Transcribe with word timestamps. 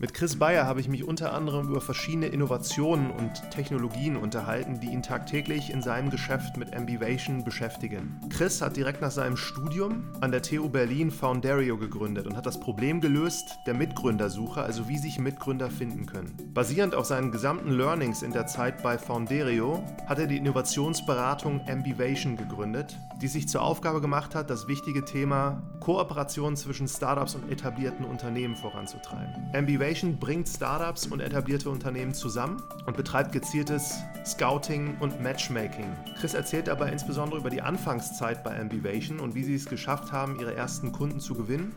Mit 0.00 0.12
Chris 0.12 0.40
Bayer 0.40 0.66
habe 0.66 0.80
ich 0.80 0.88
mich 0.88 1.04
unter 1.04 1.32
anderem 1.32 1.68
über 1.68 1.80
verschiedene 1.80 2.26
Innovationen 2.26 3.12
und 3.12 3.48
Technologien 3.52 4.16
unterhalten, 4.16 4.80
die 4.80 4.88
ihn 4.88 5.04
tagtäglich 5.04 5.70
in 5.70 5.82
seinem 5.82 6.10
Geschäft 6.10 6.56
mit 6.56 6.74
Ambivation 6.74 7.44
beschäftigen. 7.44 8.20
Chris 8.28 8.60
hat 8.60 8.76
direkt 8.76 9.02
nach 9.02 9.12
seinem 9.12 9.36
Studium 9.36 10.02
an 10.20 10.32
der 10.32 10.42
TU 10.42 10.68
Berlin 10.68 11.12
Foundario 11.12 11.78
gegründet 11.78 12.26
und 12.26 12.36
hat 12.36 12.44
das 12.44 12.58
Problem 12.58 13.00
gelöst 13.00 13.56
der 13.66 13.74
Mitgründersuche, 13.74 14.60
also 14.60 14.88
wie 14.88 14.98
sich 14.98 15.20
Mitgründer 15.20 15.70
finden 15.70 16.06
können. 16.06 16.34
Basierend 16.52 16.96
auf 16.96 17.06
seinen 17.06 17.30
gesamten 17.30 17.70
Learnings 17.70 18.22
in 18.22 18.32
der 18.32 18.48
Zeit 18.48 18.82
bei 18.82 18.98
Foundario 18.98 19.80
hat 20.08 20.18
er 20.18 20.26
die 20.26 20.38
Innovationsberatung 20.38 21.60
Ambivation 21.68 22.36
gegründet, 22.36 22.98
die 23.22 23.28
sich 23.28 23.46
zur 23.46 23.62
Aufgabe 23.62 24.00
gemacht 24.00 24.34
hat, 24.34 24.50
das 24.50 24.66
wichtige 24.66 25.04
Thema 25.04 25.62
Kooperation 25.78 26.56
zwischen 26.56 26.88
Startups 26.88 27.36
und 27.36 27.48
etablierten 27.48 28.04
Unternehmen 28.04 28.56
voranzutreiben. 28.56 29.50
Ambivation 29.54 29.83
Innovation 29.84 30.18
bringt 30.18 30.48
Startups 30.48 31.06
und 31.08 31.20
etablierte 31.20 31.68
Unternehmen 31.68 32.14
zusammen 32.14 32.62
und 32.86 32.96
betreibt 32.96 33.32
gezieltes 33.32 33.98
Scouting 34.24 34.96
und 35.00 35.20
Matchmaking. 35.20 35.84
Chris 36.18 36.32
erzählt 36.32 36.68
dabei 36.68 36.90
insbesondere 36.90 37.38
über 37.38 37.50
die 37.50 37.60
Anfangszeit 37.60 38.42
bei 38.42 38.58
Ambivation 38.58 39.20
und 39.20 39.34
wie 39.34 39.44
sie 39.44 39.56
es 39.56 39.66
geschafft 39.66 40.10
haben, 40.10 40.40
ihre 40.40 40.54
ersten 40.54 40.90
Kunden 40.90 41.20
zu 41.20 41.34
gewinnen 41.34 41.74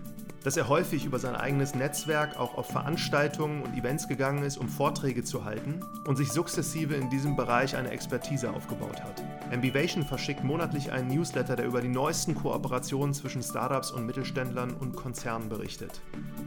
dass 0.48 0.56
er 0.56 0.70
häufig 0.70 1.04
über 1.04 1.20
sein 1.20 1.36
eigenes 1.36 1.76
Netzwerk 1.76 2.38
auch 2.40 2.58
auf 2.58 2.68
Veranstaltungen 2.68 3.64
und 3.64 3.78
Events 3.78 4.08
gegangen 4.08 4.44
ist, 4.44 4.58
um 4.58 4.70
Vorträge 4.70 5.26
zu 5.26 5.44
halten 5.44 5.82
und 6.06 6.16
sich 6.16 6.32
sukzessive 6.32 6.96
in 6.96 7.10
diesem 7.10 7.36
Bereich 7.36 7.76
eine 7.76 7.90
Expertise 7.90 8.50
aufgebaut 8.54 9.04
hat. 9.04 9.22
Ambivation 9.52 10.06
verschickt 10.06 10.46
monatlich 10.46 10.94
einen 10.94 11.10
Newsletter, 11.10 11.58
der 11.58 11.66
über 11.66 11.82
die 11.82 11.90
neuesten 11.90 12.34
Kooperationen 12.34 13.14
zwischen 13.14 13.44
Startups 13.44 13.92
und 13.92 14.06
Mittelständlern 14.06 14.74
und 14.74 14.96
Konzernen 14.96 15.50
berichtet. 15.50 16.00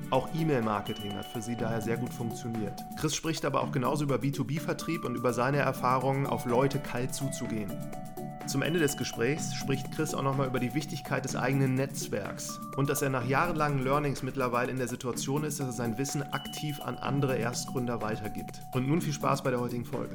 Auch 0.08 0.30
E-Mail-Marketing 0.34 1.14
hat 1.14 1.26
für 1.26 1.42
sie 1.42 1.56
daher 1.56 1.82
sehr 1.82 1.98
gut 1.98 2.14
funktioniert. 2.14 2.80
Chris 2.98 3.14
spricht 3.14 3.44
aber 3.44 3.60
auch 3.60 3.70
genauso 3.70 4.04
über 4.04 4.16
B2B-Vertrieb 4.16 5.04
und 5.04 5.14
über 5.14 5.34
seine 5.34 5.58
Erfahrungen, 5.58 6.26
auf 6.26 6.46
Leute 6.46 6.78
kalt 6.78 7.14
zuzugehen. 7.14 7.70
Zum 8.50 8.62
Ende 8.62 8.80
des 8.80 8.96
Gesprächs 8.96 9.54
spricht 9.54 9.92
Chris 9.92 10.12
auch 10.12 10.24
nochmal 10.24 10.48
über 10.48 10.58
die 10.58 10.74
Wichtigkeit 10.74 11.24
des 11.24 11.36
eigenen 11.36 11.74
Netzwerks 11.74 12.58
und 12.76 12.90
dass 12.90 13.00
er 13.00 13.08
nach 13.08 13.24
jahrelangen 13.24 13.78
Learnings 13.90 14.22
mittlerweile 14.22 14.70
in 14.70 14.78
der 14.78 14.86
Situation 14.86 15.42
ist, 15.42 15.58
dass 15.58 15.66
er 15.66 15.72
sein 15.72 15.98
Wissen 15.98 16.22
aktiv 16.22 16.78
an 16.80 16.94
andere 16.94 17.36
Erstgründer 17.36 18.00
weitergibt. 18.00 18.60
Und 18.72 18.86
nun 18.86 19.00
viel 19.00 19.12
Spaß 19.12 19.42
bei 19.42 19.50
der 19.50 19.58
heutigen 19.58 19.84
Folge. 19.84 20.14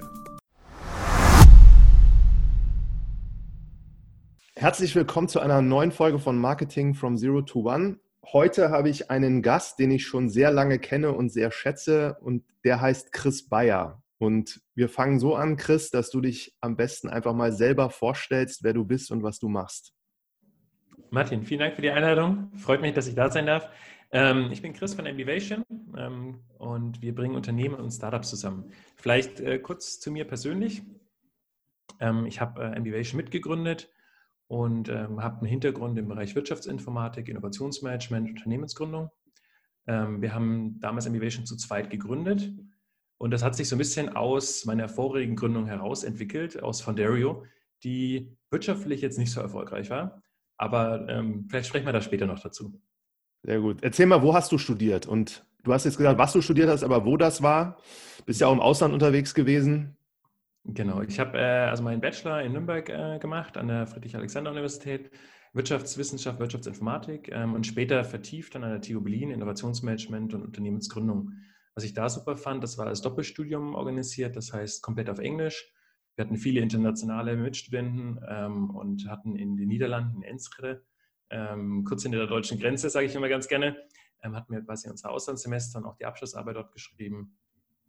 Herzlich 4.56 4.96
willkommen 4.96 5.28
zu 5.28 5.42
einer 5.42 5.62
neuen 5.62 5.92
Folge 5.92 6.20
von 6.20 6.38
Marketing 6.38 6.94
from 6.94 7.18
Zero 7.18 7.42
to 7.42 7.70
One. 7.70 8.00
Heute 8.32 8.70
habe 8.70 8.88
ich 8.88 9.12
einen 9.12 9.42
Gast, 9.42 9.78
den 9.78 9.92
ich 9.92 10.06
schon 10.06 10.30
sehr 10.30 10.52
lange 10.52 10.80
kenne 10.80 11.12
und 11.12 11.30
sehr 11.30 11.52
schätze 11.52 12.16
und 12.22 12.46
der 12.64 12.80
heißt 12.80 13.12
Chris 13.12 13.50
Bayer. 13.50 14.02
Und 14.20 14.62
wir 14.74 14.88
fangen 14.88 15.20
so 15.20 15.36
an, 15.36 15.58
Chris, 15.58 15.90
dass 15.90 16.10
du 16.12 16.22
dich 16.22 16.56
am 16.62 16.78
besten 16.78 17.10
einfach 17.10 17.34
mal 17.34 17.52
selber 17.52 17.90
vorstellst, 17.90 18.64
wer 18.64 18.72
du 18.72 18.86
bist 18.86 19.12
und 19.12 19.22
was 19.22 19.40
du 19.40 19.50
machst. 19.50 19.92
Martin, 21.12 21.44
vielen 21.44 21.60
Dank 21.60 21.76
für 21.76 21.82
die 21.82 21.92
Einladung. 21.92 22.52
Freut 22.58 22.82
mich, 22.82 22.94
dass 22.94 23.08
ich 23.08 23.16
da 23.16 23.30
sein 23.30 23.46
darf. 23.46 23.70
Ähm, 24.12 24.50
ich 24.52 24.62
bin 24.62 24.74
Chris 24.74 24.94
von 24.94 25.08
Ambivation 25.08 25.64
ähm, 25.98 26.40
und 26.58 27.02
wir 27.02 27.14
bringen 27.14 27.36
Unternehmen 27.36 27.76
und 27.76 27.92
Startups 27.92 28.30
zusammen. 28.30 28.72
Vielleicht 28.96 29.40
äh, 29.40 29.60
kurz 29.60 30.00
zu 30.00 30.12
mir 30.12 30.26
persönlich. 30.26 30.84
Ähm, 32.00 32.26
ich 32.26 32.42
habe 32.42 32.62
äh, 32.62 32.76
Ambivation 32.76 33.18
mitgegründet 33.18 33.90
und 34.48 34.90
ähm, 34.90 35.24
habe 35.24 35.40
einen 35.40 35.48
Hintergrund 35.48 35.98
im 35.98 36.08
Bereich 36.08 36.36
Wirtschaftsinformatik, 36.36 37.30
Innovationsmanagement, 37.30 38.30
Unternehmensgründung. 38.30 39.12
Ähm, 39.88 40.22
wir 40.22 40.34
haben 40.34 40.80
damals 40.80 41.08
Ambivation 41.08 41.46
zu 41.46 41.56
zweit 41.58 41.90
gegründet 41.90 42.52
und 43.18 43.32
das 43.32 43.44
hat 43.44 43.56
sich 43.56 43.70
so 43.70 43.76
ein 43.76 43.80
bisschen 43.80 44.16
aus 44.16 44.66
meiner 44.66 44.90
vorigen 44.90 45.36
Gründung 45.36 45.68
heraus 45.68 46.04
entwickelt, 46.04 46.62
aus 46.62 46.82
Fondario, 46.82 47.46
die 47.84 48.36
wirtschaftlich 48.50 49.02
jetzt 49.02 49.18
nicht 49.18 49.32
so 49.32 49.42
erfolgreich 49.42 49.90
war. 49.90 50.22
Aber 50.58 51.08
ähm, 51.10 51.48
vielleicht 51.50 51.68
sprechen 51.68 51.86
wir 51.86 51.94
da 51.94 52.02
später 52.02 52.26
noch 52.26 52.40
dazu. 52.40 52.82
Sehr 53.44 53.60
gut. 53.60 53.84
Erzähl 53.84 54.06
mal, 54.06 54.22
wo 54.22 54.34
hast 54.34 54.52
du 54.52 54.58
studiert? 54.58 55.06
Und 55.06 55.46
du 55.64 55.74
hast 55.74 55.86
jetzt 55.86 55.98
gesagt, 55.98 56.18
was 56.18 56.34
du 56.34 56.42
studiert 56.42 56.70
hast, 56.70 56.84
aber 56.84 57.06
wo 57.06 57.18
das 57.18 57.42
war? 57.42 57.78
Bist 58.26 58.42
ja 58.42 58.48
auch 58.48 58.54
im 58.54 58.60
Ausland 58.60 58.94
unterwegs 58.94 59.34
gewesen. 59.34 59.96
Genau, 60.64 61.02
ich 61.02 61.20
habe 61.20 61.38
äh, 61.38 61.70
also 61.70 61.84
meinen 61.84 62.02
Bachelor 62.02 62.42
in 62.42 62.54
Nürnberg 62.54 62.90
äh, 62.90 63.20
gemacht 63.20 63.56
an 63.56 63.68
der 63.68 63.86
Friedrich-Alexander-Universität, 63.86 65.12
Wirtschaftswissenschaft, 65.54 66.40
Wirtschaftsinformatik 66.40 67.30
ähm, 67.32 67.54
und 67.54 67.68
später 67.68 68.04
vertieft 68.04 68.56
dann 68.56 68.64
an 68.64 68.72
der 68.72 68.82
TU 68.82 69.00
Berlin 69.00 69.30
Innovationsmanagement 69.30 70.34
und 70.34 70.44
Unternehmensgründung. 70.44 71.34
Was 71.76 71.84
ich 71.84 71.94
da 71.94 72.10
super 72.10 72.36
fand, 72.36 72.64
das 72.64 72.80
war 72.80 72.88
als 72.88 73.02
Doppelstudium 73.02 73.76
organisiert, 73.76 74.36
das 74.36 74.54
heißt 74.54 74.82
komplett 74.82 75.10
auf 75.10 75.20
Englisch. 75.20 75.72
Wir 76.16 76.26
hatten 76.26 76.38
viele 76.38 76.62
internationale 76.62 77.36
Mitstudenten 77.36 78.20
ähm, 78.28 78.70
und 78.70 79.10
hatten 79.10 79.36
in 79.36 79.58
den 79.58 79.68
Niederlanden, 79.68 80.18
in 80.18 80.24
Enschede, 80.24 80.86
ähm, 81.30 81.84
kurz 81.84 82.04
hinter 82.04 82.20
der 82.20 82.28
deutschen 82.28 82.60
Grenze, 82.60 82.90
sage 82.90 83.06
ich 83.06 83.16
immer 83.16 83.28
ganz 83.28 83.48
gerne, 83.48 83.76
ähm, 84.24 84.36
hatten 84.36 84.54
wir 84.54 84.62
quasi 84.62 84.90
unser 84.90 85.12
Auslandssemester 85.12 85.80
und 85.80 85.86
auch 85.86 85.96
die 85.96 86.06
Abschlussarbeit 86.06 86.56
dort 86.56 86.72
geschrieben. 86.72 87.38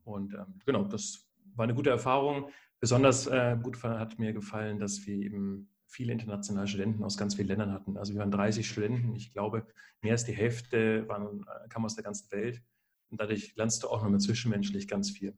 Und 0.04 0.34
ähm, 0.34 0.60
genau, 0.64 0.84
das 0.84 1.28
war 1.54 1.64
eine 1.64 1.74
gute 1.74 1.90
Erfahrung. 1.90 2.50
Besonders 2.80 3.26
äh, 3.26 3.56
gut 3.62 3.82
hat 3.82 4.18
mir 4.18 4.32
gefallen, 4.32 4.78
dass 4.78 5.06
wir 5.06 5.16
eben 5.16 5.68
viele 5.86 6.12
internationale 6.12 6.66
Studenten 6.66 7.04
aus 7.04 7.16
ganz 7.16 7.36
vielen 7.36 7.48
Ländern 7.48 7.72
hatten. 7.72 7.96
Also 7.96 8.12
wir 8.12 8.20
waren 8.20 8.30
30 8.30 8.68
Studenten. 8.68 9.14
Ich 9.14 9.32
glaube, 9.32 9.66
mehr 10.02 10.12
als 10.12 10.24
die 10.24 10.32
Hälfte 10.32 11.08
waren, 11.08 11.42
äh, 11.42 11.68
kamen 11.68 11.86
aus 11.86 11.94
der 11.94 12.04
ganzen 12.04 12.30
Welt. 12.32 12.62
Und 13.10 13.20
dadurch 13.20 13.54
lernst 13.56 13.82
du 13.82 13.88
auch 13.88 14.02
nochmal 14.02 14.20
zwischenmenschlich 14.20 14.88
ganz 14.88 15.10
viel. 15.10 15.36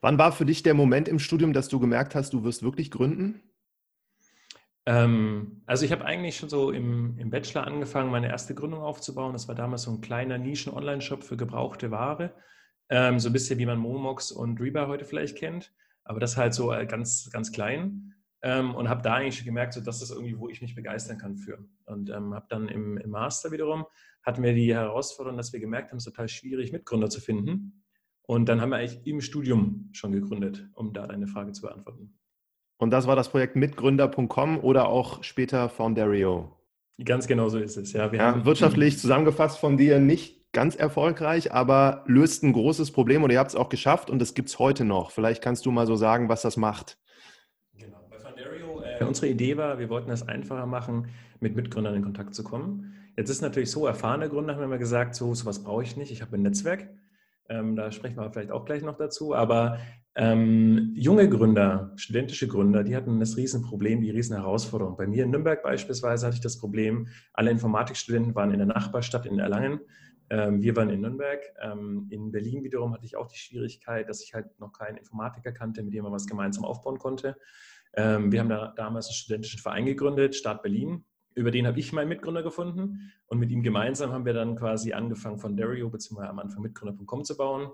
Wann 0.00 0.18
war 0.18 0.32
für 0.32 0.44
dich 0.44 0.62
der 0.62 0.74
Moment 0.74 1.08
im 1.08 1.18
Studium, 1.18 1.52
dass 1.52 1.68
du 1.68 1.80
gemerkt 1.80 2.14
hast, 2.14 2.32
du 2.32 2.44
wirst 2.44 2.62
wirklich 2.62 2.90
gründen? 2.90 3.42
Ähm, 4.86 5.62
also 5.66 5.84
ich 5.84 5.92
habe 5.92 6.04
eigentlich 6.04 6.36
schon 6.36 6.48
so 6.48 6.70
im, 6.70 7.18
im 7.18 7.30
Bachelor 7.30 7.66
angefangen, 7.66 8.10
meine 8.10 8.28
erste 8.28 8.54
Gründung 8.54 8.80
aufzubauen. 8.80 9.32
Das 9.32 9.46
war 9.46 9.54
damals 9.54 9.82
so 9.82 9.92
ein 9.92 10.00
kleiner 10.00 10.38
Nischen-Online-Shop 10.38 11.22
für 11.22 11.36
gebrauchte 11.36 11.90
Ware. 11.90 12.34
Ähm, 12.88 13.20
so 13.20 13.28
ein 13.28 13.32
bisschen 13.32 13.58
wie 13.58 13.66
man 13.66 13.78
Momox 13.78 14.32
und 14.32 14.60
Reba 14.60 14.88
heute 14.88 15.04
vielleicht 15.04 15.36
kennt. 15.36 15.72
Aber 16.04 16.18
das 16.18 16.36
halt 16.36 16.54
so 16.54 16.72
äh, 16.72 16.86
ganz, 16.86 17.30
ganz 17.32 17.52
klein. 17.52 18.14
Ähm, 18.42 18.74
und 18.74 18.88
habe 18.88 19.02
da 19.02 19.14
eigentlich 19.14 19.36
schon 19.36 19.44
gemerkt, 19.44 19.74
so, 19.74 19.80
das 19.80 20.10
irgendwie, 20.10 20.38
wo 20.38 20.48
ich 20.48 20.62
mich 20.62 20.74
begeistern 20.74 21.18
kann 21.18 21.36
für. 21.36 21.58
Und 21.84 22.10
ähm, 22.10 22.34
habe 22.34 22.46
dann 22.48 22.68
im, 22.68 22.96
im 22.96 23.10
Master 23.10 23.52
wiederum 23.52 23.84
hatten 24.22 24.42
wir 24.42 24.54
die 24.54 24.74
Herausforderung, 24.74 25.36
dass 25.36 25.52
wir 25.52 25.60
gemerkt 25.60 25.90
haben, 25.90 25.98
es 25.98 26.06
ist 26.06 26.12
total 26.12 26.28
schwierig, 26.28 26.72
Mitgründer 26.72 27.08
zu 27.08 27.20
finden. 27.20 27.84
Und 28.30 28.48
dann 28.48 28.60
haben 28.60 28.70
wir 28.70 28.76
eigentlich 28.76 29.04
im 29.08 29.20
Studium 29.20 29.88
schon 29.90 30.12
gegründet, 30.12 30.68
um 30.74 30.92
da 30.92 31.08
deine 31.08 31.26
Frage 31.26 31.50
zu 31.50 31.62
beantworten. 31.62 32.16
Und 32.78 32.90
das 32.90 33.08
war 33.08 33.16
das 33.16 33.28
Projekt 33.28 33.56
mitgründer.com 33.56 34.60
oder 34.60 34.88
auch 34.88 35.24
später 35.24 35.68
Foundario? 35.68 36.56
Ganz 37.04 37.26
genau 37.26 37.48
so 37.48 37.58
ist 37.58 37.76
es, 37.76 37.92
ja. 37.92 38.12
Wir 38.12 38.20
ja 38.20 38.44
wirtschaftlich 38.44 39.00
zusammengefasst 39.00 39.58
von 39.58 39.76
dir 39.76 39.98
nicht 39.98 40.52
ganz 40.52 40.76
erfolgreich, 40.76 41.52
aber 41.52 42.04
löst 42.06 42.44
ein 42.44 42.52
großes 42.52 42.92
Problem 42.92 43.24
und 43.24 43.32
ihr 43.32 43.40
habt 43.40 43.50
es 43.50 43.56
auch 43.56 43.68
geschafft 43.68 44.10
und 44.10 44.22
es 44.22 44.32
gibt 44.34 44.48
es 44.48 44.60
heute 44.60 44.84
noch. 44.84 45.10
Vielleicht 45.10 45.42
kannst 45.42 45.66
du 45.66 45.72
mal 45.72 45.88
so 45.88 45.96
sagen, 45.96 46.28
was 46.28 46.42
das 46.42 46.56
macht. 46.56 46.98
Genau. 47.74 47.98
Bei 48.08 48.20
Foundario, 48.20 48.80
äh, 48.80 49.04
unsere 49.04 49.26
Idee 49.26 49.56
war, 49.56 49.80
wir 49.80 49.88
wollten 49.88 50.12
es 50.12 50.28
einfacher 50.28 50.66
machen, 50.66 51.08
mit 51.40 51.56
Mitgründern 51.56 51.96
in 51.96 52.04
Kontakt 52.04 52.36
zu 52.36 52.44
kommen. 52.44 52.94
Jetzt 53.16 53.28
ist 53.28 53.40
natürlich 53.40 53.72
so, 53.72 53.88
erfahrene 53.88 54.28
Gründer 54.28 54.54
haben 54.54 54.62
immer 54.62 54.78
gesagt, 54.78 55.16
so 55.16 55.34
sowas 55.34 55.64
brauche 55.64 55.82
ich 55.82 55.96
nicht, 55.96 56.12
ich 56.12 56.22
habe 56.22 56.36
ein 56.36 56.42
Netzwerk. 56.42 56.86
Ähm, 57.50 57.76
da 57.76 57.90
sprechen 57.90 58.16
wir 58.16 58.32
vielleicht 58.32 58.52
auch 58.52 58.64
gleich 58.64 58.82
noch 58.82 58.96
dazu. 58.96 59.34
Aber 59.34 59.78
ähm, 60.14 60.92
junge 60.94 61.28
Gründer, 61.28 61.92
studentische 61.96 62.48
Gründer, 62.48 62.84
die 62.84 62.96
hatten 62.96 63.20
das 63.20 63.36
Riesenproblem, 63.36 64.00
die 64.00 64.10
Riesenherausforderung. 64.10 64.96
Bei 64.96 65.06
mir 65.06 65.24
in 65.24 65.30
Nürnberg 65.30 65.62
beispielsweise 65.62 66.26
hatte 66.26 66.36
ich 66.36 66.42
das 66.42 66.58
Problem, 66.58 67.08
alle 67.32 67.50
Informatikstudenten 67.50 68.34
waren 68.34 68.52
in 68.52 68.58
der 68.58 68.66
Nachbarstadt 68.66 69.26
in 69.26 69.38
Erlangen. 69.38 69.80
Ähm, 70.30 70.62
wir 70.62 70.76
waren 70.76 70.90
in 70.90 71.00
Nürnberg. 71.00 71.40
Ähm, 71.60 72.06
in 72.10 72.30
Berlin 72.30 72.62
wiederum 72.62 72.94
hatte 72.94 73.04
ich 73.04 73.16
auch 73.16 73.26
die 73.26 73.38
Schwierigkeit, 73.38 74.08
dass 74.08 74.22
ich 74.22 74.32
halt 74.32 74.46
noch 74.60 74.72
keinen 74.72 74.96
Informatiker 74.96 75.52
kannte, 75.52 75.82
mit 75.82 75.92
dem 75.92 76.04
man 76.04 76.12
was 76.12 76.26
gemeinsam 76.26 76.64
aufbauen 76.64 76.98
konnte. 76.98 77.36
Ähm, 77.94 78.30
wir 78.30 78.40
haben 78.40 78.48
da 78.48 78.72
damals 78.76 79.08
einen 79.08 79.14
studentischen 79.14 79.60
Verein 79.60 79.86
gegründet, 79.86 80.36
Start 80.36 80.62
Berlin 80.62 81.04
über 81.34 81.50
den 81.50 81.66
habe 81.66 81.78
ich 81.78 81.92
meinen 81.92 82.08
Mitgründer 82.08 82.42
gefunden 82.42 83.12
und 83.26 83.38
mit 83.38 83.50
ihm 83.50 83.62
gemeinsam 83.62 84.12
haben 84.12 84.24
wir 84.24 84.32
dann 84.32 84.56
quasi 84.56 84.92
angefangen 84.92 85.38
von 85.38 85.56
Dario 85.56 85.88
bzw. 85.88 86.26
am 86.26 86.38
Anfang 86.38 86.62
mitgründer.com 86.62 87.24
zu 87.24 87.36
bauen, 87.36 87.70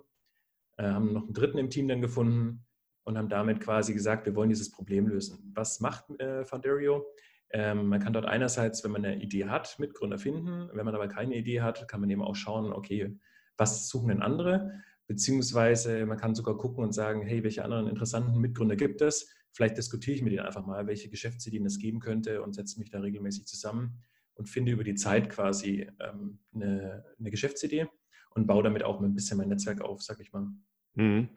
äh, 0.77 0.85
haben 0.85 1.13
noch 1.13 1.25
einen 1.25 1.35
dritten 1.35 1.59
im 1.59 1.71
Team 1.71 1.89
dann 1.89 2.01
gefunden 2.01 2.65
und 3.05 3.17
haben 3.17 3.29
damit 3.29 3.61
quasi 3.61 3.95
gesagt, 3.95 4.27
wir 4.27 4.35
wollen 4.35 4.49
dieses 4.49 4.71
Problem 4.71 5.07
lösen. 5.07 5.53
Was 5.55 5.81
macht 5.81 6.11
äh, 6.21 6.45
Foundario? 6.45 7.07
Ähm, 7.51 7.87
man 7.87 8.01
kann 8.01 8.13
dort 8.13 8.27
einerseits, 8.27 8.83
wenn 8.85 8.91
man 8.91 9.05
eine 9.05 9.23
Idee 9.23 9.47
hat, 9.47 9.79
Mitgründer 9.79 10.19
finden. 10.19 10.69
Wenn 10.73 10.85
man 10.85 10.95
aber 10.95 11.09
keine 11.09 11.37
Idee 11.37 11.61
hat, 11.61 11.87
kann 11.89 12.01
man 12.01 12.11
eben 12.11 12.23
auch 12.23 12.35
schauen, 12.35 12.73
okay, 12.73 13.17
was 13.57 13.89
suchen 13.89 14.09
denn 14.09 14.23
andere? 14.23 14.83
Beziehungsweise 15.07 16.05
man 16.05 16.19
kann 16.19 16.35
sogar 16.35 16.57
gucken 16.57 16.83
und 16.83 16.93
sagen, 16.93 17.23
hey, 17.23 17.45
welche 17.45 17.65
anderen 17.65 17.87
interessanten 17.87 18.39
Mitgründer 18.41 18.77
gibt 18.77 19.01
es? 19.01 19.33
Vielleicht 19.57 19.79
diskutiere 19.79 20.15
ich 20.15 20.23
mit 20.23 20.35
denen 20.35 20.45
einfach 20.45 20.67
mal, 20.67 20.87
welche 20.87 21.09
Geschäftsideen 21.09 21.65
es 21.65 21.79
geben 21.79 21.99
könnte 21.99 22.43
und 22.43 22.55
setze 22.55 22.79
mich 22.79 22.91
da 22.91 23.01
regelmäßig 23.01 23.47
zusammen 23.47 24.03
und 24.35 24.51
finde 24.51 24.73
über 24.73 24.85
die 24.85 24.97
Zeit 24.97 25.31
quasi 25.31 25.89
ähm, 25.99 26.41
eine, 26.55 27.07
eine, 27.19 27.31
Geschäftsidee. 27.31 27.87
und 28.35 28.47
baue 28.47 28.63
damit 28.63 28.85
auch 28.85 29.01
ein 29.01 29.15
bisschen 29.15 29.39
mein 29.39 29.49
Netzwerk 29.49 29.81
auf, 29.81 30.03
sag 30.03 30.21
ich 30.21 30.31
mal. 30.31 30.47
Mhm. 30.95 31.31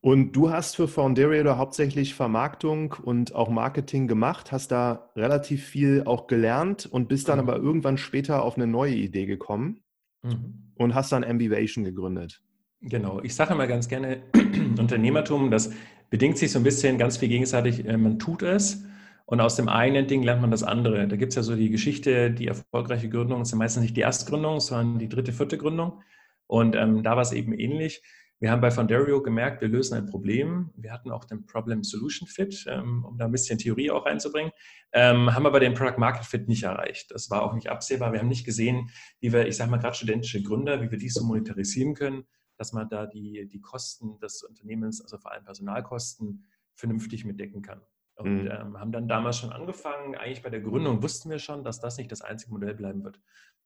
Und 0.00 0.32
du 0.32 0.50
hast 0.50 0.74
für 0.74 0.88
Foundario 0.88 1.56
hauptsächlich 1.56 2.14
Vermarktung 2.14 2.96
und 3.00 3.36
auch 3.36 3.48
Marketing 3.48 4.08
gemacht, 4.08 4.50
hast 4.50 4.72
da 4.72 5.12
relativ 5.14 5.64
viel 5.64 6.02
auch 6.06 6.26
gelernt 6.26 6.86
und 6.86 7.08
bist 7.08 7.28
dann 7.28 7.38
mhm. 7.38 7.48
aber 7.48 7.58
irgendwann 7.58 7.98
später 7.98 8.42
auf 8.42 8.56
eine 8.56 8.66
neue 8.66 8.96
Idee 8.96 9.26
gekommen 9.26 9.84
mhm. 10.22 10.72
und 10.74 10.96
hast 10.96 11.12
dann 11.12 11.22
Ambivation 11.22 11.84
gegründet. 11.84 12.42
Genau, 12.80 13.20
ich 13.22 13.34
sage 13.36 13.54
immer 13.54 13.68
ganz 13.68 13.88
gerne, 13.88 14.24
Unternehmertum, 14.78 15.52
das 15.52 15.70
bedingt 16.14 16.38
sich 16.38 16.52
so 16.52 16.60
ein 16.60 16.62
bisschen 16.62 16.96
ganz 16.96 17.16
viel 17.16 17.28
gegenseitig, 17.28 17.84
äh, 17.88 17.96
man 17.96 18.20
tut 18.20 18.42
es 18.42 18.84
und 19.26 19.40
aus 19.40 19.56
dem 19.56 19.68
einen 19.68 20.06
Ding 20.06 20.22
lernt 20.22 20.42
man 20.42 20.52
das 20.52 20.62
andere. 20.62 21.08
Da 21.08 21.16
gibt 21.16 21.30
es 21.32 21.34
ja 21.34 21.42
so 21.42 21.56
die 21.56 21.70
Geschichte, 21.70 22.30
die 22.30 22.46
erfolgreiche 22.46 23.08
Gründung 23.08 23.44
sind 23.44 23.58
meistens 23.58 23.82
nicht 23.82 23.96
die 23.96 24.02
Erstgründung, 24.02 24.60
sondern 24.60 25.00
die 25.00 25.08
dritte, 25.08 25.32
vierte 25.32 25.58
Gründung. 25.58 26.04
Und 26.46 26.76
ähm, 26.76 27.02
da 27.02 27.16
war 27.16 27.22
es 27.22 27.32
eben 27.32 27.52
ähnlich. 27.52 28.00
Wir 28.38 28.52
haben 28.52 28.60
bei 28.60 28.70
Fondario 28.70 29.22
gemerkt, 29.22 29.60
wir 29.60 29.66
lösen 29.66 29.94
ein 29.94 30.06
Problem. 30.06 30.70
Wir 30.76 30.92
hatten 30.92 31.10
auch 31.10 31.24
den 31.24 31.46
Problem-Solution 31.46 32.28
Fit, 32.28 32.64
ähm, 32.68 33.04
um 33.04 33.18
da 33.18 33.24
ein 33.24 33.32
bisschen 33.32 33.58
Theorie 33.58 33.90
auch 33.90 34.06
reinzubringen, 34.06 34.52
ähm, 34.92 35.34
haben 35.34 35.46
aber 35.46 35.58
den 35.58 35.74
Product-Market 35.74 36.26
Fit 36.26 36.46
nicht 36.46 36.62
erreicht. 36.62 37.10
Das 37.10 37.28
war 37.28 37.42
auch 37.42 37.54
nicht 37.54 37.70
absehbar. 37.70 38.12
Wir 38.12 38.20
haben 38.20 38.28
nicht 38.28 38.46
gesehen, 38.46 38.88
wie 39.18 39.32
wir, 39.32 39.48
ich 39.48 39.56
sage 39.56 39.68
mal 39.68 39.78
gerade 39.78 39.96
studentische 39.96 40.44
Gründer, 40.44 40.80
wie 40.80 40.92
wir 40.92 40.98
dies 40.98 41.14
so 41.14 41.24
monetarisieren 41.24 41.94
können, 41.94 42.22
dass 42.56 42.72
man 42.72 42.88
da 42.88 43.06
die, 43.06 43.46
die 43.48 43.60
Kosten 43.60 44.18
des 44.18 44.42
Unternehmens, 44.42 45.00
also 45.00 45.18
vor 45.18 45.32
allem 45.32 45.44
Personalkosten, 45.44 46.44
vernünftig 46.74 47.24
mitdecken 47.24 47.62
kann. 47.62 47.80
Und 48.16 48.44
mhm. 48.44 48.50
ähm, 48.50 48.78
haben 48.78 48.92
dann 48.92 49.08
damals 49.08 49.38
schon 49.38 49.52
angefangen, 49.52 50.14
eigentlich 50.14 50.42
bei 50.42 50.50
der 50.50 50.60
Gründung 50.60 51.02
wussten 51.02 51.30
wir 51.30 51.38
schon, 51.38 51.64
dass 51.64 51.80
das 51.80 51.98
nicht 51.98 52.12
das 52.12 52.22
einzige 52.22 52.52
Modell 52.52 52.74
bleiben 52.74 53.02
wird. 53.02 53.20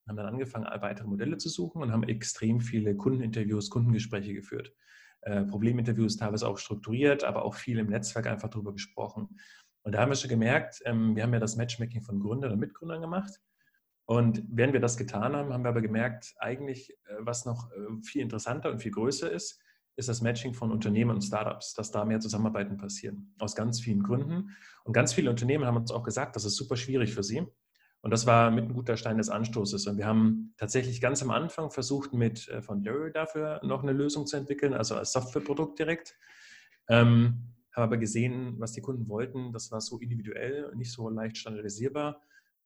Haben 0.06 0.16
dann 0.16 0.26
angefangen, 0.26 0.66
weitere 0.80 1.06
Modelle 1.06 1.36
zu 1.36 1.50
suchen 1.50 1.82
und 1.82 1.92
haben 1.92 2.02
extrem 2.04 2.60
viele 2.60 2.96
Kundeninterviews, 2.96 3.68
Kundengespräche 3.68 4.32
geführt. 4.32 4.72
Äh, 5.20 5.44
Probleminterviews 5.44 6.16
teilweise 6.16 6.48
auch 6.48 6.56
strukturiert, 6.56 7.24
aber 7.24 7.44
auch 7.44 7.54
viel 7.54 7.78
im 7.78 7.88
Netzwerk 7.88 8.26
einfach 8.26 8.48
darüber 8.48 8.72
gesprochen. 8.72 9.38
Und 9.82 9.92
da 9.92 10.00
haben 10.00 10.10
wir 10.10 10.16
schon 10.16 10.30
gemerkt, 10.30 10.80
ähm, 10.86 11.14
wir 11.14 11.24
haben 11.24 11.32
ja 11.32 11.40
das 11.40 11.56
Matchmaking 11.56 12.02
von 12.02 12.20
Gründern 12.20 12.52
und 12.52 12.58
Mitgründern 12.58 13.02
gemacht. 13.02 13.40
Und 14.08 14.42
während 14.48 14.72
wir 14.72 14.80
das 14.80 14.96
getan 14.96 15.36
haben, 15.36 15.52
haben 15.52 15.64
wir 15.64 15.68
aber 15.68 15.82
gemerkt, 15.82 16.34
eigentlich, 16.38 16.90
äh, 16.90 17.16
was 17.18 17.44
noch 17.44 17.70
äh, 17.72 18.02
viel 18.02 18.22
interessanter 18.22 18.70
und 18.70 18.78
viel 18.80 18.90
größer 18.90 19.30
ist, 19.30 19.60
ist 19.96 20.08
das 20.08 20.22
Matching 20.22 20.54
von 20.54 20.72
Unternehmen 20.72 21.10
und 21.10 21.20
Startups, 21.20 21.74
dass 21.74 21.90
da 21.90 22.06
mehr 22.06 22.18
Zusammenarbeiten 22.18 22.78
passieren. 22.78 23.34
Aus 23.38 23.54
ganz 23.54 23.82
vielen 23.82 24.02
Gründen. 24.02 24.56
Und 24.84 24.94
ganz 24.94 25.12
viele 25.12 25.28
Unternehmen 25.28 25.66
haben 25.66 25.76
uns 25.76 25.90
auch 25.90 26.04
gesagt, 26.04 26.36
das 26.36 26.46
ist 26.46 26.56
super 26.56 26.76
schwierig 26.76 27.12
für 27.12 27.22
sie. 27.22 27.46
Und 28.00 28.10
das 28.10 28.24
war 28.24 28.50
mit 28.50 28.64
ein 28.64 28.72
guter 28.72 28.96
Stein 28.96 29.18
des 29.18 29.28
Anstoßes. 29.28 29.86
Und 29.86 29.98
wir 29.98 30.06
haben 30.06 30.54
tatsächlich 30.56 31.02
ganz 31.02 31.22
am 31.22 31.30
Anfang 31.30 31.70
versucht, 31.70 32.14
mit 32.14 32.48
äh, 32.48 32.62
von 32.62 32.82
Dairy 32.82 33.12
dafür 33.12 33.60
noch 33.62 33.82
eine 33.82 33.92
Lösung 33.92 34.26
zu 34.26 34.38
entwickeln, 34.38 34.72
also 34.72 34.94
als 34.94 35.12
Softwareprodukt 35.12 35.78
direkt. 35.78 36.16
Ähm, 36.88 37.52
haben 37.72 37.82
aber 37.82 37.98
gesehen, 37.98 38.54
was 38.58 38.72
die 38.72 38.80
Kunden 38.80 39.06
wollten. 39.06 39.52
Das 39.52 39.70
war 39.70 39.82
so 39.82 39.98
individuell 39.98 40.64
und 40.64 40.78
nicht 40.78 40.92
so 40.92 41.10
leicht 41.10 41.36
standardisierbar. 41.36 42.22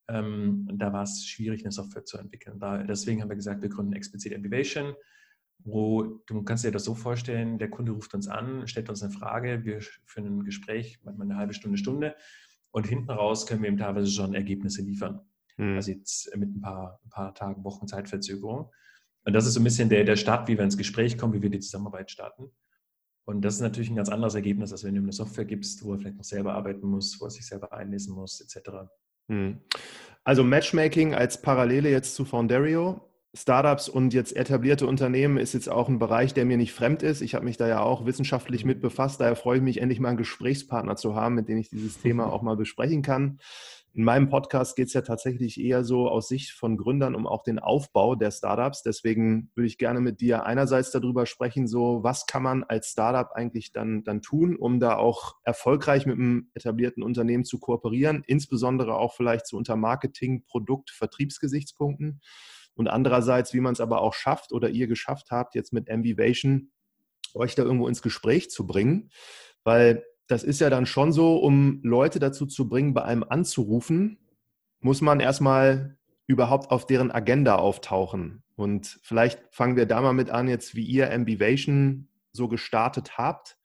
Ähm, 0.09 0.69
da 0.75 0.93
war 0.93 1.03
es 1.03 1.25
schwierig, 1.27 1.65
eine 1.65 1.73
Software 1.73 2.05
zu 2.05 2.19
entwickeln. 2.19 2.59
Da, 2.59 2.83
deswegen 2.83 3.23
haben 3.23 3.29
wir 3.29 3.37
gesagt, 3.37 3.63
wir 3.63 3.69
gründen 3.69 3.93
explizit 3.93 4.33
Activation 4.33 4.95
wo 5.65 6.23
du 6.27 6.43
kannst 6.43 6.65
dir 6.65 6.73
das 6.73 6.85
so 6.85 6.95
vorstellen, 6.95 7.59
der 7.59 7.71
Kunde 7.71 7.93
ruft 7.93 8.15
uns 8.15 8.29
an, 8.29 8.67
stellt 8.67 8.89
uns 8.89 9.03
eine 9.03 9.13
Frage, 9.13 9.65
wir 9.65 9.81
führen 10.05 10.41
ein 10.41 10.45
Gespräch, 10.45 10.99
manchmal 11.05 11.31
eine 11.31 11.37
halbe 11.37 11.55
Stunde, 11.55 11.79
Stunde 11.79 12.17
und 12.71 12.87
hinten 12.87 13.11
raus 13.11 13.47
können 13.47 13.63
wir 13.63 13.69
ihm 13.69 13.79
teilweise 13.79 14.11
schon 14.11 14.35
Ergebnisse 14.35 14.83
liefern. 14.83 15.21
Mhm. 15.57 15.77
Also 15.77 15.93
jetzt 15.93 16.35
mit 16.37 16.55
ein 16.55 16.61
paar, 16.61 17.01
ein 17.05 17.11
paar 17.11 17.35
Tagen, 17.35 17.65
Wochen 17.65 17.87
Zeitverzögerung. 17.87 18.71
Und 19.25 19.33
das 19.35 19.47
ist 19.47 19.55
so 19.55 19.61
ein 19.61 19.65
bisschen 19.65 19.89
der, 19.89 20.05
der 20.05 20.17
Start, 20.17 20.49
wie 20.49 20.57
wir 20.57 20.65
ins 20.65 20.77
Gespräch 20.77 21.17
kommen, 21.17 21.33
wie 21.35 21.43
wir 21.43 21.51
die 21.51 21.61
Zusammenarbeit 21.61 22.11
starten. 22.11 22.51
Und 23.25 23.43
das 23.43 23.55
ist 23.55 23.61
natürlich 23.61 23.89
ein 23.89 23.97
ganz 23.97 24.09
anderes 24.09 24.35
Ergebnis, 24.35 24.73
als 24.73 24.83
wenn 24.83 24.95
du 24.95 25.01
ihm 25.01 25.05
eine 25.05 25.13
Software 25.13 25.45
gibst, 25.45 25.85
wo 25.85 25.93
er 25.93 25.99
vielleicht 25.99 26.17
noch 26.17 26.25
selber 26.25 26.55
arbeiten 26.55 26.89
muss, 26.89 27.21
wo 27.21 27.27
er 27.27 27.31
sich 27.31 27.47
selber 27.47 27.73
einlesen 27.73 28.15
muss, 28.15 28.41
etc. 28.41 28.71
Mhm. 29.29 29.61
Also 30.25 30.45
Matchmaking 30.45 31.15
als 31.15 31.43
Parallele 31.43 31.91
jetzt 31.91 32.15
zu 32.15 32.25
Foundario 32.25 33.01
Startups 33.35 33.89
und 33.89 34.13
jetzt 34.13 34.37
etablierte 34.37 34.87
Unternehmen 34.87 35.39
ist 35.39 35.55
jetzt 35.55 35.69
auch 35.69 35.89
ein 35.89 35.99
Bereich, 35.99 36.35
der 36.35 36.45
mir 36.45 36.59
nicht 36.59 36.75
fremd 36.75 37.03
ist. 37.03 37.23
Ich 37.23 37.35
habe 37.35 37.47
mich 37.47 37.57
da 37.57 37.67
ja 37.67 37.81
auch 37.81 38.05
wissenschaftlich 38.05 38.67
mit 38.67 38.83
befasst. 38.83 39.23
Daher 39.23 39.37
freue 39.37 39.57
ich 39.57 39.63
mich, 39.63 39.81
endlich 39.81 40.01
mal 40.01 40.09
einen 40.09 40.19
Gesprächspartner 40.19 40.97
zu 40.97 41.15
haben, 41.15 41.35
mit 41.35 41.49
dem 41.49 41.57
ich 41.57 41.71
dieses 41.71 41.99
Thema 41.99 42.27
auch 42.33 42.43
mal 42.43 42.57
besprechen 42.57 43.01
kann. 43.01 43.39
In 43.95 44.05
meinem 44.05 44.31
Podcast 44.31 44.75
geht 44.75 44.87
es 44.87 44.95
ja 44.95 45.03
tatsächlich 45.03 45.61
eher 45.61 45.85
so 45.85 46.09
aus 46.09 46.29
Sicht 46.29 46.53
von 46.53 46.79
Gründern 46.79 47.15
um 47.15 47.27
auch 47.27 47.43
den 47.43 47.59
Aufbau 47.59 48.15
der 48.15 48.31
Startups. 48.31 48.83
Deswegen 48.83 49.51
würde 49.55 49.67
ich 49.67 49.77
gerne 49.77 50.01
mit 50.01 50.23
dir 50.23 50.47
einerseits 50.47 50.93
darüber 50.93 51.27
sprechen, 51.27 51.67
so 51.67 52.03
was 52.03 52.25
kann 52.25 52.43
man 52.43 52.65
als 52.65 52.89
Startup 52.89 53.31
eigentlich 53.33 53.71
dann, 53.71 54.03
dann 54.03 54.23
tun, 54.23 54.57
um 54.57 54.81
da 54.81 54.97
auch 54.97 55.35
erfolgreich 55.45 56.07
mit 56.07 56.17
einem 56.17 56.51
etablierten 56.55 57.03
Unternehmen 57.03 57.45
zu 57.45 57.59
kooperieren, 57.59 58.25
insbesondere 58.27 58.95
auch 58.95 59.13
vielleicht 59.13 59.47
so 59.47 59.59
unter 59.59 59.77
Marketing, 59.77 60.43
Produkt, 60.47 60.91
Vertriebsgesichtspunkten 60.91 62.23
und 62.75 62.89
andererseits, 62.89 63.53
wie 63.53 63.61
man 63.61 63.75
es 63.75 63.81
aber 63.81 64.01
auch 64.01 64.15
schafft 64.15 64.53
oder 64.53 64.71
ihr 64.71 64.87
geschafft 64.87 65.31
habt, 65.31 65.55
jetzt 65.55 65.75
mit 65.75 65.91
Ambivation 65.91 66.73
euch 67.35 67.55
da 67.55 67.63
irgendwo 67.63 67.89
ins 67.89 68.01
Gespräch 68.01 68.51
zu 68.51 68.67
bringen, 68.67 69.11
weil 69.65 70.03
das 70.33 70.45
ist 70.45 70.61
ja 70.61 70.71
dann 70.71 70.87
schon 70.87 71.13
so, 71.13 71.37
um 71.37 71.81
Leute 71.83 72.19
dazu 72.19 72.47
zu 72.47 72.67
bringen, 72.67 72.95
bei 72.95 73.03
einem 73.03 73.23
anzurufen, 73.23 74.19
muss 74.81 75.03
man 75.03 75.21
erstmal 75.21 75.99
überhaupt 76.27 76.71
auf 76.71 76.87
deren 76.87 77.11
Agenda 77.11 77.57
auftauchen. 77.57 78.43
Und 78.57 78.99
vielleicht 79.03 79.41
fangen 79.51 79.77
wir 79.77 79.85
da 79.85 80.01
mal 80.01 80.15
mit 80.15 80.31
an, 80.31 80.49
jetzt 80.49 80.75
wie 80.75 80.85
ihr 80.85 81.13
Ambivation 81.13 82.09
so 82.33 82.49
gestartet 82.49 83.19
habt 83.19 83.59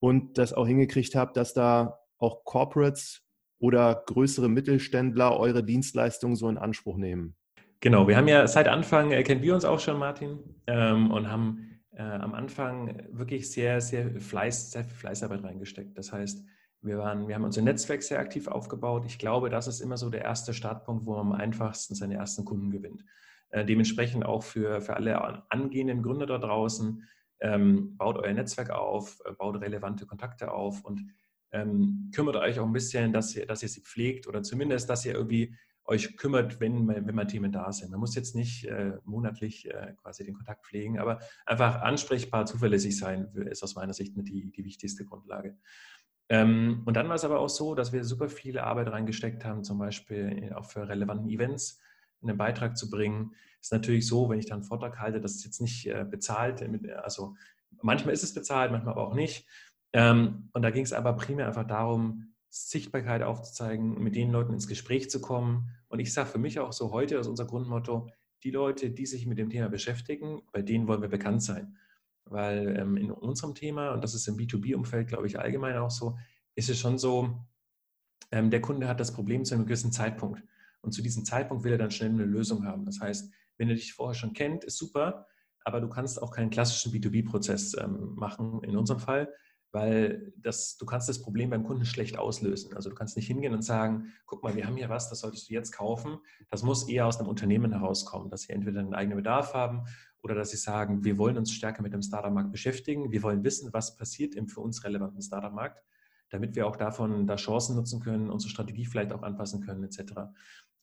und 0.00 0.36
das 0.36 0.52
auch 0.52 0.66
hingekriegt 0.66 1.14
habt, 1.14 1.36
dass 1.36 1.54
da 1.54 2.00
auch 2.18 2.44
Corporates 2.44 3.22
oder 3.60 4.02
größere 4.06 4.48
Mittelständler 4.48 5.38
eure 5.38 5.62
Dienstleistungen 5.62 6.34
so 6.34 6.48
in 6.48 6.58
Anspruch 6.58 6.96
nehmen. 6.96 7.36
Genau, 7.78 8.08
wir 8.08 8.16
haben 8.16 8.26
ja 8.26 8.48
seit 8.48 8.66
Anfang, 8.66 9.12
äh, 9.12 9.22
kennen 9.22 9.42
wir 9.42 9.54
uns 9.54 9.64
auch 9.64 9.78
schon, 9.78 10.00
Martin, 10.00 10.40
ähm, 10.66 11.12
und 11.12 11.30
haben 11.30 11.73
äh, 11.96 12.02
am 12.02 12.34
Anfang 12.34 13.06
wirklich 13.10 13.50
sehr, 13.50 13.80
sehr, 13.80 14.20
Fleiß, 14.20 14.72
sehr 14.72 14.84
viel 14.84 14.96
Fleißarbeit 14.96 15.44
reingesteckt. 15.44 15.96
Das 15.96 16.12
heißt, 16.12 16.44
wir, 16.82 16.98
waren, 16.98 17.28
wir 17.28 17.34
haben 17.34 17.44
unser 17.44 17.62
Netzwerk 17.62 18.02
sehr 18.02 18.18
aktiv 18.18 18.48
aufgebaut. 18.48 19.04
Ich 19.06 19.18
glaube, 19.18 19.50
das 19.50 19.66
ist 19.66 19.80
immer 19.80 19.96
so 19.96 20.10
der 20.10 20.22
erste 20.22 20.52
Startpunkt, 20.52 21.06
wo 21.06 21.12
man 21.12 21.20
am 21.20 21.32
einfachsten 21.32 21.94
seine 21.94 22.14
ersten 22.14 22.44
Kunden 22.44 22.70
gewinnt. 22.70 23.04
Äh, 23.50 23.64
dementsprechend 23.64 24.24
auch 24.24 24.42
für, 24.42 24.80
für 24.80 24.96
alle 24.96 25.50
angehenden 25.50 26.02
Gründer 26.02 26.26
da 26.26 26.38
draußen, 26.38 27.04
ähm, 27.40 27.96
baut 27.96 28.16
euer 28.18 28.32
Netzwerk 28.32 28.70
auf, 28.70 29.20
äh, 29.24 29.32
baut 29.32 29.60
relevante 29.60 30.06
Kontakte 30.06 30.50
auf 30.50 30.84
und 30.84 31.06
ähm, 31.52 32.10
kümmert 32.14 32.36
euch 32.36 32.58
auch 32.58 32.66
ein 32.66 32.72
bisschen, 32.72 33.12
dass 33.12 33.34
ihr, 33.36 33.46
dass 33.46 33.62
ihr 33.62 33.68
sie 33.68 33.80
pflegt 33.80 34.26
oder 34.26 34.42
zumindest, 34.42 34.90
dass 34.90 35.04
ihr 35.06 35.14
irgendwie 35.14 35.56
euch 35.86 36.16
kümmert, 36.16 36.60
wenn, 36.60 36.88
wenn 36.88 37.14
mal 37.14 37.26
Themen 37.26 37.52
da 37.52 37.70
sind. 37.72 37.90
Man 37.90 38.00
muss 38.00 38.14
jetzt 38.14 38.34
nicht 38.34 38.64
äh, 38.64 38.98
monatlich 39.04 39.70
äh, 39.70 39.94
quasi 40.00 40.24
den 40.24 40.34
Kontakt 40.34 40.66
pflegen, 40.66 40.98
aber 40.98 41.20
einfach 41.44 41.82
ansprechbar, 41.82 42.46
zuverlässig 42.46 42.96
sein, 42.96 43.26
ist 43.50 43.62
aus 43.62 43.74
meiner 43.74 43.92
Sicht 43.92 44.14
die, 44.16 44.50
die 44.50 44.64
wichtigste 44.64 45.04
Grundlage. 45.04 45.58
Ähm, 46.30 46.82
und 46.86 46.94
dann 46.96 47.08
war 47.08 47.16
es 47.16 47.24
aber 47.24 47.38
auch 47.38 47.50
so, 47.50 47.74
dass 47.74 47.92
wir 47.92 48.04
super 48.04 48.28
viel 48.28 48.58
Arbeit 48.58 48.88
reingesteckt 48.88 49.44
haben, 49.44 49.62
zum 49.62 49.78
Beispiel 49.78 50.52
auch 50.54 50.64
für 50.64 50.88
relevanten 50.88 51.28
Events 51.28 51.80
einen 52.22 52.38
Beitrag 52.38 52.78
zu 52.78 52.88
bringen. 52.88 53.34
Ist 53.60 53.72
natürlich 53.72 54.06
so, 54.06 54.30
wenn 54.30 54.38
ich 54.38 54.46
dann 54.46 54.60
einen 54.60 54.64
Vortrag 54.64 54.98
halte, 54.98 55.20
das 55.20 55.34
ist 55.34 55.44
jetzt 55.44 55.60
nicht 55.60 55.86
äh, 55.86 56.06
bezahlt. 56.08 56.66
Also 57.02 57.36
manchmal 57.82 58.14
ist 58.14 58.24
es 58.24 58.32
bezahlt, 58.32 58.72
manchmal 58.72 58.94
aber 58.94 59.06
auch 59.06 59.14
nicht. 59.14 59.46
Ähm, 59.92 60.48
und 60.52 60.62
da 60.62 60.70
ging 60.70 60.84
es 60.84 60.92
aber 60.94 61.12
primär 61.14 61.46
einfach 61.46 61.66
darum, 61.66 62.33
Sichtbarkeit 62.54 63.22
aufzuzeigen, 63.22 64.00
mit 64.00 64.14
den 64.14 64.30
Leuten 64.30 64.52
ins 64.52 64.68
Gespräch 64.68 65.10
zu 65.10 65.20
kommen. 65.20 65.70
Und 65.88 65.98
ich 65.98 66.12
sage 66.12 66.30
für 66.30 66.38
mich 66.38 66.60
auch 66.60 66.72
so 66.72 66.92
heute 66.92 67.16
ist 67.16 67.26
unser 67.26 67.46
Grundmotto, 67.46 68.08
die 68.44 68.52
Leute, 68.52 68.90
die 68.90 69.06
sich 69.06 69.26
mit 69.26 69.38
dem 69.38 69.50
Thema 69.50 69.68
beschäftigen, 69.68 70.42
bei 70.52 70.62
denen 70.62 70.86
wollen 70.86 71.02
wir 71.02 71.08
bekannt 71.08 71.42
sein. 71.42 71.76
Weil 72.26 72.76
ähm, 72.78 72.96
in 72.96 73.10
unserem 73.10 73.56
Thema, 73.56 73.90
und 73.90 74.04
das 74.04 74.14
ist 74.14 74.28
im 74.28 74.36
B2B-Umfeld, 74.36 75.08
glaube 75.08 75.26
ich, 75.26 75.36
allgemein 75.38 75.76
auch 75.78 75.90
so, 75.90 76.16
ist 76.54 76.70
es 76.70 76.78
schon 76.78 76.96
so, 76.96 77.44
ähm, 78.30 78.50
der 78.50 78.60
Kunde 78.60 78.86
hat 78.86 79.00
das 79.00 79.12
Problem 79.12 79.44
zu 79.44 79.54
einem 79.54 79.64
gewissen 79.64 79.90
Zeitpunkt. 79.90 80.40
Und 80.80 80.92
zu 80.92 81.02
diesem 81.02 81.24
Zeitpunkt 81.24 81.64
will 81.64 81.72
er 81.72 81.78
dann 81.78 81.90
schnell 81.90 82.10
eine 82.10 82.24
Lösung 82.24 82.64
haben. 82.64 82.84
Das 82.84 83.00
heißt, 83.00 83.32
wenn 83.56 83.68
er 83.68 83.74
dich 83.74 83.94
vorher 83.94 84.14
schon 84.14 84.32
kennt, 84.32 84.62
ist 84.62 84.76
super, 84.76 85.26
aber 85.64 85.80
du 85.80 85.88
kannst 85.88 86.22
auch 86.22 86.30
keinen 86.30 86.50
klassischen 86.50 86.92
B2B-Prozess 86.92 87.76
ähm, 87.78 88.14
machen, 88.14 88.62
in 88.62 88.76
unserem 88.76 89.00
Fall, 89.00 89.32
weil 89.74 90.32
das, 90.36 90.76
du 90.78 90.86
kannst 90.86 91.08
das 91.08 91.20
Problem 91.20 91.50
beim 91.50 91.64
Kunden 91.64 91.84
schlecht 91.84 92.16
auslösen. 92.16 92.74
Also 92.76 92.90
du 92.90 92.94
kannst 92.94 93.16
nicht 93.16 93.26
hingehen 93.26 93.52
und 93.52 93.62
sagen, 93.62 94.12
guck 94.24 94.44
mal, 94.44 94.54
wir 94.54 94.66
haben 94.66 94.76
hier 94.76 94.88
was, 94.88 95.10
das 95.10 95.18
solltest 95.18 95.50
du 95.50 95.54
jetzt 95.54 95.72
kaufen. 95.72 96.18
Das 96.48 96.62
muss 96.62 96.88
eher 96.88 97.06
aus 97.06 97.18
einem 97.18 97.28
Unternehmen 97.28 97.72
herauskommen, 97.72 98.30
dass 98.30 98.42
sie 98.42 98.52
entweder 98.52 98.78
einen 98.78 98.94
eigenen 98.94 99.16
Bedarf 99.16 99.52
haben 99.52 99.82
oder 100.22 100.36
dass 100.36 100.50
sie 100.50 100.58
sagen, 100.58 101.02
wir 101.02 101.18
wollen 101.18 101.36
uns 101.36 101.50
stärker 101.50 101.82
mit 101.82 101.92
dem 101.92 102.02
Startup-Markt 102.02 102.52
beschäftigen. 102.52 103.10
Wir 103.10 103.24
wollen 103.24 103.42
wissen, 103.42 103.72
was 103.72 103.96
passiert 103.96 104.36
im 104.36 104.46
für 104.46 104.60
uns 104.60 104.84
relevanten 104.84 105.20
Startup-Markt, 105.20 105.82
damit 106.28 106.54
wir 106.54 106.68
auch 106.68 106.76
davon 106.76 107.26
da 107.26 107.34
Chancen 107.34 107.74
nutzen 107.74 107.98
können, 107.98 108.30
unsere 108.30 108.50
Strategie 108.50 108.86
vielleicht 108.86 109.12
auch 109.12 109.22
anpassen 109.22 109.60
können 109.60 109.82
etc. 109.82 110.12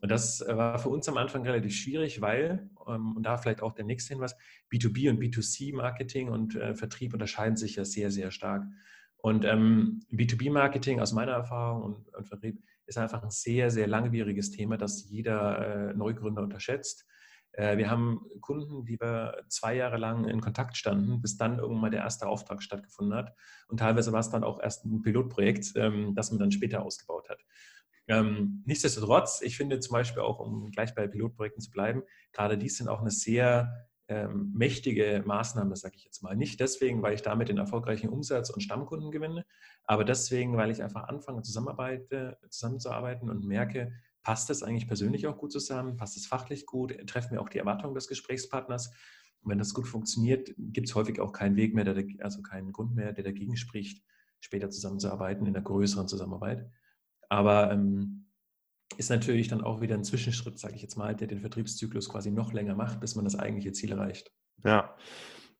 Und 0.02 0.10
das 0.10 0.42
äh, 0.42 0.58
war 0.58 0.80
für 0.80 0.90
uns 0.90 1.08
am 1.08 1.18
Anfang 1.18 1.44
relativ 1.44 1.76
schwierig, 1.76 2.22
weil, 2.22 2.70
ähm, 2.88 3.16
und 3.16 3.24
da 3.24 3.38
vielleicht 3.38 3.62
auch 3.62 3.74
der 3.74 3.86
nächste 3.86 4.14
Hinweis, 4.14 4.36
B2B 4.72 5.10
und 5.10 5.22
B2C-Marketing 5.22 6.30
und 6.30 6.56
äh, 6.56 6.74
Vertrieb 6.74 7.14
unterscheiden 7.14 7.56
sich 7.56 7.76
ja 7.76 7.86
sehr, 7.86 8.10
sehr 8.10 8.32
stark. 8.32 8.64
Und 9.18 9.46
ähm, 9.46 10.04
B2B-Marketing 10.12 11.00
aus 11.00 11.14
meiner 11.14 11.34
Erfahrung 11.34 11.84
und, 12.14 12.28
Vertrieb 12.28 12.64
ist 12.88 12.98
einfach 12.98 13.22
ein 13.22 13.30
sehr, 13.30 13.70
sehr 13.70 13.88
langwieriges 13.88 14.50
Thema, 14.50 14.78
das 14.78 15.08
jeder 15.08 15.92
äh, 15.92 15.94
Neugründer 15.94 16.42
unterschätzt. 16.42 17.06
Wir 17.54 17.90
haben 17.90 18.22
Kunden, 18.40 18.86
die 18.86 18.98
wir 18.98 19.44
zwei 19.50 19.76
Jahre 19.76 19.98
lang 19.98 20.24
in 20.24 20.40
Kontakt 20.40 20.78
standen, 20.78 21.22
bis 21.22 21.36
dann 21.36 21.60
irgendwann 21.60 21.82
mal 21.82 21.90
der 21.90 22.00
erste 22.00 22.28
Auftrag 22.28 22.64
stattgefunden 22.64 23.14
hat. 23.14 23.36
Und 23.68 23.82
teilweise 23.82 24.14
war 24.14 24.22
es 24.22 24.30
dann 24.30 24.46
auch 24.46 24.62
erst 24.62 24.86
ein 24.86 25.02
Pilotprojekt, 25.02 25.74
ähm, 25.76 26.16
das 26.16 26.32
man 26.32 26.40
dann 26.40 26.54
später 26.54 26.82
ausgebaut 26.82 27.28
hat. 27.28 27.40
Ähm, 28.08 28.64
nichtsdestotrotz, 28.66 29.42
ich 29.42 29.58
finde 29.58 29.80
zum 29.80 29.94
Beispiel 29.94 30.22
auch, 30.22 30.40
um 30.40 30.72
gleich 30.72 30.96
bei 30.96 31.08
Pilotprojekten 31.08 31.62
zu 31.62 31.72
bleiben, 31.72 32.04
gerade 32.34 32.58
dies 32.58 32.78
sind 32.78 32.88
auch 32.88 33.02
eine 33.02 33.12
sehr 33.12 33.88
ähm, 34.08 34.52
mächtige 34.54 35.24
Maßnahme, 35.26 35.76
sage 35.76 35.96
ich 35.96 36.04
jetzt 36.04 36.22
mal. 36.22 36.36
Nicht 36.36 36.60
deswegen, 36.60 37.02
weil 37.02 37.14
ich 37.14 37.22
damit 37.22 37.50
den 37.50 37.58
erfolgreichen 37.58 38.10
Umsatz 38.10 38.50
und 38.50 38.62
Stammkunden 38.62 39.12
gewinne, 39.12 39.46
aber 39.86 40.04
deswegen, 40.04 40.58
weil 40.58 40.72
ich 40.72 40.84
einfach 40.84 41.08
anfange 41.08 41.44
zusammenzuarbeiten 41.44 43.30
und 43.30 43.46
merke, 43.46 43.94
passt 44.24 44.50
das 44.50 44.64
eigentlich 44.64 44.88
persönlich 44.88 45.28
auch 45.28 45.38
gut 45.38 45.52
zusammen, 45.52 45.98
passt 45.98 46.18
es 46.18 46.28
fachlich 46.28 46.66
gut, 46.66 46.96
treffen 47.08 47.32
wir 47.32 47.42
auch 47.42 47.50
die 47.50 47.60
Erwartungen 47.60 47.96
des 47.96 48.08
Gesprächspartners. 48.08 48.92
Und 49.42 49.50
wenn 49.50 49.58
das 49.58 49.74
gut 49.74 49.88
funktioniert, 49.88 50.54
gibt 50.58 50.90
es 50.90 50.96
häufig 50.96 51.20
auch 51.20 51.32
keinen 51.32 51.56
Weg 51.56 51.74
mehr, 51.74 51.86
also 52.20 52.42
keinen 52.42 52.72
Grund 52.72 52.94
mehr, 52.96 53.14
der 53.14 53.24
dagegen 53.24 53.58
spricht, 53.58 54.04
später 54.40 54.70
zusammenzuarbeiten, 54.70 55.48
in 55.48 55.56
einer 55.56 55.64
größeren 55.64 56.08
Zusammenarbeit. 56.08 56.70
Aber 57.32 57.72
ähm, 57.72 58.26
ist 58.98 59.10
natürlich 59.10 59.48
dann 59.48 59.62
auch 59.62 59.80
wieder 59.80 59.96
ein 59.96 60.04
Zwischenschritt, 60.04 60.60
sage 60.60 60.76
ich 60.76 60.82
jetzt 60.82 60.98
mal, 60.98 61.16
der 61.16 61.28
den 61.28 61.40
Vertriebszyklus 61.40 62.10
quasi 62.10 62.30
noch 62.30 62.52
länger 62.52 62.76
macht, 62.76 63.00
bis 63.00 63.16
man 63.16 63.24
das 63.24 63.40
eigentliche 63.40 63.72
Ziel 63.72 63.94
erreicht. 63.94 64.34
Ja. 64.66 64.96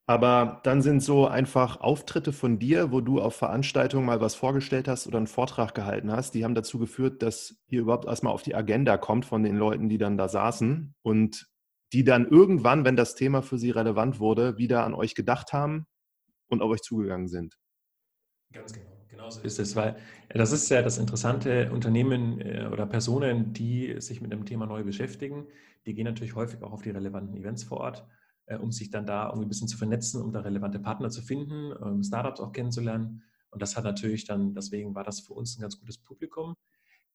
Aber 0.06 0.60
dann 0.64 0.82
sind 0.82 1.02
so 1.02 1.28
einfach 1.28 1.80
Auftritte 1.80 2.34
von 2.34 2.60
dir, 2.60 2.92
wo 2.92 3.00
du 3.00 3.22
auf 3.22 3.36
Veranstaltungen 3.36 4.06
mal 4.06 4.20
was 4.20 4.36
vorgestellt 4.36 4.90
hast 4.90 5.08
oder 5.08 5.18
einen 5.18 5.28
Vortrag 5.28 5.74
gehalten 5.74 6.12
hast, 6.12 6.34
die 6.34 6.44
haben 6.44 6.56
dazu 6.56 6.78
geführt, 6.78 7.22
dass 7.22 7.56
ihr 7.68 7.82
überhaupt 7.82 8.06
erstmal 8.06 8.34
auf 8.34 8.42
die 8.44 8.56
Agenda 8.56 8.98
kommt 8.98 9.24
von 9.24 9.42
den 9.42 9.56
Leuten, 9.56 9.88
die 9.88 9.98
dann 9.98 10.18
da 10.18 10.28
saßen 10.28 10.94
und 11.04 11.48
die 11.94 12.04
dann 12.04 12.28
irgendwann, 12.28 12.84
wenn 12.84 12.98
das 12.98 13.16
Thema 13.16 13.42
für 13.42 13.58
sie 13.58 13.70
relevant 13.70 14.20
wurde, 14.20 14.58
wieder 14.58 14.84
an 14.84 14.94
euch 14.94 15.16
gedacht 15.16 15.54
haben 15.54 15.86
und 16.50 16.62
auf 16.62 16.70
euch 16.70 16.82
zugegangen 16.82 17.30
sind. 17.30 17.58
Ganz 18.52 18.74
genau. 18.74 18.91
Ist 19.38 19.60
es, 19.60 19.76
weil 19.76 19.98
das 20.30 20.52
ist 20.52 20.70
ja 20.70 20.82
das 20.82 20.98
interessante 20.98 21.72
Unternehmen 21.72 22.40
äh, 22.42 22.68
oder 22.72 22.86
Personen, 22.86 23.54
die 23.54 23.96
sich 24.00 24.22
mit 24.22 24.32
dem 24.32 24.46
Thema 24.46 24.66
neu 24.66 24.84
beschäftigen, 24.84 25.48
die 25.86 25.94
gehen 25.94 26.06
natürlich 26.06 26.36
häufig 26.36 26.62
auch 26.62 26.72
auf 26.72 26.82
die 26.82 26.92
relevanten 26.92 27.36
Events 27.36 27.64
vor 27.64 27.80
Ort, 27.80 28.06
äh, 28.46 28.58
um 28.58 28.72
sich 28.72 28.90
dann 28.90 29.06
da 29.06 29.28
irgendwie 29.28 29.46
ein 29.46 29.50
bisschen 29.50 29.68
zu 29.68 29.78
vernetzen, 29.78 30.22
um 30.22 30.32
da 30.32 30.42
relevante 30.42 30.80
Partner 30.80 31.10
zu 31.10 31.22
finden, 31.22 31.74
ähm, 31.84 32.04
Startups 32.04 32.40
auch 32.40 32.52
kennenzulernen. 32.52 33.24
Und 33.50 33.62
das 33.62 33.76
hat 33.76 33.84
natürlich 33.84 34.26
dann, 34.26 34.54
deswegen 34.54 34.96
war 34.96 35.04
das 35.04 35.20
für 35.22 35.34
uns 35.34 35.58
ein 35.58 35.62
ganz 35.62 35.80
gutes 35.80 35.98
Publikum, 35.98 36.56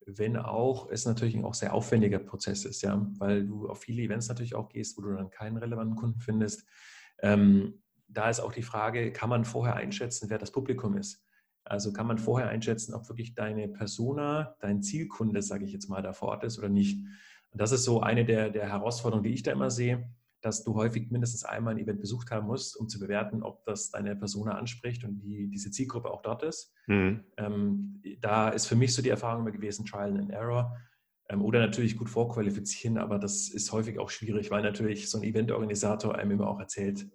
wenn 0.06 0.36
auch 0.36 0.88
es 0.90 1.04
natürlich 1.04 1.42
auch 1.42 1.54
sehr 1.54 1.74
aufwendiger 1.74 2.18
Prozess 2.18 2.64
ist, 2.64 2.82
ja, 2.82 3.10
weil 3.18 3.46
du 3.46 3.68
auf 3.68 3.80
viele 3.80 4.02
Events 4.02 4.28
natürlich 4.28 4.54
auch 4.54 4.68
gehst, 4.68 4.96
wo 4.96 5.02
du 5.02 5.14
dann 5.14 5.30
keinen 5.30 5.56
relevanten 5.56 5.96
Kunden 5.96 6.20
findest. 6.20 6.64
Ähm, 7.20 7.82
da 8.08 8.30
ist 8.30 8.40
auch 8.40 8.52
die 8.52 8.62
Frage, 8.62 9.12
kann 9.12 9.28
man 9.30 9.44
vorher 9.44 9.74
einschätzen, 9.74 10.30
wer 10.30 10.38
das 10.38 10.52
Publikum 10.52 10.96
ist? 10.96 11.25
Also 11.66 11.92
kann 11.92 12.06
man 12.06 12.18
vorher 12.18 12.48
einschätzen, 12.48 12.94
ob 12.94 13.08
wirklich 13.08 13.34
deine 13.34 13.68
Persona, 13.68 14.56
dein 14.60 14.82
Zielkunde, 14.82 15.42
sage 15.42 15.64
ich 15.64 15.72
jetzt 15.72 15.88
mal, 15.88 16.02
da 16.02 16.12
vor 16.12 16.28
Ort 16.28 16.44
ist 16.44 16.58
oder 16.58 16.68
nicht. 16.68 17.04
Und 17.50 17.60
das 17.60 17.72
ist 17.72 17.84
so 17.84 18.00
eine 18.00 18.24
der, 18.24 18.50
der 18.50 18.68
Herausforderungen, 18.68 19.24
die 19.24 19.34
ich 19.34 19.42
da 19.42 19.52
immer 19.52 19.70
sehe, 19.70 20.08
dass 20.42 20.62
du 20.62 20.74
häufig 20.74 21.10
mindestens 21.10 21.44
einmal 21.44 21.74
ein 21.74 21.80
Event 21.80 22.00
besucht 22.00 22.30
haben 22.30 22.46
musst, 22.46 22.76
um 22.76 22.88
zu 22.88 23.00
bewerten, 23.00 23.42
ob 23.42 23.64
das 23.64 23.90
deine 23.90 24.14
Persona 24.14 24.52
anspricht 24.52 25.04
und 25.04 25.18
die, 25.18 25.48
diese 25.48 25.70
Zielgruppe 25.70 26.10
auch 26.10 26.22
dort 26.22 26.42
ist. 26.42 26.72
Mhm. 26.86 27.24
Ähm, 27.36 28.02
da 28.20 28.50
ist 28.50 28.66
für 28.66 28.76
mich 28.76 28.94
so 28.94 29.02
die 29.02 29.08
Erfahrung 29.08 29.42
immer 29.42 29.50
gewesen, 29.50 29.84
Trial 29.86 30.16
and 30.16 30.30
Error. 30.30 30.76
Ähm, 31.28 31.42
oder 31.42 31.58
natürlich 31.58 31.96
gut 31.96 32.08
vorqualifizieren, 32.08 32.98
aber 32.98 33.18
das 33.18 33.48
ist 33.48 33.72
häufig 33.72 33.98
auch 33.98 34.10
schwierig, 34.10 34.50
weil 34.50 34.62
natürlich 34.62 35.10
so 35.10 35.18
ein 35.18 35.24
Eventorganisator 35.24 36.14
einem 36.14 36.32
immer 36.32 36.48
auch 36.48 36.60
erzählt, 36.60 37.08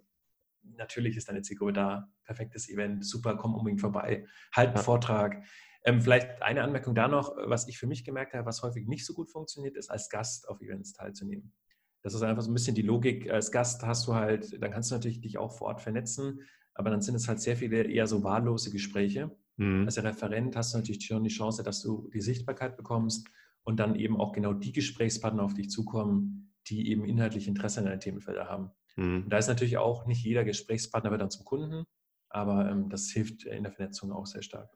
natürlich 0.76 1.16
ist 1.16 1.28
deine 1.28 1.42
Zielgruppe 1.42 1.72
da, 1.72 2.08
perfektes 2.24 2.68
Event, 2.68 3.04
super, 3.04 3.36
komm 3.36 3.54
unbedingt 3.54 3.80
vorbei, 3.80 4.26
halt 4.54 4.68
einen 4.68 4.76
ja. 4.76 4.82
Vortrag. 4.82 5.42
Ähm, 5.84 6.00
vielleicht 6.00 6.42
eine 6.42 6.62
Anmerkung 6.62 6.94
da 6.94 7.08
noch, 7.08 7.36
was 7.36 7.66
ich 7.66 7.78
für 7.78 7.86
mich 7.86 8.04
gemerkt 8.04 8.34
habe, 8.34 8.46
was 8.46 8.62
häufig 8.62 8.86
nicht 8.86 9.04
so 9.04 9.14
gut 9.14 9.30
funktioniert, 9.30 9.76
ist 9.76 9.90
als 9.90 10.08
Gast 10.08 10.48
auf 10.48 10.60
Events 10.60 10.92
teilzunehmen. 10.92 11.52
Das 12.02 12.14
ist 12.14 12.22
einfach 12.22 12.42
so 12.42 12.50
ein 12.50 12.54
bisschen 12.54 12.74
die 12.74 12.82
Logik. 12.82 13.30
Als 13.30 13.50
Gast 13.50 13.82
hast 13.82 14.06
du 14.06 14.14
halt, 14.14 14.62
dann 14.62 14.70
kannst 14.70 14.90
du 14.90 14.94
natürlich 14.94 15.20
dich 15.20 15.38
auch 15.38 15.56
vor 15.56 15.68
Ort 15.68 15.80
vernetzen, 15.80 16.40
aber 16.74 16.90
dann 16.90 17.00
sind 17.00 17.14
es 17.14 17.28
halt 17.28 17.40
sehr 17.40 17.56
viele 17.56 17.82
eher 17.82 18.06
so 18.06 18.22
wahllose 18.22 18.70
Gespräche. 18.70 19.30
Mhm. 19.56 19.84
Als 19.86 20.02
Referent 20.02 20.56
hast 20.56 20.74
du 20.74 20.78
natürlich 20.78 21.04
schon 21.04 21.24
die 21.24 21.30
Chance, 21.30 21.62
dass 21.62 21.82
du 21.82 22.08
die 22.12 22.20
Sichtbarkeit 22.20 22.76
bekommst 22.76 23.28
und 23.62 23.78
dann 23.78 23.94
eben 23.94 24.20
auch 24.20 24.32
genau 24.32 24.52
die 24.52 24.72
Gesprächspartner 24.72 25.42
auf 25.42 25.54
dich 25.54 25.70
zukommen, 25.70 26.52
die 26.68 26.90
eben 26.90 27.04
inhaltlich 27.04 27.48
Interesse 27.48 27.80
an 27.80 27.86
deinen 27.86 28.00
Themenfelder 28.00 28.48
haben. 28.48 28.70
Mhm. 28.96 29.28
Da 29.28 29.38
ist 29.38 29.48
natürlich 29.48 29.78
auch 29.78 30.06
nicht 30.06 30.24
jeder 30.24 30.44
Gesprächspartner 30.44 31.10
wird 31.10 31.20
dann 31.20 31.30
zum 31.30 31.44
Kunden, 31.44 31.84
aber 32.28 32.70
ähm, 32.70 32.88
das 32.88 33.08
hilft 33.10 33.44
in 33.44 33.62
der 33.62 33.72
Vernetzung 33.72 34.12
auch 34.12 34.26
sehr 34.26 34.42
stark. 34.42 34.70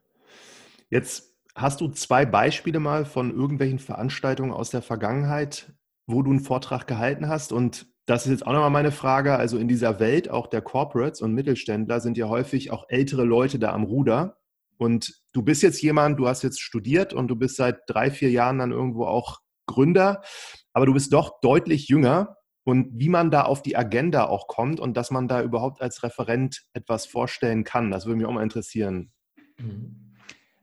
Jetzt 0.89 1.35
hast 1.55 1.81
du 1.81 1.89
zwei 1.89 2.25
Beispiele 2.25 2.79
mal 2.79 3.05
von 3.05 3.33
irgendwelchen 3.33 3.79
Veranstaltungen 3.79 4.51
aus 4.51 4.69
der 4.69 4.81
Vergangenheit, 4.81 5.73
wo 6.05 6.21
du 6.21 6.31
einen 6.31 6.39
Vortrag 6.39 6.87
gehalten 6.87 7.27
hast 7.27 7.51
und 7.51 7.87
das 8.07 8.25
ist 8.25 8.31
jetzt 8.31 8.47
auch 8.47 8.53
nochmal 8.53 8.69
meine 8.69 8.91
Frage. 8.93 9.35
Also 9.35 9.57
in 9.57 9.67
dieser 9.67 9.99
Welt 9.99 10.29
auch 10.29 10.47
der 10.47 10.61
Corporates 10.61 11.21
und 11.21 11.33
Mittelständler 11.33 11.99
sind 11.99 12.17
ja 12.17 12.29
häufig 12.29 12.71
auch 12.71 12.85
ältere 12.87 13.25
Leute 13.25 13.59
da 13.59 13.73
am 13.73 13.83
Ruder. 13.83 14.37
Und 14.77 15.13
du 15.33 15.41
bist 15.41 15.61
jetzt 15.61 15.81
jemand, 15.81 16.17
du 16.17 16.27
hast 16.27 16.41
jetzt 16.41 16.61
studiert 16.61 17.13
und 17.13 17.27
du 17.27 17.35
bist 17.35 17.57
seit 17.57 17.81
drei, 17.87 18.09
vier 18.09 18.31
Jahren 18.31 18.59
dann 18.59 18.71
irgendwo 18.71 19.05
auch 19.05 19.41
Gründer, 19.65 20.21
aber 20.71 20.85
du 20.85 20.93
bist 20.93 21.11
doch 21.11 21.41
deutlich 21.41 21.89
jünger 21.89 22.36
und 22.67 22.99
wie 22.99 23.07
man 23.07 23.31
da 23.31 23.43
auf 23.43 23.61
die 23.61 23.77
Agenda 23.77 24.25
auch 24.25 24.47
kommt 24.47 24.81
und 24.81 24.97
dass 24.97 25.09
man 25.09 25.29
da 25.29 25.41
überhaupt 25.41 25.81
als 25.81 26.03
Referent 26.03 26.65
etwas 26.73 27.05
vorstellen 27.05 27.63
kann. 27.63 27.91
Das 27.91 28.05
würde 28.05 28.17
mich 28.17 28.25
auch 28.25 28.33
mal 28.33 28.43
interessieren. 28.43 29.13
Mhm. 29.57 30.11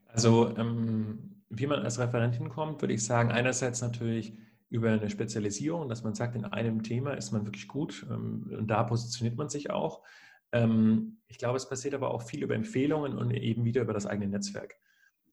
Also 0.05 0.55
ähm, 0.55 1.41
wie 1.49 1.65
man 1.65 1.79
als 1.79 1.97
Referent 1.97 2.35
hinkommt, 2.35 2.79
würde 2.83 2.93
ich 2.93 3.03
sagen, 3.03 3.31
einerseits 3.31 3.81
natürlich 3.81 4.37
über 4.69 4.91
eine 4.91 5.09
Spezialisierung, 5.09 5.89
dass 5.89 6.03
man 6.03 6.13
sagt, 6.13 6.35
in 6.35 6.45
einem 6.45 6.83
Thema 6.83 7.15
ist 7.15 7.31
man 7.31 7.43
wirklich 7.43 7.67
gut 7.67 8.05
ähm, 8.07 8.53
und 8.55 8.67
da 8.67 8.83
positioniert 8.83 9.35
man 9.35 9.49
sich 9.49 9.71
auch. 9.71 10.03
Ähm, 10.51 11.17
ich 11.27 11.39
glaube, 11.39 11.57
es 11.57 11.67
passiert 11.67 11.95
aber 11.95 12.11
auch 12.11 12.21
viel 12.21 12.43
über 12.43 12.53
Empfehlungen 12.53 13.17
und 13.17 13.31
eben 13.31 13.65
wieder 13.65 13.81
über 13.81 13.93
das 13.93 14.05
eigene 14.05 14.27
Netzwerk. 14.27 14.75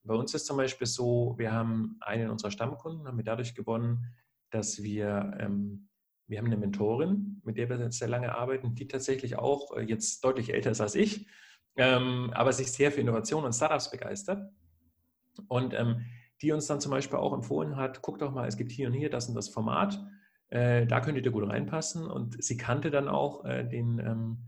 Bei 0.04 0.14
uns 0.14 0.32
ist 0.32 0.46
zum 0.46 0.56
Beispiel 0.56 0.86
so, 0.86 1.34
wir 1.36 1.52
haben 1.52 1.98
einen 2.00 2.30
unserer 2.30 2.50
Stammkunden, 2.50 3.06
haben 3.06 3.18
wir 3.18 3.24
dadurch 3.24 3.54
gewonnen, 3.54 4.06
dass 4.48 4.82
wir 4.82 5.36
ähm, 5.38 5.90
wir 6.32 6.38
haben 6.38 6.46
eine 6.46 6.56
Mentorin, 6.56 7.42
mit 7.44 7.58
der 7.58 7.68
wir 7.68 7.78
jetzt 7.78 7.98
sehr 7.98 8.08
lange 8.08 8.34
arbeiten, 8.34 8.74
die 8.74 8.88
tatsächlich 8.88 9.36
auch 9.36 9.76
äh, 9.76 9.82
jetzt 9.82 10.24
deutlich 10.24 10.52
älter 10.52 10.70
ist 10.70 10.80
als 10.80 10.94
ich, 10.94 11.28
ähm, 11.76 12.32
aber 12.32 12.54
sich 12.54 12.72
sehr 12.72 12.90
für 12.90 13.02
Innovation 13.02 13.44
und 13.44 13.52
Startups 13.52 13.90
begeistert. 13.90 14.50
Und 15.48 15.74
ähm, 15.74 16.06
die 16.40 16.52
uns 16.52 16.66
dann 16.66 16.80
zum 16.80 16.90
Beispiel 16.90 17.18
auch 17.18 17.34
empfohlen 17.34 17.76
hat, 17.76 18.00
guck 18.00 18.18
doch 18.18 18.32
mal, 18.32 18.48
es 18.48 18.56
gibt 18.56 18.72
hier 18.72 18.88
und 18.88 18.94
hier 18.94 19.10
das 19.10 19.28
und 19.28 19.34
das 19.34 19.50
Format, 19.50 20.02
äh, 20.48 20.86
da 20.86 21.00
könntet 21.00 21.26
ihr 21.26 21.32
gut 21.32 21.46
reinpassen. 21.46 22.06
Und 22.06 22.42
sie 22.42 22.56
kannte 22.56 22.90
dann 22.90 23.08
auch 23.08 23.44
äh, 23.44 23.64
den, 23.64 23.98
ähm, 23.98 24.38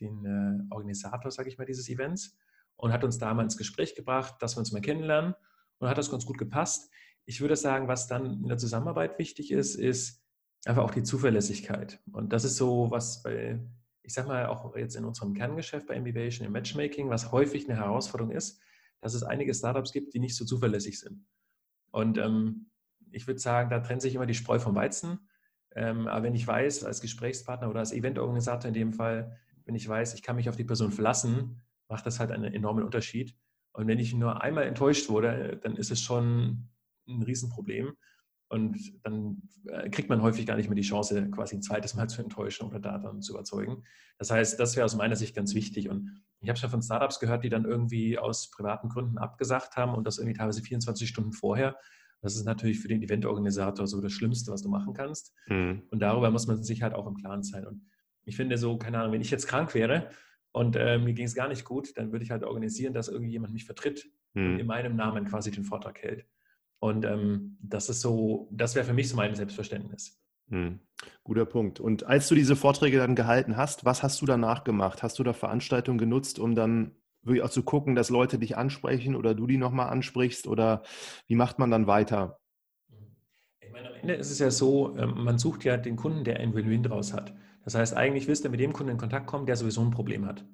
den 0.00 0.24
äh, 0.24 0.74
Organisator, 0.74 1.30
sage 1.30 1.48
ich 1.48 1.56
mal, 1.56 1.66
dieses 1.66 1.88
Events 1.88 2.36
und 2.74 2.92
hat 2.92 3.04
uns 3.04 3.18
da 3.18 3.32
mal 3.32 3.44
ins 3.44 3.56
Gespräch 3.56 3.94
gebracht, 3.94 4.34
dass 4.40 4.56
wir 4.56 4.60
uns 4.60 4.72
mal 4.72 4.82
kennenlernen 4.82 5.34
und 5.78 5.88
hat 5.88 5.98
das 5.98 6.10
ganz 6.10 6.26
gut 6.26 6.38
gepasst. 6.38 6.90
Ich 7.26 7.40
würde 7.40 7.54
sagen, 7.54 7.86
was 7.86 8.08
dann 8.08 8.42
in 8.42 8.48
der 8.48 8.58
Zusammenarbeit 8.58 9.20
wichtig 9.20 9.52
ist, 9.52 9.76
ist, 9.76 10.24
einfach 10.64 10.82
auch 10.82 10.90
die 10.90 11.02
Zuverlässigkeit. 11.02 12.00
Und 12.12 12.32
das 12.32 12.44
ist 12.44 12.56
so, 12.56 12.90
was 12.90 13.22
bei, 13.22 13.60
ich 14.02 14.12
sag 14.14 14.26
mal, 14.26 14.46
auch 14.46 14.76
jetzt 14.76 14.96
in 14.96 15.04
unserem 15.04 15.34
Kerngeschäft 15.34 15.86
bei 15.86 15.96
Ambivation 15.96 16.46
im 16.46 16.52
Matchmaking, 16.52 17.10
was 17.10 17.32
häufig 17.32 17.68
eine 17.68 17.78
Herausforderung 17.78 18.32
ist, 18.32 18.60
dass 19.00 19.14
es 19.14 19.22
einige 19.22 19.54
Startups 19.54 19.92
gibt, 19.92 20.14
die 20.14 20.18
nicht 20.18 20.36
so 20.36 20.44
zuverlässig 20.44 20.98
sind. 20.98 21.24
Und 21.90 22.18
ähm, 22.18 22.70
ich 23.12 23.26
würde 23.26 23.40
sagen, 23.40 23.70
da 23.70 23.80
trennt 23.80 24.02
sich 24.02 24.14
immer 24.14 24.26
die 24.26 24.34
Spreu 24.34 24.58
vom 24.58 24.74
Weizen. 24.74 25.28
Ähm, 25.74 26.08
aber 26.08 26.24
wenn 26.24 26.34
ich 26.34 26.46
weiß, 26.46 26.84
als 26.84 27.00
Gesprächspartner 27.00 27.70
oder 27.70 27.80
als 27.80 27.92
Eventorganisator 27.92 28.68
in 28.68 28.74
dem 28.74 28.92
Fall, 28.92 29.38
wenn 29.64 29.74
ich 29.74 29.88
weiß, 29.88 30.14
ich 30.14 30.22
kann 30.22 30.36
mich 30.36 30.48
auf 30.48 30.56
die 30.56 30.64
Person 30.64 30.90
verlassen, 30.90 31.62
macht 31.88 32.06
das 32.06 32.20
halt 32.20 32.30
einen 32.30 32.52
enormen 32.52 32.84
Unterschied. 32.84 33.36
Und 33.72 33.86
wenn 33.86 33.98
ich 33.98 34.14
nur 34.14 34.42
einmal 34.42 34.64
enttäuscht 34.64 35.08
wurde, 35.08 35.58
dann 35.62 35.76
ist 35.76 35.90
es 35.90 36.00
schon 36.00 36.68
ein 37.06 37.22
Riesenproblem. 37.22 37.94
Und 38.48 38.78
dann 39.04 39.42
äh, 39.66 39.90
kriegt 39.90 40.08
man 40.08 40.22
häufig 40.22 40.46
gar 40.46 40.56
nicht 40.56 40.68
mehr 40.68 40.76
die 40.76 40.82
Chance, 40.82 41.30
quasi 41.30 41.56
ein 41.56 41.62
zweites 41.62 41.94
Mal 41.94 42.08
zu 42.08 42.22
enttäuschen 42.22 42.66
oder 42.66 42.80
da 42.80 42.98
dann 42.98 43.20
zu 43.20 43.32
überzeugen. 43.32 43.84
Das 44.18 44.30
heißt, 44.30 44.58
das 44.58 44.76
wäre 44.76 44.84
aus 44.84 44.96
meiner 44.96 45.16
Sicht 45.16 45.36
ganz 45.36 45.54
wichtig. 45.54 45.88
Und 45.88 46.22
ich 46.40 46.48
habe 46.48 46.58
schon 46.58 46.70
von 46.70 46.82
Startups 46.82 47.20
gehört, 47.20 47.44
die 47.44 47.50
dann 47.50 47.64
irgendwie 47.64 48.18
aus 48.18 48.50
privaten 48.50 48.88
Gründen 48.88 49.18
abgesagt 49.18 49.76
haben 49.76 49.94
und 49.94 50.06
das 50.06 50.18
irgendwie 50.18 50.36
teilweise 50.36 50.62
24 50.62 51.08
Stunden 51.08 51.32
vorher. 51.32 51.76
Das 52.20 52.34
ist 52.34 52.44
natürlich 52.44 52.80
für 52.80 52.88
den 52.88 53.02
Eventorganisator 53.02 53.86
so 53.86 54.00
das 54.00 54.12
Schlimmste, 54.12 54.50
was 54.50 54.62
du 54.62 54.68
machen 54.68 54.92
kannst. 54.94 55.34
Mhm. 55.46 55.82
Und 55.90 56.00
darüber 56.00 56.30
muss 56.30 56.46
man 56.46 56.62
sich 56.62 56.82
halt 56.82 56.94
auch 56.94 57.06
im 57.06 57.16
Klaren 57.16 57.42
sein. 57.42 57.66
Und 57.66 57.82
ich 58.24 58.36
finde 58.36 58.58
so, 58.58 58.76
keine 58.76 58.98
Ahnung, 58.98 59.12
wenn 59.12 59.20
ich 59.20 59.30
jetzt 59.30 59.46
krank 59.46 59.74
wäre 59.74 60.10
und 60.52 60.74
äh, 60.76 60.98
mir 60.98 61.12
ging 61.12 61.26
es 61.26 61.34
gar 61.34 61.48
nicht 61.48 61.64
gut, 61.64 61.96
dann 61.96 62.12
würde 62.12 62.24
ich 62.24 62.30
halt 62.30 62.44
organisieren, 62.44 62.92
dass 62.94 63.08
irgendjemand 63.08 63.52
mich 63.52 63.64
vertritt 63.64 64.06
mhm. 64.34 64.46
und 64.46 64.58
in 64.58 64.66
meinem 64.66 64.96
Namen 64.96 65.26
quasi 65.26 65.50
den 65.50 65.64
Vortrag 65.64 66.02
hält. 66.02 66.26
Und 66.80 67.04
ähm, 67.04 67.58
das 67.60 67.88
ist 67.88 68.00
so, 68.00 68.48
das 68.52 68.74
wäre 68.74 68.84
für 68.84 68.92
mich 68.92 69.08
so 69.08 69.16
mein 69.16 69.34
Selbstverständnis. 69.34 70.20
Mhm. 70.48 70.80
Guter 71.24 71.44
Punkt. 71.44 71.80
Und 71.80 72.04
als 72.04 72.28
du 72.28 72.34
diese 72.34 72.56
Vorträge 72.56 72.98
dann 72.98 73.14
gehalten 73.14 73.56
hast, 73.56 73.84
was 73.84 74.02
hast 74.02 74.20
du 74.20 74.26
danach 74.26 74.64
gemacht? 74.64 75.02
Hast 75.02 75.18
du 75.18 75.22
da 75.22 75.32
Veranstaltungen 75.32 75.98
genutzt, 75.98 76.38
um 76.38 76.54
dann 76.54 76.92
wirklich 77.22 77.42
auch 77.42 77.50
zu 77.50 77.62
gucken, 77.62 77.94
dass 77.94 78.10
Leute 78.10 78.38
dich 78.38 78.56
ansprechen 78.56 79.14
oder 79.14 79.34
du 79.34 79.46
die 79.46 79.58
nochmal 79.58 79.90
ansprichst? 79.90 80.46
Oder 80.46 80.82
wie 81.26 81.36
macht 81.36 81.58
man 81.58 81.70
dann 81.70 81.86
weiter? 81.86 82.40
Ich 83.60 83.70
meine, 83.72 83.88
am 83.88 83.94
Ende 83.96 84.14
ist 84.14 84.30
es 84.30 84.38
ja 84.38 84.50
so, 84.50 84.96
ähm, 84.96 85.24
man 85.24 85.38
sucht 85.38 85.64
ja 85.64 85.76
den 85.76 85.96
Kunden, 85.96 86.24
der 86.24 86.40
ein 86.40 86.54
Win-Win 86.54 86.82
draus 86.82 87.12
hat. 87.12 87.34
Das 87.64 87.74
heißt, 87.74 87.94
eigentlich 87.94 88.26
willst 88.26 88.44
du 88.44 88.48
mit 88.48 88.60
dem 88.60 88.72
Kunden 88.72 88.92
in 88.92 88.98
Kontakt 88.98 89.26
kommen, 89.26 89.46
der 89.46 89.56
sowieso 89.56 89.82
ein 89.82 89.90
Problem 89.90 90.26
hat. 90.26 90.44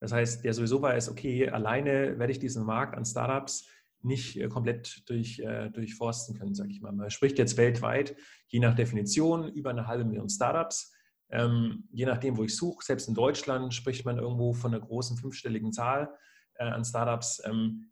Das 0.00 0.12
heißt, 0.12 0.44
der 0.44 0.52
sowieso 0.52 0.82
weiß, 0.82 1.10
okay, 1.10 1.48
alleine 1.48 2.18
werde 2.18 2.32
ich 2.32 2.38
diesen 2.38 2.64
Markt 2.64 2.96
an 2.96 3.04
Startups 3.04 3.68
nicht 4.06 4.36
äh, 4.36 4.48
komplett 4.48 5.02
durch, 5.08 5.38
äh, 5.40 5.70
durchforsten 5.70 6.38
können, 6.38 6.54
sage 6.54 6.70
ich 6.70 6.80
mal. 6.80 6.92
Man 6.92 7.10
spricht 7.10 7.38
jetzt 7.38 7.56
weltweit, 7.56 8.16
je 8.48 8.60
nach 8.60 8.74
Definition, 8.74 9.48
über 9.48 9.70
eine 9.70 9.86
halbe 9.86 10.04
Million 10.04 10.28
Startups. 10.28 10.92
Ähm, 11.28 11.88
je 11.90 12.06
nachdem, 12.06 12.36
wo 12.36 12.44
ich 12.44 12.56
suche, 12.56 12.84
selbst 12.84 13.08
in 13.08 13.14
Deutschland 13.14 13.74
spricht 13.74 14.04
man 14.04 14.18
irgendwo 14.18 14.52
von 14.52 14.72
einer 14.72 14.84
großen 14.84 15.16
fünfstelligen 15.16 15.72
Zahl 15.72 16.14
äh, 16.54 16.64
an 16.64 16.84
Startups. 16.84 17.42
Ähm, 17.44 17.90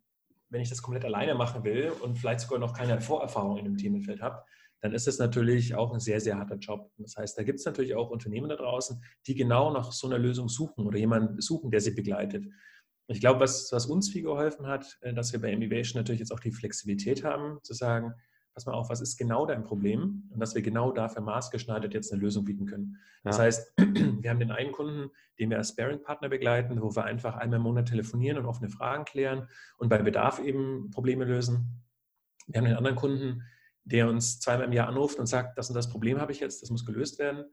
wenn 0.49 0.61
ich 0.61 0.69
das 0.69 0.81
komplett 0.81 1.05
alleine 1.05 1.35
machen 1.35 1.63
will 1.63 1.91
und 2.01 2.17
vielleicht 2.17 2.39
sogar 2.39 2.59
noch 2.59 2.73
keine 2.73 3.01
Vorerfahrung 3.01 3.57
in 3.57 3.65
dem 3.65 3.77
Themenfeld 3.77 4.21
habe, 4.21 4.43
dann 4.81 4.93
ist 4.93 5.07
es 5.07 5.17
natürlich 5.17 5.75
auch 5.75 5.93
ein 5.93 5.99
sehr, 5.99 6.21
sehr 6.21 6.37
harter 6.37 6.57
Job. 6.57 6.91
Das 6.97 7.17
heißt, 7.17 7.37
da 7.37 7.43
gibt 7.43 7.59
es 7.59 7.65
natürlich 7.65 7.95
auch 7.95 8.09
Unternehmen 8.09 8.49
da 8.49 8.55
draußen, 8.55 9.03
die 9.25 9.35
genau 9.35 9.73
nach 9.73 9.91
so 9.91 10.07
einer 10.07 10.19
Lösung 10.19 10.47
suchen 10.47 10.85
oder 10.85 10.97
jemanden 10.97 11.41
suchen, 11.41 11.71
der 11.71 11.81
sie 11.81 11.91
begleitet. 11.91 12.45
Ich 13.07 13.19
glaube, 13.19 13.39
was, 13.39 13.71
was 13.71 13.85
uns 13.85 14.09
viel 14.09 14.23
geholfen 14.23 14.67
hat, 14.67 14.97
äh, 15.01 15.13
dass 15.13 15.33
wir 15.33 15.41
bei 15.41 15.51
Emivation 15.51 15.99
natürlich 15.99 16.19
jetzt 16.19 16.31
auch 16.31 16.39
die 16.39 16.51
Flexibilität 16.51 17.23
haben, 17.23 17.59
zu 17.63 17.73
sagen, 17.73 18.13
pass 18.55 18.65
mal 18.65 18.73
auf, 18.73 18.89
was 18.89 19.01
ist 19.01 19.17
genau 19.17 19.45
dein 19.45 19.65
Problem 19.65 20.29
und 20.31 20.39
dass 20.39 20.55
wir 20.55 20.61
genau 20.61 20.91
dafür 20.91 21.21
maßgeschneidert 21.21 21.93
jetzt 21.93 22.11
eine 22.11 22.21
Lösung 22.21 22.45
bieten 22.45 22.65
können. 22.65 22.97
Ja. 23.23 23.31
Das 23.31 23.39
heißt, 23.39 23.73
wir 23.77 24.29
haben 24.29 24.39
den 24.39 24.51
einen 24.51 24.71
Kunden, 24.71 25.11
den 25.37 25.49
wir 25.49 25.57
als 25.57 25.69
Sparing-Partner 25.69 26.29
begleiten, 26.29 26.81
wo 26.81 26.95
wir 26.95 27.03
einfach 27.03 27.35
einmal 27.35 27.57
im 27.57 27.63
Monat 27.63 27.89
telefonieren 27.89 28.37
und 28.37 28.45
offene 28.45 28.69
Fragen 28.69 29.03
klären 29.03 29.49
und 29.77 29.89
bei 29.89 30.01
Bedarf 30.01 30.39
eben 30.39 30.89
Probleme 30.89 31.25
lösen. 31.25 31.83
Wir 32.47 32.59
haben 32.59 32.65
den 32.65 32.77
anderen 32.77 32.95
Kunden, 32.95 33.43
der 33.83 34.07
uns 34.09 34.39
zweimal 34.39 34.67
im 34.67 34.73
Jahr 34.73 34.87
anruft 34.87 35.19
und 35.19 35.27
sagt, 35.27 35.57
das 35.57 35.69
und 35.69 35.75
das 35.75 35.89
Problem 35.89 36.19
habe 36.19 36.31
ich 36.31 36.39
jetzt, 36.39 36.61
das 36.61 36.69
muss 36.69 36.85
gelöst 36.85 37.19
werden. 37.19 37.45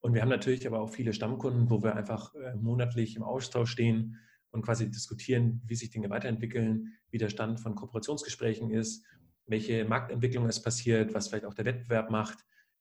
Und 0.00 0.14
wir 0.14 0.22
haben 0.22 0.28
natürlich 0.28 0.66
aber 0.66 0.80
auch 0.80 0.90
viele 0.90 1.12
Stammkunden, 1.12 1.70
wo 1.70 1.82
wir 1.82 1.94
einfach 1.94 2.34
äh, 2.34 2.54
monatlich 2.56 3.16
im 3.16 3.22
Austausch 3.22 3.70
stehen 3.70 4.18
und 4.50 4.62
quasi 4.62 4.90
diskutieren, 4.90 5.62
wie 5.66 5.74
sich 5.74 5.90
Dinge 5.90 6.10
weiterentwickeln, 6.10 6.94
wie 7.10 7.18
der 7.18 7.28
Stand 7.28 7.60
von 7.60 7.74
Kooperationsgesprächen 7.74 8.70
ist 8.70 9.04
welche 9.48 9.84
Marktentwicklung 9.84 10.46
es 10.46 10.62
passiert, 10.62 11.14
was 11.14 11.28
vielleicht 11.28 11.46
auch 11.46 11.54
der 11.54 11.64
Wettbewerb 11.64 12.10
macht. 12.10 12.38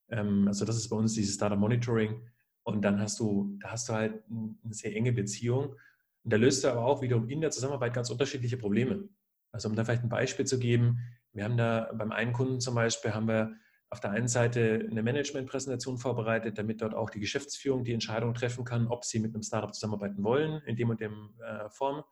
Ähm, 0.10 0.48
also 0.48 0.66
das 0.66 0.76
ist 0.76 0.90
bei 0.90 0.96
uns 0.96 1.14
dieses 1.14 1.38
Data 1.38 1.56
Monitoring. 1.56 2.22
Und 2.64 2.82
dann 2.84 3.00
hast 3.00 3.20
du, 3.20 3.58
da 3.62 3.72
hast 3.72 3.88
du 3.90 3.94
halt 3.94 4.24
eine 4.30 4.74
sehr 4.74 4.94
enge 4.96 5.14
Beziehung. 5.14 5.76
Und 6.24 6.34
da 6.34 6.38
löst 6.38 6.64
du 6.64 6.68
aber 6.68 6.86
auch 6.86 7.02
wiederum 7.02 7.30
in 7.30 7.42
der 7.42 7.52
Zusammenarbeit 7.52 7.94
ganz 7.94 8.10
unterschiedliche 8.10 8.58
Probleme. 8.58 9.08
Also 9.52 9.70
um 9.70 9.76
da 9.76 9.86
vielleicht 9.86 10.04
ein 10.04 10.10
Beispiel 10.10 10.46
zu 10.46 10.60
geben, 10.60 11.00
wir 11.32 11.46
haben 11.46 11.58
da 11.58 11.90
beim 11.94 12.12
einen 12.12 12.34
Kunden 12.34 12.60
zum 12.60 12.76
Beispiel, 12.76 13.14
haben 13.14 13.28
wir 13.28 13.56
auf 13.90 14.00
der 14.02 14.12
einen 14.12 14.28
Seite 14.28 14.86
eine 14.90 15.02
Managementpräsentation 15.02 15.98
vorbereitet, 15.98 16.58
damit 16.58 16.82
dort 16.82 16.94
auch 16.94 17.10
die 17.10 17.20
Geschäftsführung 17.20 17.84
die 17.86 17.94
Entscheidung 17.94 18.34
treffen 18.34 18.66
kann, 18.66 18.88
ob 18.88 19.06
sie 19.06 19.20
mit 19.20 19.34
einem 19.34 19.44
Startup 19.44 19.74
zusammenarbeiten 19.74 20.24
wollen, 20.24 20.62
in 20.66 20.76
dem 20.76 20.90
und 20.90 21.00
dem 21.00 21.34
äh, 21.40 21.70
Form. 21.70 22.04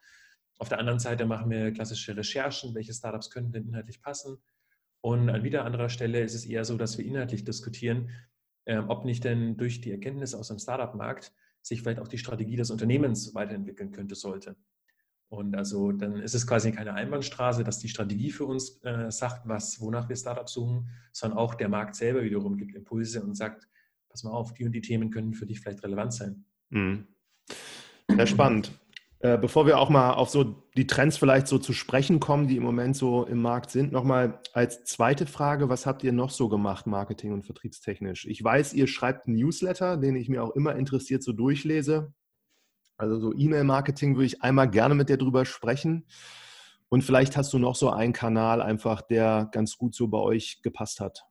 Auf 0.57 0.69
der 0.69 0.79
anderen 0.79 0.99
Seite 0.99 1.25
machen 1.25 1.49
wir 1.49 1.71
klassische 1.73 2.15
Recherchen, 2.15 2.73
welche 2.75 2.93
Startups 2.93 3.29
könnten 3.29 3.51
denn 3.51 3.67
inhaltlich 3.67 4.01
passen. 4.01 4.37
Und 5.01 5.29
an 5.29 5.43
wieder 5.43 5.65
anderer 5.65 5.89
Stelle 5.89 6.21
ist 6.21 6.33
es 6.33 6.45
eher 6.45 6.63
so, 6.63 6.77
dass 6.77 6.97
wir 6.97 7.05
inhaltlich 7.05 7.43
diskutieren, 7.43 8.09
ähm, 8.65 8.89
ob 8.89 9.03
nicht 9.03 9.23
denn 9.23 9.57
durch 9.57 9.81
die 9.81 9.91
Erkenntnisse 9.91 10.39
aus 10.39 10.47
dem 10.47 10.59
Startup-Markt 10.59 11.33
sich 11.61 11.81
vielleicht 11.81 11.99
auch 11.99 12.07
die 12.07 12.17
Strategie 12.17 12.55
des 12.55 12.71
Unternehmens 12.71 13.35
weiterentwickeln 13.35 13.91
könnte, 13.91 14.15
sollte. 14.15 14.55
Und 15.29 15.55
also 15.55 15.91
dann 15.91 16.21
ist 16.21 16.35
es 16.35 16.45
quasi 16.45 16.71
keine 16.71 16.93
Einbahnstraße, 16.93 17.63
dass 17.63 17.79
die 17.79 17.89
Strategie 17.89 18.31
für 18.31 18.45
uns 18.45 18.81
äh, 18.83 19.11
sagt, 19.11 19.47
was, 19.47 19.81
wonach 19.81 20.07
wir 20.07 20.15
Startups 20.15 20.53
suchen, 20.53 20.89
sondern 21.11 21.39
auch 21.39 21.55
der 21.55 21.67
Markt 21.67 21.95
selber 21.95 22.23
wiederum 22.23 22.57
gibt 22.57 22.75
Impulse 22.75 23.23
und 23.23 23.35
sagt, 23.35 23.67
pass 24.09 24.23
mal 24.23 24.31
auf, 24.31 24.53
die 24.53 24.65
und 24.65 24.71
die 24.71 24.81
Themen 24.81 25.09
können 25.09 25.33
für 25.33 25.45
dich 25.45 25.59
vielleicht 25.59 25.83
relevant 25.83 26.13
sein. 26.13 26.45
Mhm. 26.69 27.07
Sehr 28.09 28.27
spannend. 28.27 28.71
Äh, 29.19 29.37
bevor 29.39 29.65
wir 29.65 29.79
auch 29.79 29.89
mal 29.89 30.11
auf 30.13 30.29
so 30.29 30.63
die 30.77 30.85
Trends 30.87 31.17
vielleicht 31.17 31.47
so 31.47 31.57
zu 31.57 31.73
sprechen 31.73 32.19
kommen, 32.19 32.47
die 32.47 32.57
im 32.57 32.63
Moment 32.63 32.95
so 32.95 33.25
im 33.25 33.41
Markt 33.41 33.71
sind, 33.71 33.91
nochmal 33.91 34.39
als 34.53 34.83
zweite 34.83 35.25
Frage, 35.25 35.67
was 35.67 35.85
habt 35.85 36.03
ihr 36.03 36.11
noch 36.11 36.29
so 36.29 36.47
gemacht, 36.47 36.85
marketing- 36.85 37.33
und 37.33 37.43
vertriebstechnisch? 37.43 38.27
Ich 38.27 38.43
weiß, 38.43 38.73
ihr 38.73 38.87
schreibt 38.87 39.27
einen 39.27 39.37
Newsletter, 39.37 39.97
den 39.97 40.15
ich 40.15 40.29
mir 40.29 40.43
auch 40.43 40.51
immer 40.51 40.75
interessiert 40.75 41.23
so 41.23 41.33
durchlese. 41.33 42.13
Also 42.97 43.19
so 43.19 43.33
E-Mail-Marketing 43.33 44.15
würde 44.15 44.25
ich 44.25 44.41
einmal 44.41 44.69
gerne 44.69 44.95
mit 44.95 45.09
dir 45.09 45.17
drüber 45.17 45.45
sprechen. 45.45 46.05
Und 46.89 47.03
vielleicht 47.03 47.35
hast 47.35 47.51
du 47.53 47.59
noch 47.59 47.75
so 47.75 47.89
einen 47.89 48.13
Kanal 48.13 48.61
einfach, 48.61 49.01
der 49.01 49.49
ganz 49.51 49.77
gut 49.77 49.95
so 49.95 50.07
bei 50.07 50.19
euch 50.19 50.61
gepasst 50.61 50.99
hat. 50.99 51.25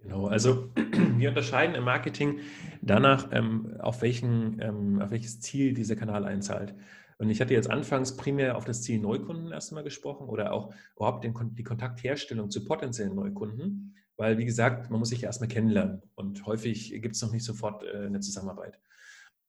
Genau, 0.00 0.26
also 0.26 0.70
wir 1.16 1.28
unterscheiden 1.30 1.74
im 1.74 1.84
Marketing 1.84 2.40
danach, 2.82 3.28
ähm, 3.32 3.76
auf, 3.80 4.02
welchen, 4.02 4.60
ähm, 4.60 5.00
auf 5.00 5.10
welches 5.10 5.40
Ziel 5.40 5.74
dieser 5.74 5.96
Kanal 5.96 6.24
einzahlt. 6.24 6.74
Und 7.18 7.30
ich 7.30 7.40
hatte 7.40 7.52
jetzt 7.52 7.68
anfangs 7.68 8.16
primär 8.16 8.56
auf 8.56 8.64
das 8.64 8.82
Ziel 8.82 9.00
Neukunden 9.00 9.50
erstmal 9.50 9.82
gesprochen 9.82 10.28
oder 10.28 10.52
auch 10.52 10.72
überhaupt 10.94 11.24
den, 11.24 11.34
die 11.54 11.64
Kontaktherstellung 11.64 12.48
zu 12.48 12.64
potenziellen 12.64 13.14
Neukunden, 13.14 13.96
weil 14.16 14.38
wie 14.38 14.44
gesagt, 14.44 14.88
man 14.90 15.00
muss 15.00 15.08
sich 15.08 15.24
erstmal 15.24 15.48
kennenlernen 15.48 16.02
und 16.14 16.46
häufig 16.46 16.90
gibt 17.02 17.16
es 17.16 17.22
noch 17.22 17.32
nicht 17.32 17.44
sofort 17.44 17.82
äh, 17.82 18.06
eine 18.06 18.20
Zusammenarbeit. 18.20 18.78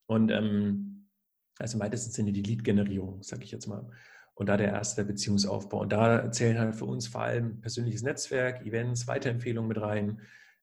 Und 0.06 0.32
ähm, 0.32 0.99
also 1.60 1.76
im 1.76 1.82
weitesten 1.82 2.10
Sinne 2.12 2.32
die 2.32 2.42
Lead-Generierung, 2.42 3.22
sage 3.22 3.44
ich 3.44 3.50
jetzt 3.50 3.66
mal. 3.66 3.90
Und 4.34 4.48
da 4.48 4.56
der 4.56 4.68
erste 4.68 5.04
Beziehungsaufbau. 5.04 5.80
Und 5.80 5.92
da 5.92 6.32
zählen 6.32 6.58
halt 6.58 6.74
für 6.74 6.86
uns 6.86 7.08
vor 7.08 7.22
allem 7.22 7.60
persönliches 7.60 8.02
Netzwerk, 8.02 8.64
Events, 8.64 9.06
Weiterempfehlungen 9.06 9.68
mit 9.68 9.80
rein, 9.80 10.22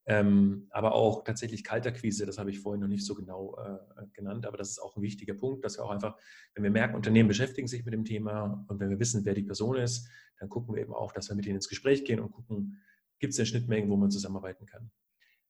ähm, 0.10 0.68
aber 0.70 0.96
auch 0.96 1.26
tatsächlich 1.26 1.66
Kalterquise, 1.66 2.26
das 2.26 2.38
habe 2.38 2.50
ich 2.50 2.62
vorhin 2.62 2.80
noch 2.80 2.88
nicht 2.88 3.06
so 3.06 3.14
genau 3.14 3.58
äh, 3.58 4.06
genannt, 4.14 4.46
aber 4.46 4.56
das 4.56 4.70
ist 4.70 4.80
auch 4.80 4.96
ein 4.96 5.02
wichtiger 5.02 5.34
Punkt, 5.34 5.66
dass 5.66 5.78
wir 5.78 5.84
auch 5.84 5.90
einfach, 5.90 6.16
wenn 6.56 6.64
wir 6.64 6.72
merken, 6.72 6.96
Unternehmen 6.96 7.28
beschäftigen 7.28 7.68
sich 7.68 7.84
mit 7.84 7.94
dem 7.94 8.06
Thema 8.06 8.66
und 8.70 8.80
wenn 8.80 8.90
wir 8.90 9.00
wissen, 9.00 9.26
wer 9.26 9.34
die 9.34 9.44
Person 9.44 9.76
ist, 9.76 10.08
dann 10.40 10.48
gucken 10.48 10.74
wir 10.74 10.82
eben 10.82 10.94
auch, 10.94 11.12
dass 11.12 11.28
wir 11.28 11.36
mit 11.36 11.46
ihnen 11.46 11.56
ins 11.56 11.68
Gespräch 11.68 12.06
gehen 12.06 12.22
und 12.22 12.32
gucken, 12.32 12.82
gibt 13.20 13.32
es 13.32 13.38
denn 13.38 13.46
Schnittmengen, 13.46 13.90
wo 13.90 13.98
man 13.98 14.10
zusammenarbeiten 14.10 14.66
kann. 14.66 14.92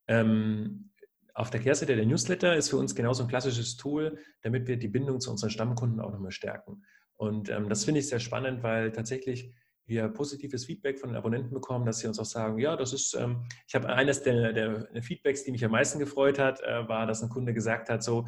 Ähm, 0.07 0.89
auf 1.37 1.51
der 1.51 1.59
Kehrseite 1.59 1.95
der 1.95 2.05
Newsletter 2.05 2.55
ist 2.55 2.69
für 2.69 2.77
uns 2.77 2.95
genauso 2.95 3.21
ein 3.21 3.29
klassisches 3.29 3.77
Tool, 3.77 4.17
damit 4.41 4.67
wir 4.67 4.77
die 4.77 4.87
Bindung 4.87 5.19
zu 5.19 5.29
unseren 5.29 5.51
Stammkunden 5.51 5.99
auch 5.99 6.11
nochmal 6.11 6.31
stärken. 6.31 6.83
Und 7.15 7.49
ähm, 7.49 7.69
das 7.69 7.85
finde 7.85 7.99
ich 7.99 8.09
sehr 8.09 8.19
spannend, 8.19 8.63
weil 8.63 8.91
tatsächlich 8.91 9.53
wir 9.85 10.07
positives 10.09 10.65
Feedback 10.65 10.97
von 10.99 11.11
den 11.11 11.15
Abonnenten 11.15 11.53
bekommen, 11.53 11.85
dass 11.85 11.99
sie 11.99 12.07
uns 12.07 12.17
auch 12.17 12.25
sagen, 12.25 12.57
ja, 12.57 12.75
das 12.75 12.91
ist, 12.91 13.13
ähm, 13.13 13.45
ich 13.67 13.75
habe 13.75 13.87
eines 13.87 14.23
der, 14.23 14.51
der, 14.51 15.03
Feedbacks, 15.03 15.43
die 15.43 15.51
mich 15.51 15.63
am 15.63 15.71
meisten 15.71 15.99
gefreut 15.99 16.39
hat, 16.39 16.59
äh, 16.61 16.89
war, 16.89 17.05
dass 17.05 17.21
ein 17.21 17.29
Kunde 17.29 17.53
gesagt 17.53 17.89
hat, 17.89 18.03
so, 18.03 18.25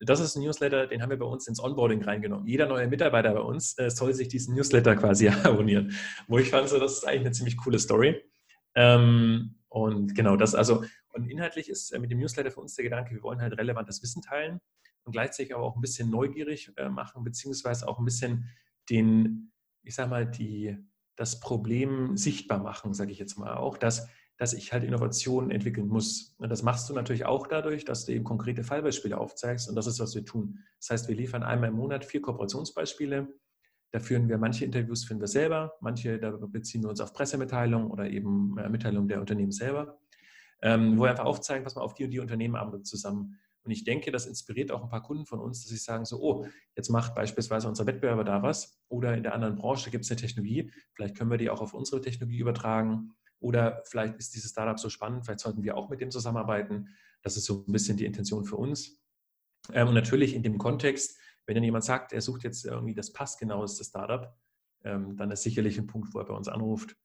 das 0.00 0.20
ist 0.20 0.36
ein 0.36 0.42
Newsletter, 0.42 0.86
den 0.86 1.00
haben 1.00 1.10
wir 1.10 1.18
bei 1.18 1.24
uns 1.24 1.48
ins 1.48 1.60
Onboarding 1.60 2.04
reingenommen. 2.04 2.46
Jeder 2.46 2.66
neue 2.66 2.88
Mitarbeiter 2.88 3.32
bei 3.32 3.40
uns 3.40 3.78
äh, 3.78 3.88
soll 3.88 4.12
sich 4.12 4.28
diesen 4.28 4.54
Newsletter 4.54 4.96
quasi 4.96 5.28
abonnieren. 5.44 5.94
Wo 6.28 6.38
ich 6.38 6.50
fand, 6.50 6.68
so, 6.68 6.78
das 6.78 6.92
ist 6.92 7.08
eigentlich 7.08 7.20
eine 7.20 7.32
ziemlich 7.32 7.56
coole 7.56 7.78
Story. 7.78 8.22
Ähm, 8.74 9.60
und 9.70 10.14
genau 10.14 10.36
das, 10.36 10.54
also, 10.54 10.84
und 11.14 11.30
inhaltlich 11.30 11.68
ist 11.68 11.92
äh, 11.92 11.98
mit 11.98 12.10
dem 12.10 12.18
Newsletter 12.18 12.50
für 12.50 12.60
uns 12.60 12.74
der 12.74 12.84
Gedanke, 12.84 13.14
wir 13.14 13.22
wollen 13.22 13.40
halt 13.40 13.56
relevantes 13.56 14.02
Wissen 14.02 14.22
teilen 14.22 14.60
und 15.04 15.12
gleichzeitig 15.12 15.54
aber 15.54 15.64
auch 15.64 15.76
ein 15.76 15.80
bisschen 15.80 16.10
neugierig 16.10 16.72
äh, 16.76 16.88
machen, 16.88 17.24
beziehungsweise 17.24 17.86
auch 17.86 17.98
ein 17.98 18.04
bisschen 18.04 18.48
den, 18.90 19.52
ich 19.82 19.94
sag 19.94 20.10
mal, 20.10 20.26
die, 20.26 20.76
das 21.16 21.40
Problem 21.40 22.16
sichtbar 22.16 22.58
machen, 22.58 22.94
sage 22.94 23.12
ich 23.12 23.18
jetzt 23.18 23.38
mal 23.38 23.56
auch, 23.56 23.78
dass, 23.78 24.08
dass 24.36 24.52
ich 24.52 24.72
halt 24.72 24.82
Innovationen 24.82 25.50
entwickeln 25.50 25.86
muss. 25.86 26.34
Und 26.38 26.48
das 26.48 26.62
machst 26.62 26.88
du 26.90 26.94
natürlich 26.94 27.24
auch 27.24 27.46
dadurch, 27.46 27.84
dass 27.84 28.04
du 28.04 28.12
eben 28.12 28.24
konkrete 28.24 28.64
Fallbeispiele 28.64 29.16
aufzeigst 29.16 29.68
und 29.68 29.76
das 29.76 29.86
ist, 29.86 30.00
was 30.00 30.14
wir 30.14 30.24
tun. 30.24 30.58
Das 30.80 30.90
heißt, 30.90 31.08
wir 31.08 31.14
liefern 31.14 31.42
einmal 31.42 31.68
im 31.68 31.76
Monat 31.76 32.04
vier 32.04 32.20
Kooperationsbeispiele. 32.20 33.28
Da 33.92 34.00
führen 34.00 34.28
wir 34.28 34.38
manche 34.38 34.64
Interviews 34.64 35.04
führen 35.04 35.20
wir 35.20 35.28
selber, 35.28 35.74
manche 35.80 36.18
da 36.18 36.32
beziehen 36.32 36.82
wir 36.82 36.90
uns 36.90 37.00
auf 37.00 37.12
Pressemitteilungen 37.12 37.92
oder 37.92 38.10
eben 38.10 38.58
äh, 38.58 38.68
Mitteilungen 38.68 39.06
der 39.06 39.20
Unternehmen 39.20 39.52
selber, 39.52 40.00
ähm, 40.64 40.96
wo 40.98 41.02
wir 41.02 41.10
einfach 41.10 41.26
aufzeigen, 41.26 41.62
pass 41.62 41.74
mal 41.76 41.82
auf, 41.82 41.92
die 41.94 42.04
und 42.04 42.10
die 42.10 42.20
Unternehmen 42.20 42.56
arbeiten 42.56 42.84
zusammen. 42.84 43.38
Und 43.64 43.70
ich 43.70 43.84
denke, 43.84 44.10
das 44.10 44.26
inspiriert 44.26 44.72
auch 44.72 44.82
ein 44.82 44.88
paar 44.88 45.02
Kunden 45.02 45.26
von 45.26 45.38
uns, 45.38 45.60
dass 45.62 45.68
sie 45.68 45.76
sagen 45.76 46.06
so, 46.06 46.20
oh, 46.20 46.46
jetzt 46.74 46.88
macht 46.88 47.14
beispielsweise 47.14 47.68
unser 47.68 47.86
Wettbewerber 47.86 48.24
da 48.24 48.42
was 48.42 48.82
oder 48.88 49.14
in 49.14 49.22
der 49.22 49.34
anderen 49.34 49.56
Branche 49.56 49.90
gibt 49.90 50.04
es 50.04 50.10
eine 50.10 50.20
Technologie, 50.20 50.72
vielleicht 50.94 51.16
können 51.16 51.30
wir 51.30 51.36
die 51.36 51.50
auch 51.50 51.60
auf 51.60 51.74
unsere 51.74 52.00
Technologie 52.00 52.38
übertragen 52.38 53.14
Oder 53.40 53.82
vielleicht 53.84 54.16
ist 54.16 54.34
dieses 54.34 54.52
Startup 54.52 54.78
so 54.78 54.88
spannend, 54.88 55.26
vielleicht 55.26 55.40
sollten 55.40 55.62
wir 55.62 55.76
auch 55.76 55.90
mit 55.90 56.00
dem 56.00 56.10
zusammenarbeiten. 56.10 56.88
Das 57.22 57.36
ist 57.36 57.44
so 57.44 57.64
ein 57.66 57.72
bisschen 57.72 57.98
die 57.98 58.06
Intention 58.06 58.46
für 58.46 58.56
uns. 58.56 59.02
Ähm, 59.72 59.88
und 59.88 59.94
natürlich 59.94 60.34
in 60.34 60.42
dem 60.42 60.56
Kontext, 60.56 61.18
wenn 61.46 61.54
dann 61.54 61.64
jemand 61.64 61.84
sagt, 61.84 62.14
er 62.14 62.22
sucht 62.22 62.42
jetzt 62.42 62.64
irgendwie 62.64 62.94
das 62.94 63.12
passgenaueste 63.12 63.84
Startup, 63.84 64.34
ähm, 64.82 65.16
dann 65.16 65.30
ist 65.30 65.42
sicherlich 65.42 65.78
ein 65.78 65.86
Punkt, 65.86 66.14
wo 66.14 66.20
er 66.20 66.24
bei 66.24 66.34
uns 66.34 66.48
anruft 66.48 66.96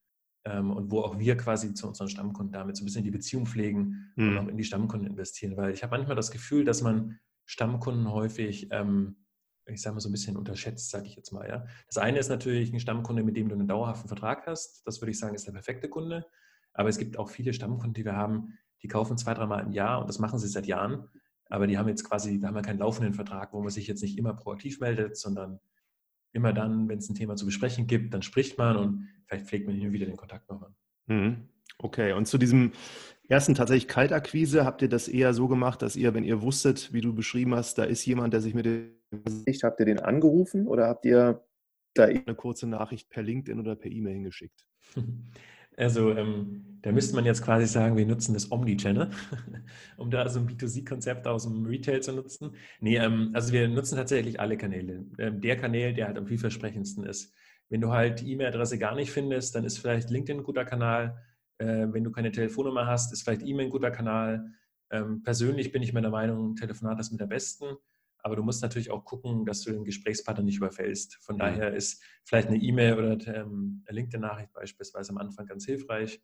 ähm, 0.44 0.70
und 0.70 0.90
wo 0.90 1.00
auch 1.00 1.18
wir 1.18 1.36
quasi 1.36 1.74
zu 1.74 1.86
unseren 1.86 2.08
Stammkunden 2.08 2.52
damit 2.52 2.76
so 2.76 2.82
ein 2.82 2.86
bisschen 2.86 3.04
die 3.04 3.10
Beziehung 3.10 3.46
pflegen 3.46 4.12
mhm. 4.16 4.28
und 4.28 4.38
auch 4.38 4.48
in 4.48 4.56
die 4.56 4.64
Stammkunden 4.64 5.08
investieren. 5.08 5.56
Weil 5.56 5.72
ich 5.72 5.82
habe 5.82 5.96
manchmal 5.96 6.16
das 6.16 6.30
Gefühl, 6.30 6.64
dass 6.64 6.82
man 6.82 7.18
Stammkunden 7.46 8.10
häufig, 8.10 8.68
ähm, 8.70 9.16
ich 9.66 9.82
sage 9.82 9.94
mal 9.94 10.00
so 10.00 10.08
ein 10.08 10.12
bisschen 10.12 10.36
unterschätzt, 10.36 10.90
sage 10.90 11.06
ich 11.06 11.16
jetzt 11.16 11.32
mal. 11.32 11.48
Ja. 11.48 11.66
Das 11.86 11.98
eine 11.98 12.18
ist 12.18 12.28
natürlich 12.28 12.72
ein 12.72 12.80
Stammkunde, 12.80 13.22
mit 13.22 13.36
dem 13.36 13.48
du 13.48 13.54
einen 13.54 13.68
dauerhaften 13.68 14.08
Vertrag 14.08 14.46
hast. 14.46 14.86
Das 14.86 15.00
würde 15.00 15.10
ich 15.10 15.18
sagen, 15.18 15.34
ist 15.34 15.46
der 15.46 15.52
perfekte 15.52 15.88
Kunde. 15.88 16.26
Aber 16.72 16.88
es 16.88 16.98
gibt 16.98 17.18
auch 17.18 17.28
viele 17.28 17.52
Stammkunden, 17.52 17.94
die 17.94 18.04
wir 18.04 18.16
haben, 18.16 18.58
die 18.82 18.88
kaufen 18.88 19.18
zwei, 19.18 19.34
dreimal 19.34 19.64
im 19.64 19.72
Jahr 19.72 20.00
und 20.00 20.08
das 20.08 20.18
machen 20.18 20.38
sie 20.38 20.48
seit 20.48 20.66
Jahren. 20.66 21.08
Aber 21.46 21.66
die 21.66 21.76
haben 21.76 21.88
jetzt 21.88 22.04
quasi, 22.04 22.38
da 22.38 22.48
haben 22.48 22.54
wir 22.54 22.62
keinen 22.62 22.78
laufenden 22.78 23.12
Vertrag, 23.12 23.52
wo 23.52 23.60
man 23.60 23.70
sich 23.70 23.88
jetzt 23.88 24.02
nicht 24.02 24.16
immer 24.16 24.34
proaktiv 24.34 24.80
meldet, 24.80 25.16
sondern 25.16 25.60
immer 26.32 26.52
dann, 26.52 26.88
wenn 26.88 26.98
es 26.98 27.08
ein 27.08 27.14
Thema 27.14 27.36
zu 27.36 27.46
besprechen 27.46 27.86
gibt, 27.86 28.14
dann 28.14 28.22
spricht 28.22 28.58
man 28.58 28.76
und 28.76 29.08
vielleicht 29.26 29.46
pflegt 29.46 29.66
man 29.66 29.76
hin 29.76 29.92
wieder 29.92 30.06
den 30.06 30.16
Kontakt 30.16 30.48
nochmal. 30.48 30.70
Mhm. 31.06 31.48
Okay, 31.78 32.12
und 32.12 32.26
zu 32.26 32.38
diesem 32.38 32.72
ersten 33.28 33.54
tatsächlich 33.54 33.88
Kaltakquise 33.88 34.64
habt 34.64 34.82
ihr 34.82 34.88
das 34.88 35.08
eher 35.08 35.32
so 35.32 35.48
gemacht, 35.48 35.82
dass 35.82 35.96
ihr, 35.96 36.14
wenn 36.14 36.24
ihr 36.24 36.42
wusstet, 36.42 36.92
wie 36.92 37.00
du 37.00 37.14
beschrieben 37.14 37.54
hast, 37.54 37.78
da 37.78 37.84
ist 37.84 38.04
jemand, 38.04 38.34
der 38.34 38.40
sich 38.40 38.54
mit 38.54 38.66
dem 38.66 38.92
habt 39.62 39.80
ihr 39.80 39.86
den 39.86 39.98
angerufen 39.98 40.66
oder 40.66 40.86
habt 40.86 41.04
ihr 41.04 41.44
da 41.94 42.04
eine 42.04 42.34
kurze 42.36 42.66
Nachricht 42.66 43.10
per 43.10 43.22
LinkedIn 43.22 43.58
oder 43.58 43.76
per 43.76 43.90
E-Mail 43.90 44.14
hingeschickt? 44.14 44.64
Also 45.80 46.12
ähm, 46.12 46.78
da 46.82 46.92
müsste 46.92 47.14
man 47.14 47.24
jetzt 47.24 47.42
quasi 47.42 47.66
sagen, 47.66 47.96
wir 47.96 48.04
nutzen 48.04 48.34
das 48.34 48.52
Omni-Channel, 48.52 49.10
um 49.96 50.10
da 50.10 50.28
so 50.28 50.40
ein 50.40 50.46
B2C-Konzept 50.46 51.26
aus 51.26 51.44
dem 51.44 51.64
Retail 51.64 52.02
zu 52.02 52.12
nutzen. 52.12 52.54
Nee, 52.80 52.98
ähm, 52.98 53.30
also 53.32 53.52
wir 53.54 53.66
nutzen 53.66 53.96
tatsächlich 53.96 54.38
alle 54.38 54.58
Kanäle. 54.58 55.06
Ähm, 55.18 55.40
der 55.40 55.56
Kanal, 55.56 55.94
der 55.94 56.06
halt 56.06 56.18
am 56.18 56.26
vielversprechendsten 56.26 57.04
ist. 57.04 57.34
Wenn 57.70 57.80
du 57.80 57.92
halt 57.92 58.20
die 58.20 58.30
E-Mail-Adresse 58.32 58.78
gar 58.78 58.94
nicht 58.94 59.10
findest, 59.10 59.54
dann 59.54 59.64
ist 59.64 59.78
vielleicht 59.78 60.10
LinkedIn 60.10 60.40
ein 60.40 60.44
guter 60.44 60.66
Kanal. 60.66 61.22
Äh, 61.56 61.86
wenn 61.92 62.04
du 62.04 62.10
keine 62.10 62.30
Telefonnummer 62.30 62.86
hast, 62.86 63.12
ist 63.14 63.22
vielleicht 63.22 63.42
E-Mail 63.42 63.66
ein 63.66 63.70
guter 63.70 63.90
Kanal. 63.90 64.52
Ähm, 64.90 65.22
persönlich 65.22 65.72
bin 65.72 65.82
ich 65.82 65.94
meiner 65.94 66.10
Meinung, 66.10 66.56
Telefonat 66.56 67.00
ist 67.00 67.10
mit 67.10 67.20
der 67.20 67.26
besten. 67.26 67.76
Aber 68.22 68.36
du 68.36 68.42
musst 68.42 68.62
natürlich 68.62 68.90
auch 68.90 69.04
gucken, 69.04 69.44
dass 69.44 69.62
du 69.62 69.72
den 69.72 69.84
Gesprächspartner 69.84 70.44
nicht 70.44 70.58
überfällst. 70.58 71.18
Von 71.22 71.36
mhm. 71.36 71.40
daher 71.40 71.74
ist 71.74 72.02
vielleicht 72.24 72.48
eine 72.48 72.58
E-Mail 72.58 72.94
oder 72.94 73.12
ähm, 73.34 73.84
eine 73.86 73.96
LinkedIn-Nachricht 73.96 74.52
beispielsweise 74.52 75.10
am 75.10 75.18
Anfang 75.18 75.46
ganz 75.46 75.64
hilfreich. 75.64 76.22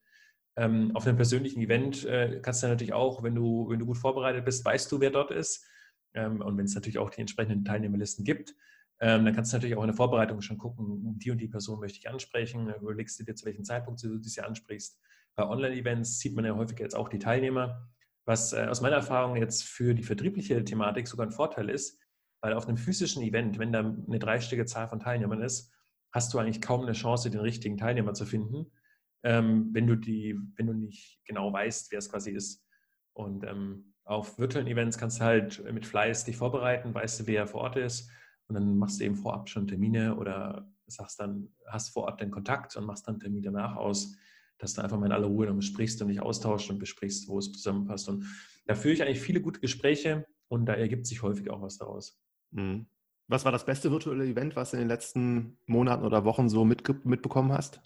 Ähm, 0.57 0.95
auf 0.95 1.07
einem 1.07 1.17
persönlichen 1.17 1.61
Event 1.61 2.05
äh, 2.05 2.41
kannst 2.43 2.63
du 2.63 2.69
natürlich 2.69 2.95
auch, 2.95 3.23
wenn 3.23 3.35
du, 3.35 3.69
wenn 3.69 3.79
du 3.79 3.87
gut 3.87 3.99
vorbereitet 3.99 4.45
bist, 4.45 4.65
weißt 4.65 4.91
du, 4.91 5.01
wer 5.01 5.11
dort 5.11 5.31
ist. 5.31 5.67
Ähm, 6.15 6.41
und 6.41 6.57
wenn 6.57 6.65
es 6.65 6.75
natürlich 6.75 6.99
auch 6.99 7.11
die 7.11 7.21
entsprechenden 7.21 7.65
Teilnehmerlisten 7.65 8.25
gibt, 8.25 8.55
dann 8.99 9.31
kannst 9.35 9.53
du 9.53 9.59
natürlich 9.59 9.77
auch 9.77 9.83
in 9.83 9.89
der 9.89 9.97
Vorbereitung 9.97 10.41
schon 10.41 10.57
gucken, 10.57 11.19
die 11.19 11.31
und 11.31 11.37
die 11.37 11.49
Person 11.49 11.81
möchte 11.81 11.99
ich 11.99 12.09
ansprechen. 12.09 12.73
Überlegst 12.81 13.21
du 13.21 13.25
dir, 13.25 13.35
zu 13.35 13.45
welchem 13.45 13.63
Zeitpunkt 13.63 14.03
du 14.03 14.19
sie 14.23 14.41
ansprichst. 14.41 14.99
Bei 15.35 15.47
Online-Events 15.47 16.19
sieht 16.19 16.35
man 16.35 16.47
ja 16.47 16.57
häufig 16.57 16.79
jetzt 16.79 16.97
auch 16.97 17.11
die 17.11 17.19
Teilnehmer 17.19 17.91
was 18.27 18.53
äh, 18.53 18.67
aus 18.67 18.81
meiner 18.81 18.97
Erfahrung 18.97 19.37
jetzt 19.37 19.65
für 19.65 19.95
die 19.95 20.03
vertriebliche 20.03 20.63
Thematik 20.65 21.09
sogar 21.09 21.27
ein 21.27 21.33
Vorteil 21.33 21.71
ist, 21.71 21.99
weil 22.43 22.53
auf 22.53 22.69
einem 22.69 22.77
physischen 22.77 23.23
Event, 23.23 23.59
wenn 23.59 23.73
da 23.73 23.81
eine 23.81 24.19
dreistellige 24.19 24.67
Zahl 24.67 24.89
von 24.89 25.01
Teilnehmern 25.01 25.41
ist, 25.41 25.73
hast 26.13 26.35
du 26.35 26.39
eigentlich 26.39 26.61
kaum 26.61 26.83
eine 26.83 26.93
Chance, 26.93 27.31
den 27.31 27.41
richtigen 27.41 27.79
Teilnehmer 27.79 28.15
zu 28.15 28.27
finden, 28.27 28.73
ähm, 29.23 29.71
wenn, 29.73 29.87
du 29.87 29.97
die, 29.97 30.39
wenn 30.57 30.67
du 30.67 30.73
nicht 30.75 31.21
genau 31.25 31.53
weißt, 31.53 31.91
wer 31.91 31.99
es 31.99 32.11
quasi 32.11 32.33
ist. 32.33 32.65
Und 33.13 33.45
ähm, 33.45 33.95
auf 34.05 34.39
virtuellen 34.39 34.69
Events 34.69 34.99
kannst 34.99 35.21
du 35.21 35.25
halt 35.25 35.73
mit 35.73 35.87
Fleiß 35.87 36.25
dich 36.25 36.37
vorbereiten, 36.37 36.95
weißt 36.95 37.21
du, 37.21 37.27
wer 37.27 37.47
vor 37.47 37.63
Ort 37.63 37.77
ist 37.77 38.11
und 38.49 38.55
dann 38.55 38.77
machst 38.79 39.01
du 39.01 39.05
eben 39.05 39.17
vorab 39.17 39.49
schon 39.49 39.67
Termine 39.67 40.17
oder 40.17 40.69
sagst 40.87 41.19
dann, 41.21 41.49
hast 41.67 41.91
vor 41.91 42.05
Ort 42.05 42.21
den 42.21 42.31
Kontakt 42.31 42.77
und 42.77 42.85
machst 42.85 43.09
dann 43.09 43.19
Termin 43.19 43.43
danach 43.43 43.77
aus 43.77 44.17
dass 44.59 44.75
du 44.75 44.83
einfach 44.83 44.99
mal 44.99 45.07
in 45.07 45.13
aller 45.13 45.27
Ruhe 45.27 45.47
dann 45.47 45.63
sprichst 45.63 46.01
und 46.03 46.09
dich 46.09 46.21
austauscht 46.21 46.71
und 46.71 46.79
besprichst, 46.79 47.29
wo 47.29 47.39
es 47.39 47.53
zusammenpasst. 47.53 48.09
Und 48.09 48.25
da 48.67 48.75
führe 48.75 48.95
ich 48.95 49.03
eigentlich 49.03 49.21
viele 49.21 49.41
gute 49.41 49.61
Gespräche 49.61 50.27
und 50.49 50.67
da 50.67 50.75
ergibt 50.75 51.07
sich 51.07 51.23
häufig 51.23 51.51
auch 51.51 51.63
was 51.63 51.79
daraus. 51.79 52.21
Mhm. 52.51 52.87
Was 53.29 53.45
war 53.45 53.53
das 53.53 53.67
beste 53.67 53.91
virtuelle 53.91 54.25
Event, 54.25 54.55
was 54.55 54.71
du 54.71 54.77
in 54.77 54.83
den 54.83 54.89
letzten 54.89 55.59
Monaten 55.67 56.05
oder 56.05 56.25
Wochen 56.25 56.49
so 56.49 56.65
mitbekommen 56.65 57.53
hast? 57.53 57.81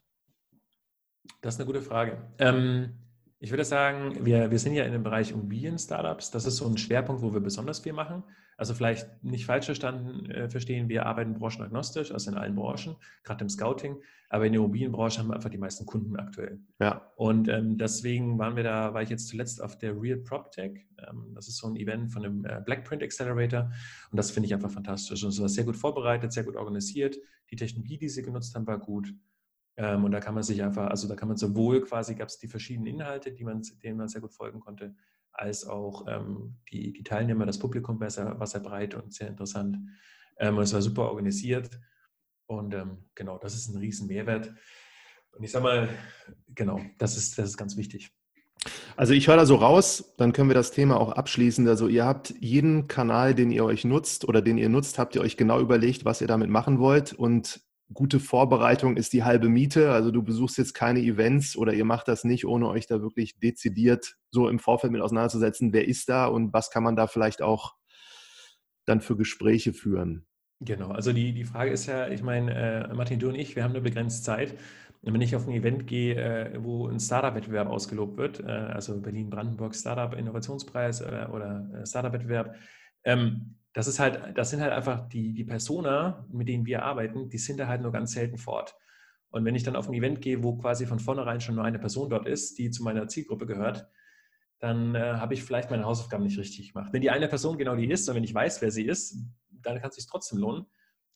Das 1.40 1.54
ist 1.54 1.60
eine 1.60 1.66
gute 1.66 1.80
Frage. 1.80 2.18
Ähm, 2.38 2.98
ich 3.38 3.50
würde 3.50 3.64
sagen, 3.64 4.24
wir, 4.24 4.50
wir 4.50 4.58
sind 4.58 4.74
ja 4.74 4.84
in 4.84 4.92
dem 4.92 5.02
Bereich 5.02 5.30
Immobilien-Startups. 5.30 6.30
Das 6.30 6.44
ist 6.44 6.56
so 6.56 6.66
ein 6.66 6.76
Schwerpunkt, 6.76 7.22
wo 7.22 7.32
wir 7.32 7.40
besonders 7.40 7.78
viel 7.80 7.94
machen. 7.94 8.22
Also 8.60 8.74
vielleicht 8.74 9.24
nicht 9.24 9.46
falsch 9.46 9.64
verstanden 9.64 10.30
äh, 10.30 10.50
verstehen, 10.50 10.90
wir 10.90 11.06
arbeiten 11.06 11.32
branchenagnostisch, 11.32 12.12
also 12.12 12.30
in 12.30 12.36
allen 12.36 12.54
Branchen, 12.54 12.94
gerade 13.24 13.42
im 13.42 13.48
Scouting, 13.48 13.96
aber 14.28 14.44
in 14.44 14.52
der 14.52 14.60
Immobilienbranche 14.60 15.18
haben 15.18 15.28
wir 15.28 15.34
einfach 15.34 15.48
die 15.48 15.56
meisten 15.56 15.86
Kunden 15.86 16.14
aktuell. 16.16 16.60
Ja. 16.78 17.10
Und 17.16 17.48
ähm, 17.48 17.78
deswegen 17.78 18.38
waren 18.38 18.56
wir 18.56 18.62
da, 18.62 18.92
war 18.92 19.00
ich 19.00 19.08
jetzt 19.08 19.28
zuletzt 19.28 19.62
auf 19.62 19.78
der 19.78 19.98
Real 19.98 20.18
PropTech. 20.18 20.72
Ähm, 20.98 21.32
das 21.34 21.48
ist 21.48 21.56
so 21.56 21.68
ein 21.68 21.76
Event 21.76 22.12
von 22.12 22.22
dem 22.22 22.44
äh, 22.44 22.60
Blackprint 22.62 23.02
Accelerator 23.02 23.72
und 24.10 24.18
das 24.18 24.30
finde 24.30 24.48
ich 24.48 24.52
einfach 24.52 24.70
fantastisch. 24.70 25.24
Und 25.24 25.30
es 25.30 25.40
war 25.40 25.48
sehr 25.48 25.64
gut 25.64 25.78
vorbereitet, 25.78 26.30
sehr 26.30 26.44
gut 26.44 26.56
organisiert. 26.56 27.16
Die 27.50 27.56
Technologie, 27.56 27.96
die 27.96 28.10
sie 28.10 28.20
genutzt 28.20 28.54
haben, 28.54 28.66
war 28.66 28.78
gut. 28.78 29.14
Ähm, 29.78 30.04
und 30.04 30.10
da 30.10 30.20
kann 30.20 30.34
man 30.34 30.42
sich 30.42 30.62
einfach, 30.62 30.90
also 30.90 31.08
da 31.08 31.14
kann 31.14 31.28
man 31.28 31.38
sowohl 31.38 31.80
quasi, 31.80 32.14
gab 32.14 32.28
es 32.28 32.36
die 32.36 32.48
verschiedenen 32.48 32.88
Inhalte, 32.88 33.32
die 33.32 33.42
man, 33.42 33.62
denen 33.82 33.96
man 33.96 34.08
sehr 34.08 34.20
gut 34.20 34.34
folgen 34.34 34.60
konnte, 34.60 34.94
als 35.32 35.66
auch 35.66 36.06
ähm, 36.08 36.56
die, 36.70 36.92
die 36.92 37.02
Teilnehmer, 37.02 37.46
das 37.46 37.58
Publikum 37.58 38.00
war 38.00 38.10
sehr, 38.10 38.38
war 38.38 38.46
sehr 38.46 38.60
breit 38.60 38.94
und 38.94 39.12
sehr 39.12 39.28
interessant. 39.28 39.78
Ähm, 40.38 40.58
es 40.58 40.72
war 40.72 40.82
super 40.82 41.08
organisiert. 41.08 41.70
Und 42.46 42.74
ähm, 42.74 43.04
genau, 43.14 43.38
das 43.38 43.54
ist 43.54 43.68
ein 43.68 43.78
riesen 43.78 44.08
Mehrwert. 44.08 44.52
Und 45.32 45.44
ich 45.44 45.52
sage 45.52 45.64
mal, 45.64 45.88
genau, 46.48 46.80
das 46.98 47.16
ist, 47.16 47.38
das 47.38 47.50
ist 47.50 47.56
ganz 47.56 47.76
wichtig. 47.76 48.10
Also 48.96 49.14
ich 49.14 49.28
höre 49.28 49.36
da 49.36 49.46
so 49.46 49.54
raus, 49.54 50.14
dann 50.18 50.32
können 50.32 50.50
wir 50.50 50.54
das 50.54 50.70
Thema 50.70 51.00
auch 51.00 51.12
abschließen. 51.12 51.66
Also 51.68 51.88
ihr 51.88 52.04
habt 52.04 52.34
jeden 52.40 52.88
Kanal, 52.88 53.34
den 53.34 53.50
ihr 53.50 53.64
euch 53.64 53.84
nutzt 53.84 54.28
oder 54.28 54.42
den 54.42 54.58
ihr 54.58 54.68
nutzt, 54.68 54.98
habt 54.98 55.14
ihr 55.14 55.22
euch 55.22 55.36
genau 55.36 55.60
überlegt, 55.60 56.04
was 56.04 56.20
ihr 56.20 56.26
damit 56.26 56.50
machen 56.50 56.78
wollt 56.78 57.12
und 57.12 57.60
gute 57.92 58.20
Vorbereitung 58.20 58.96
ist 58.96 59.12
die 59.12 59.24
halbe 59.24 59.48
Miete. 59.48 59.92
Also 59.92 60.10
du 60.10 60.22
besuchst 60.22 60.58
jetzt 60.58 60.74
keine 60.74 61.00
Events 61.00 61.56
oder 61.56 61.72
ihr 61.72 61.84
macht 61.84 62.08
das 62.08 62.24
nicht, 62.24 62.46
ohne 62.46 62.68
euch 62.68 62.86
da 62.86 63.02
wirklich 63.02 63.38
dezidiert 63.38 64.16
so 64.30 64.48
im 64.48 64.58
Vorfeld 64.58 64.92
mit 64.92 65.02
auseinanderzusetzen, 65.02 65.72
wer 65.72 65.86
ist 65.88 66.08
da 66.08 66.26
und 66.26 66.52
was 66.52 66.70
kann 66.70 66.82
man 66.82 66.96
da 66.96 67.06
vielleicht 67.06 67.42
auch 67.42 67.74
dann 68.86 69.00
für 69.00 69.16
Gespräche 69.16 69.72
führen. 69.72 70.26
Genau, 70.60 70.90
also 70.90 71.12
die, 71.12 71.32
die 71.32 71.44
Frage 71.44 71.70
ist 71.70 71.86
ja, 71.86 72.08
ich 72.08 72.22
meine, 72.22 72.54
äh, 72.90 72.94
Martin, 72.94 73.18
du 73.18 73.28
und 73.28 73.34
ich, 73.34 73.56
wir 73.56 73.64
haben 73.64 73.72
eine 73.72 73.80
begrenzte 73.80 74.22
Zeit. 74.22 74.54
Und 75.02 75.14
wenn 75.14 75.22
ich 75.22 75.34
auf 75.34 75.48
ein 75.48 75.54
Event 75.54 75.86
gehe, 75.86 76.14
äh, 76.16 76.62
wo 76.62 76.86
ein 76.86 77.00
Startup-Wettbewerb 77.00 77.68
ausgelobt 77.68 78.18
wird, 78.18 78.40
äh, 78.40 78.46
also 78.46 79.00
Berlin-Brandenburg 79.00 79.74
Startup-Innovationspreis 79.74 81.00
äh, 81.00 81.26
oder 81.32 81.66
äh, 81.72 81.86
Startup-Wettbewerb, 81.86 82.54
ähm, 83.04 83.54
das 83.72 83.86
ist 83.86 84.00
halt, 84.00 84.36
das 84.36 84.50
sind 84.50 84.60
halt 84.60 84.72
einfach 84.72 85.08
die, 85.08 85.32
die 85.32 85.44
Persona, 85.44 86.26
mit 86.32 86.48
denen 86.48 86.66
wir 86.66 86.82
arbeiten, 86.82 87.28
die 87.30 87.38
sind 87.38 87.58
da 87.58 87.68
halt 87.68 87.82
nur 87.82 87.92
ganz 87.92 88.12
selten 88.12 88.36
fort. 88.36 88.74
Und 89.30 89.44
wenn 89.44 89.54
ich 89.54 89.62
dann 89.62 89.76
auf 89.76 89.88
ein 89.88 89.94
Event 89.94 90.20
gehe, 90.20 90.42
wo 90.42 90.56
quasi 90.56 90.86
von 90.86 90.98
vornherein 90.98 91.40
schon 91.40 91.54
nur 91.54 91.64
eine 91.64 91.78
Person 91.78 92.10
dort 92.10 92.26
ist, 92.26 92.58
die 92.58 92.70
zu 92.70 92.82
meiner 92.82 93.06
Zielgruppe 93.06 93.46
gehört, 93.46 93.88
dann 94.58 94.94
äh, 94.94 95.14
habe 95.14 95.34
ich 95.34 95.44
vielleicht 95.44 95.70
meine 95.70 95.84
Hausaufgaben 95.84 96.24
nicht 96.24 96.38
richtig 96.38 96.72
gemacht. 96.72 96.92
Wenn 96.92 97.00
die 97.00 97.10
eine 97.10 97.28
Person 97.28 97.56
genau 97.56 97.76
die 97.76 97.90
ist 97.90 98.08
und 98.08 98.16
wenn 98.16 98.24
ich 98.24 98.34
weiß, 98.34 98.60
wer 98.60 98.70
sie 98.70 98.84
ist, 98.84 99.16
dann 99.50 99.80
kann 99.80 99.90
es 99.90 99.96
sich 99.96 100.06
trotzdem 100.06 100.38
lohnen. 100.38 100.66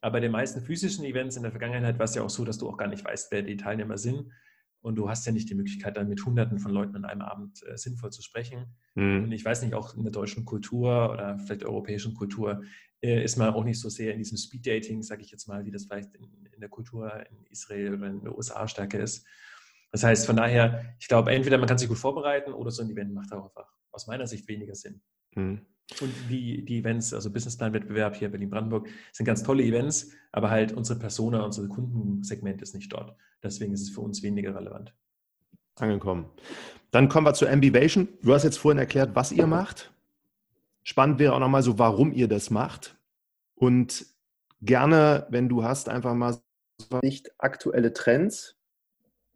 Aber 0.00 0.12
bei 0.12 0.20
den 0.20 0.32
meisten 0.32 0.60
physischen 0.60 1.04
Events 1.04 1.36
in 1.36 1.42
der 1.42 1.50
Vergangenheit 1.50 1.98
war 1.98 2.04
es 2.04 2.14
ja 2.14 2.22
auch 2.22 2.30
so, 2.30 2.44
dass 2.44 2.58
du 2.58 2.68
auch 2.68 2.76
gar 2.76 2.88
nicht 2.88 3.04
weißt, 3.04 3.32
wer 3.32 3.42
die 3.42 3.56
Teilnehmer 3.56 3.98
sind. 3.98 4.30
Und 4.84 4.96
du 4.96 5.08
hast 5.08 5.24
ja 5.24 5.32
nicht 5.32 5.48
die 5.48 5.54
Möglichkeit, 5.54 5.96
dann 5.96 6.10
mit 6.10 6.26
Hunderten 6.26 6.58
von 6.58 6.70
Leuten 6.70 6.94
an 6.94 7.06
einem 7.06 7.22
Abend 7.22 7.64
äh, 7.66 7.78
sinnvoll 7.78 8.12
zu 8.12 8.20
sprechen. 8.20 8.66
Mhm. 8.94 9.24
Und 9.24 9.32
ich 9.32 9.42
weiß 9.42 9.62
nicht, 9.62 9.72
auch 9.72 9.96
in 9.96 10.02
der 10.02 10.12
deutschen 10.12 10.44
Kultur 10.44 11.10
oder 11.10 11.38
vielleicht 11.38 11.62
der 11.62 11.70
europäischen 11.70 12.12
Kultur 12.12 12.62
äh, 13.00 13.24
ist 13.24 13.38
man 13.38 13.54
auch 13.54 13.64
nicht 13.64 13.80
so 13.80 13.88
sehr 13.88 14.12
in 14.12 14.18
diesem 14.18 14.36
Speed-Dating, 14.36 15.02
sage 15.02 15.22
ich 15.22 15.30
jetzt 15.30 15.48
mal, 15.48 15.64
wie 15.64 15.70
das 15.70 15.86
vielleicht 15.86 16.14
in, 16.14 16.24
in, 16.52 16.60
der 16.60 16.68
Kultur 16.68 17.10
in 17.30 17.46
Israel 17.46 17.94
oder 17.94 18.08
in 18.08 18.20
den 18.20 18.28
USA 18.28 18.68
stärker 18.68 19.00
ist. 19.00 19.26
Das 19.90 20.04
heißt, 20.04 20.26
von 20.26 20.36
daher, 20.36 20.94
ich 20.98 21.08
glaube, 21.08 21.32
entweder 21.32 21.56
man 21.56 21.66
kann 21.66 21.78
sich 21.78 21.88
gut 21.88 21.96
vorbereiten 21.96 22.52
oder 22.52 22.70
so 22.70 22.82
ein 22.82 22.90
Event 22.90 23.14
macht 23.14 23.32
auch 23.32 23.44
einfach 23.44 23.72
aus 23.90 24.06
meiner 24.06 24.26
Sicht 24.26 24.46
weniger 24.48 24.74
Sinn. 24.74 25.00
Mhm. 25.34 25.62
Und 26.00 26.12
die, 26.30 26.64
die 26.64 26.78
Events, 26.78 27.12
also 27.12 27.30
Businessplan-Wettbewerb 27.30 28.16
hier 28.16 28.30
Berlin-Brandenburg, 28.30 28.88
sind 29.12 29.26
ganz 29.26 29.42
tolle 29.42 29.62
Events, 29.62 30.12
aber 30.32 30.50
halt 30.50 30.72
unsere 30.72 30.98
Persona, 30.98 31.44
unser 31.44 31.68
Kundensegment 31.68 32.62
ist 32.62 32.74
nicht 32.74 32.92
dort. 32.92 33.14
Deswegen 33.42 33.74
ist 33.74 33.82
es 33.82 33.90
für 33.90 34.00
uns 34.00 34.22
weniger 34.22 34.54
relevant. 34.54 34.94
Angekommen. 35.76 36.26
Dann 36.90 37.08
kommen 37.08 37.26
wir 37.26 37.34
zur 37.34 37.50
Ambivation. 37.50 38.08
Du 38.22 38.32
hast 38.32 38.44
jetzt 38.44 38.58
vorhin 38.58 38.78
erklärt, 38.78 39.14
was 39.14 39.32
ihr 39.32 39.46
macht. 39.46 39.92
Spannend 40.84 41.18
wäre 41.18 41.34
auch 41.34 41.40
nochmal 41.40 41.62
so, 41.62 41.78
warum 41.78 42.12
ihr 42.12 42.28
das 42.28 42.50
macht. 42.50 42.96
Und 43.54 44.06
gerne, 44.62 45.26
wenn 45.30 45.48
du 45.48 45.64
hast, 45.64 45.88
einfach 45.88 46.14
mal 46.14 46.38
nicht 47.02 47.30
aktuelle 47.38 47.92
Trends, 47.92 48.56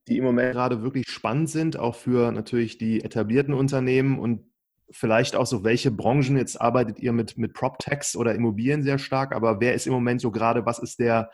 die 0.08 0.18
im 0.18 0.24
Moment 0.24 0.52
gerade 0.52 0.82
wirklich 0.82 1.08
spannend 1.08 1.50
sind, 1.50 1.76
auch 1.76 1.94
für 1.94 2.32
natürlich 2.32 2.78
die 2.78 3.04
etablierten 3.04 3.54
Unternehmen 3.54 4.18
und 4.18 4.47
vielleicht 4.90 5.36
auch 5.36 5.46
so, 5.46 5.64
welche 5.64 5.90
Branchen 5.90 6.36
jetzt 6.36 6.60
arbeitet 6.60 6.98
ihr 6.98 7.12
mit, 7.12 7.36
mit 7.36 7.52
PropTechs 7.54 8.16
oder 8.16 8.34
Immobilien 8.34 8.82
sehr 8.82 8.98
stark, 8.98 9.34
aber 9.34 9.60
wer 9.60 9.74
ist 9.74 9.86
im 9.86 9.92
Moment 9.92 10.20
so 10.20 10.30
gerade, 10.30 10.66
was 10.66 10.78
ist 10.78 10.98
der, 10.98 11.30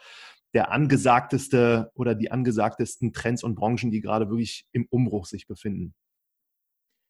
der 0.55 0.73
angesagteste 0.73 1.91
oder 1.95 2.15
die 2.15 2.31
angesagtesten 2.31 3.13
Trends 3.13 3.43
und 3.43 3.55
Branchen, 3.55 3.91
die 3.91 4.01
gerade 4.01 4.29
wirklich 4.29 4.67
im 4.73 4.87
Umbruch 4.91 5.27
sich 5.27 5.47
befinden? 5.47 5.95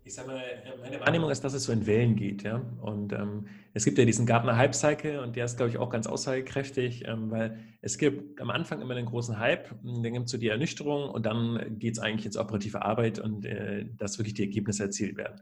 Ich 0.07 0.13
sage 0.13 0.29
mal, 0.29 0.43
meine 0.83 1.01
Wahrnehmung 1.01 1.31
ist, 1.31 1.43
dass 1.45 1.55
es 1.55 1.65
so 1.65 1.73
in 1.73 1.87
Wellen 1.87 2.15
geht. 2.15 2.43
Ja? 2.43 2.61
Und 2.83 3.15
ähm, 3.15 3.47
es 3.73 3.87
gibt 3.87 3.97
ja 3.97 4.05
diesen 4.05 4.27
Gartner 4.27 4.55
Hype 4.55 4.75
Cycle 4.75 5.21
und 5.21 5.35
der 5.35 5.47
ist, 5.47 5.57
glaube 5.57 5.71
ich, 5.71 5.79
auch 5.79 5.89
ganz 5.89 6.07
aussagekräftig, 6.07 7.05
ähm, 7.07 7.31
weil 7.31 7.59
es 7.81 7.97
gibt 7.97 8.39
am 8.39 8.51
Anfang 8.51 8.83
immer 8.83 8.95
einen 8.95 9.07
großen 9.07 9.39
Hype, 9.39 9.75
dann 9.83 10.03
gibt 10.03 10.27
es 10.27 10.33
so 10.33 10.37
die 10.37 10.49
Ernüchterung 10.49 11.09
und 11.09 11.25
dann 11.25 11.79
geht 11.79 11.95
es 11.95 12.01
eigentlich 12.01 12.27
ins 12.27 12.37
operative 12.37 12.83
Arbeit 12.83 13.19
und 13.19 13.47
äh, 13.47 13.87
dass 13.97 14.19
wirklich 14.19 14.35
die 14.35 14.43
Ergebnisse 14.43 14.83
erzielt 14.83 15.17
werden. 15.17 15.41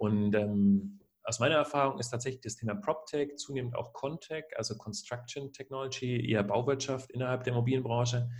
Und 0.00 0.34
ähm, 0.34 0.98
aus 1.24 1.40
meiner 1.40 1.56
Erfahrung 1.56 1.98
ist 1.98 2.08
tatsächlich 2.08 2.40
das 2.40 2.56
Thema 2.56 2.74
PropTech, 2.74 3.36
zunehmend 3.36 3.76
auch 3.76 3.92
Contech, 3.92 4.46
also 4.56 4.74
Construction 4.78 5.52
Technology, 5.52 6.26
eher 6.26 6.42
Bauwirtschaft 6.42 7.10
innerhalb 7.10 7.44
der 7.44 7.52
Immobilienbranche. 7.52 8.30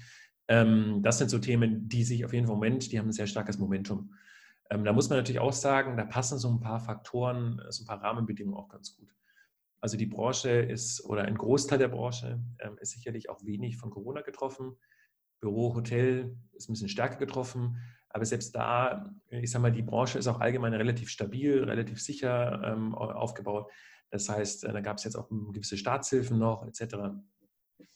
Ähm, 0.49 1.03
das 1.03 1.19
sind 1.19 1.29
so 1.29 1.39
Themen, 1.39 1.87
die 1.87 2.03
sich 2.03 2.25
auf 2.25 2.33
jeden 2.33 2.47
Moment, 2.47 2.91
die 2.91 2.99
haben 2.99 3.11
ein 3.11 3.13
sehr 3.13 3.27
starkes 3.27 3.59
Momentum. 3.59 4.15
Ähm, 4.71 4.85
da 4.85 4.95
muss 4.95 5.11
man 5.11 5.19
natürlich 5.19 5.39
auch 5.41 5.53
sagen, 5.53 5.99
da 5.99 6.07
passen 6.07 6.39
so 6.39 6.49
ein 6.49 6.61
paar 6.61 6.81
Faktoren, 6.81 7.61
so 7.69 7.83
ein 7.83 7.87
paar 7.87 8.03
Rahmenbedingungen 8.03 8.57
auch 8.57 8.71
ganz 8.71 8.97
gut. 8.97 9.15
Also 9.83 9.99
die 9.99 10.07
Branche 10.07 10.49
ist, 10.49 11.05
oder 11.05 11.25
ein 11.25 11.37
Großteil 11.37 11.79
der 11.79 11.89
Branche 11.89 12.41
ähm, 12.61 12.79
ist 12.81 12.93
sicherlich 12.93 13.29
auch 13.29 13.45
wenig 13.45 13.77
von 13.77 13.91
Corona 13.91 14.23
getroffen. 14.23 14.79
Büro, 15.41 15.75
Hotel 15.75 16.39
ist 16.55 16.71
ein 16.71 16.73
bisschen 16.73 16.89
stärker 16.89 17.17
getroffen. 17.17 17.77
Aber 18.11 18.25
selbst 18.25 18.55
da, 18.55 19.15
ich 19.31 19.51
sage 19.51 19.63
mal, 19.63 19.73
die 19.73 19.83
Branche 19.83 20.19
ist 20.19 20.27
auch 20.27 20.41
allgemein 20.41 20.75
relativ 20.75 21.09
stabil, 21.09 21.63
relativ 21.63 22.03
sicher 22.03 22.61
ähm, 22.65 22.95
aufgebaut. 22.95 23.71
Das 24.11 24.29
heißt, 24.29 24.65
äh, 24.65 24.73
da 24.73 24.81
gab 24.81 24.99
es 24.99 25.05
jetzt 25.05 25.17
auch 25.17 25.29
gewisse 25.29 25.79
Staatshilfen 25.79 26.39
noch, 26.39 26.67
etc. 26.67 26.97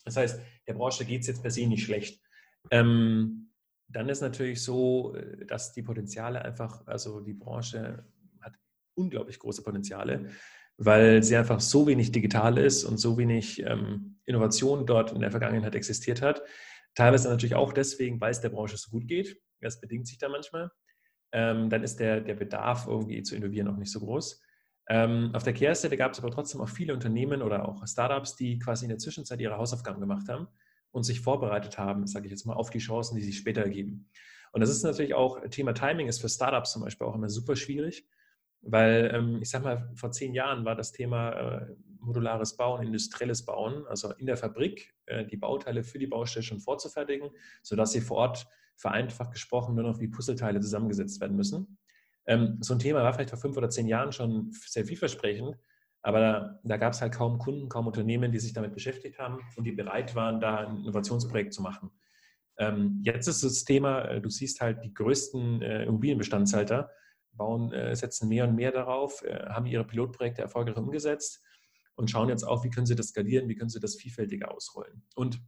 Das 0.04 0.16
heißt, 0.16 0.40
der 0.66 0.74
Branche 0.74 1.04
geht 1.04 1.22
es 1.22 1.26
jetzt 1.26 1.42
per 1.42 1.50
se 1.50 1.66
nicht 1.66 1.84
schlecht. 1.84 2.22
Ähm, 2.70 3.50
dann 3.88 4.08
ist 4.08 4.20
natürlich 4.20 4.62
so, 4.62 5.14
äh, 5.14 5.44
dass 5.46 5.72
die 5.72 5.82
Potenziale 5.82 6.42
einfach, 6.42 6.86
also 6.86 7.20
die 7.20 7.34
Branche 7.34 8.04
hat 8.40 8.54
unglaublich 8.94 9.38
große 9.38 9.62
Potenziale, 9.62 10.30
weil 10.76 11.22
sie 11.22 11.36
einfach 11.36 11.60
so 11.60 11.86
wenig 11.86 12.12
digital 12.12 12.58
ist 12.58 12.84
und 12.84 12.98
so 12.98 13.18
wenig 13.18 13.60
ähm, 13.62 14.18
Innovation 14.24 14.86
dort 14.86 15.12
in 15.12 15.20
der 15.20 15.30
Vergangenheit 15.30 15.74
existiert 15.74 16.22
hat. 16.22 16.42
Teilweise 16.94 17.28
natürlich 17.28 17.54
auch 17.56 17.72
deswegen, 17.72 18.20
weil 18.20 18.30
es 18.30 18.40
der 18.40 18.48
Branche 18.50 18.76
so 18.76 18.90
gut 18.90 19.08
geht. 19.08 19.40
Das 19.64 19.80
bedingt 19.80 20.06
sich 20.06 20.18
da 20.18 20.28
manchmal. 20.28 20.70
Ähm, 21.32 21.68
dann 21.68 21.82
ist 21.82 21.98
der, 21.98 22.20
der 22.20 22.34
Bedarf 22.34 22.86
irgendwie 22.86 23.22
zu 23.22 23.34
innovieren 23.34 23.68
auch 23.68 23.76
nicht 23.76 23.90
so 23.90 24.00
groß. 24.00 24.40
Ähm, 24.88 25.30
auf 25.34 25.42
der 25.42 25.54
Kehrseite 25.54 25.96
gab 25.96 26.12
es 26.12 26.20
aber 26.20 26.30
trotzdem 26.30 26.60
auch 26.60 26.68
viele 26.68 26.92
Unternehmen 26.92 27.42
oder 27.42 27.68
auch 27.68 27.86
Startups, 27.86 28.36
die 28.36 28.58
quasi 28.58 28.84
in 28.84 28.90
der 28.90 28.98
Zwischenzeit 28.98 29.40
ihre 29.40 29.56
Hausaufgaben 29.56 30.00
gemacht 30.00 30.28
haben 30.28 30.46
und 30.90 31.04
sich 31.04 31.20
vorbereitet 31.20 31.78
haben, 31.78 32.06
sage 32.06 32.26
ich 32.26 32.30
jetzt 32.30 32.46
mal, 32.46 32.54
auf 32.54 32.70
die 32.70 32.78
Chancen, 32.78 33.16
die 33.16 33.22
sich 33.22 33.38
später 33.38 33.62
ergeben. 33.62 34.10
Und 34.52 34.60
das 34.60 34.70
ist 34.70 34.84
natürlich 34.84 35.14
auch, 35.14 35.40
Thema 35.48 35.72
Timing 35.72 36.06
ist 36.06 36.20
für 36.20 36.28
Startups 36.28 36.72
zum 36.72 36.82
Beispiel 36.82 37.06
auch 37.06 37.14
immer 37.16 37.28
super 37.28 37.56
schwierig, 37.56 38.06
weil 38.60 39.10
ähm, 39.12 39.42
ich 39.42 39.50
sage 39.50 39.64
mal, 39.64 39.90
vor 39.94 40.12
zehn 40.12 40.34
Jahren 40.34 40.64
war 40.64 40.76
das 40.76 40.92
Thema 40.92 41.32
äh, 41.32 41.74
modulares 42.04 42.56
Bauen, 42.56 42.82
industrielles 42.82 43.44
Bauen, 43.44 43.86
also 43.86 44.12
in 44.12 44.26
der 44.26 44.36
Fabrik 44.36 44.94
äh, 45.06 45.24
die 45.24 45.36
Bauteile 45.36 45.82
für 45.82 45.98
die 45.98 46.06
Baustelle 46.06 46.42
schon 46.42 46.60
vorzufertigen, 46.60 47.30
sodass 47.62 47.92
sie 47.92 48.00
vor 48.00 48.18
Ort 48.18 48.46
vereinfacht 48.76 49.32
gesprochen 49.32 49.74
nur 49.74 49.84
noch 49.84 50.00
wie 50.00 50.08
Puzzleteile 50.08 50.60
zusammengesetzt 50.60 51.20
werden 51.20 51.36
müssen. 51.36 51.78
Ähm, 52.26 52.58
so 52.60 52.74
ein 52.74 52.78
Thema 52.78 53.02
war 53.02 53.12
vielleicht 53.12 53.30
vor 53.30 53.38
fünf 53.38 53.56
oder 53.56 53.70
zehn 53.70 53.86
Jahren 53.86 54.12
schon 54.12 54.50
sehr 54.52 54.84
vielversprechend, 54.84 55.56
aber 56.02 56.20
da, 56.20 56.60
da 56.64 56.76
gab 56.76 56.92
es 56.92 57.00
halt 57.00 57.14
kaum 57.14 57.38
Kunden, 57.38 57.68
kaum 57.68 57.86
Unternehmen, 57.86 58.32
die 58.32 58.38
sich 58.38 58.52
damit 58.52 58.74
beschäftigt 58.74 59.18
haben 59.18 59.38
und 59.56 59.64
die 59.64 59.72
bereit 59.72 60.14
waren, 60.14 60.40
da 60.40 60.58
ein 60.58 60.80
Innovationsprojekt 60.80 61.52
zu 61.52 61.62
machen. 61.62 61.90
Ähm, 62.58 63.00
jetzt 63.02 63.26
ist 63.26 63.42
das 63.42 63.64
Thema, 63.64 64.02
äh, 64.04 64.20
du 64.20 64.30
siehst 64.30 64.60
halt 64.60 64.84
die 64.84 64.94
größten 64.94 65.62
äh, 65.62 65.84
Immobilienbestandshalter, 65.84 66.90
bauen, 67.36 67.72
setzen 67.96 68.28
mehr 68.28 68.46
und 68.46 68.54
mehr 68.54 68.70
darauf, 68.70 69.24
haben 69.48 69.66
ihre 69.66 69.84
Pilotprojekte 69.84 70.40
erfolgreich 70.40 70.76
umgesetzt 70.76 71.42
und 71.96 72.10
schauen 72.10 72.28
jetzt 72.28 72.44
auch, 72.44 72.64
wie 72.64 72.70
können 72.70 72.86
sie 72.86 72.96
das 72.96 73.08
skalieren, 73.08 73.48
wie 73.48 73.56
können 73.56 73.70
sie 73.70 73.80
das 73.80 73.96
vielfältiger 73.96 74.52
ausrollen. 74.52 75.02
Und 75.14 75.40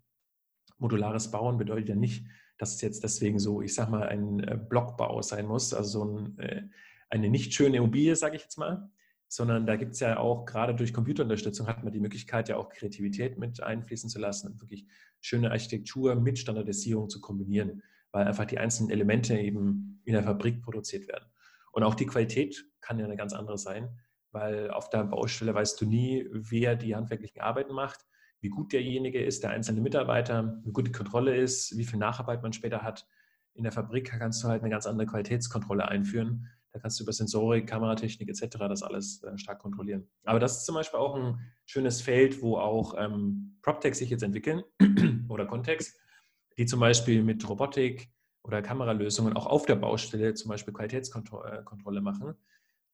modulares 0.79 1.31
Bauen 1.31 1.59
bedeutet 1.59 1.89
ja 1.89 1.95
nicht, 1.97 2.27
dass 2.59 2.75
es 2.75 2.81
jetzt 2.81 3.03
deswegen 3.03 3.39
so, 3.39 3.61
ich 3.63 3.75
sag 3.75 3.91
mal, 3.91 4.09
ein 4.09 4.41
äh, 4.41 4.57
Blockbau 4.57 5.21
sein 5.23 5.47
muss, 5.47 5.75
also 5.75 6.01
so 6.01 6.05
ein, 6.05 6.39
äh, 6.39 6.63
eine 7.11 7.29
nicht 7.29 7.55
schöne 7.55 7.77
Immobilie, 7.77 8.17
sage 8.17 8.37
ich 8.37 8.43
jetzt 8.43 8.59
mal, 8.59 8.91
sondern 9.29 9.67
da 9.67 9.77
gibt 9.77 9.95
es 9.95 10.01
ja 10.01 10.19
auch, 10.19 10.45
gerade 10.45 10.75
durch 10.75 10.95
Computerunterstützung 10.95 11.67
hat 11.67 11.83
man 11.83 11.93
die 11.93 12.01
Möglichkeit, 12.01 12.49
ja 12.49 12.57
auch 12.57 12.69
Kreativität 12.69 13.39
mit 13.39 13.63
einfließen 13.63 14.09
zu 14.09 14.19
lassen 14.19 14.53
und 14.53 14.61
wirklich 14.61 14.87
schöne 15.21 15.51
Architektur 15.51 16.15
mit 16.15 16.39
Standardisierung 16.39 17.09
zu 17.09 17.21
kombinieren, 17.21 17.83
weil 18.13 18.27
einfach 18.27 18.45
die 18.45 18.59
einzelnen 18.59 18.91
Elemente 18.91 19.39
eben 19.39 20.01
in 20.05 20.13
der 20.13 20.23
Fabrik 20.23 20.63
produziert 20.63 21.09
werden. 21.09 21.27
Und 21.73 21.83
auch 21.83 21.95
die 21.95 22.07
Qualität 22.07 22.65
kann 22.81 22.99
ja 22.99 23.05
eine 23.05 23.17
ganz 23.17 23.33
andere 23.33 23.59
sein, 23.59 23.99
weil 24.37 24.71
auf 24.71 24.91
der 24.91 25.05
Baustelle 25.05 25.55
weißt 25.55 25.81
du 25.81 25.87
nie, 25.87 26.29
wer 26.31 26.77
die 26.77 26.95
handwerklichen 26.95 27.41
Arbeiten 27.41 27.73
macht, 27.73 28.07
wie 28.41 28.49
gut 28.49 28.73
derjenige 28.73 29.25
ist, 29.25 29.43
der 29.43 29.51
einzelne 29.51 29.81
Mitarbeiter, 29.81 30.61
wie 30.65 30.73
gut 30.73 30.87
die 30.87 30.93
Kontrolle 30.93 31.35
ist, 31.35 31.77
wie 31.77 31.85
viel 31.85 31.99
Nacharbeit 31.99 32.43
man 32.43 32.53
später 32.53 32.83
hat. 32.83 33.07
In 33.55 33.65
der 33.65 33.73
Fabrik 33.73 34.13
kannst 34.19 34.45
du 34.45 34.49
halt 34.49 34.63
eine 34.63 34.71
ganz 34.71 34.87
andere 34.87 35.07
Qualitätskontrolle 35.07 35.89
einführen 35.89 36.49
da 36.77 36.81
kannst 36.81 37.01
du 37.01 37.05
über 37.05 37.13
Sensorik, 37.15 37.67
Kameratechnik 37.67 38.29
etc. 38.29 38.59
das 38.69 38.83
alles 38.83 39.23
äh, 39.23 39.39
stark 39.39 39.61
kontrollieren. 39.61 40.07
Aber 40.25 40.39
das 40.39 40.59
ist 40.59 40.67
zum 40.67 40.75
Beispiel 40.75 41.01
auch 41.01 41.15
ein 41.15 41.41
schönes 41.65 42.03
Feld, 42.03 42.43
wo 42.43 42.59
auch 42.59 42.95
ähm, 42.99 43.57
PropTech 43.63 43.95
sich 43.95 44.11
jetzt 44.11 44.23
entwickeln 44.23 44.63
oder 45.31 45.47
Kontext, 45.47 45.99
die 46.59 46.67
zum 46.67 46.81
Beispiel 46.81 47.23
mit 47.23 47.49
Robotik 47.49 48.11
oder 48.43 48.61
Kameralösungen 48.61 49.35
auch 49.35 49.47
auf 49.47 49.65
der 49.65 49.77
Baustelle 49.77 50.35
zum 50.35 50.51
Beispiel 50.51 50.75
Qualitätskontrolle 50.75 51.99
äh, 51.99 52.03
machen. 52.03 52.35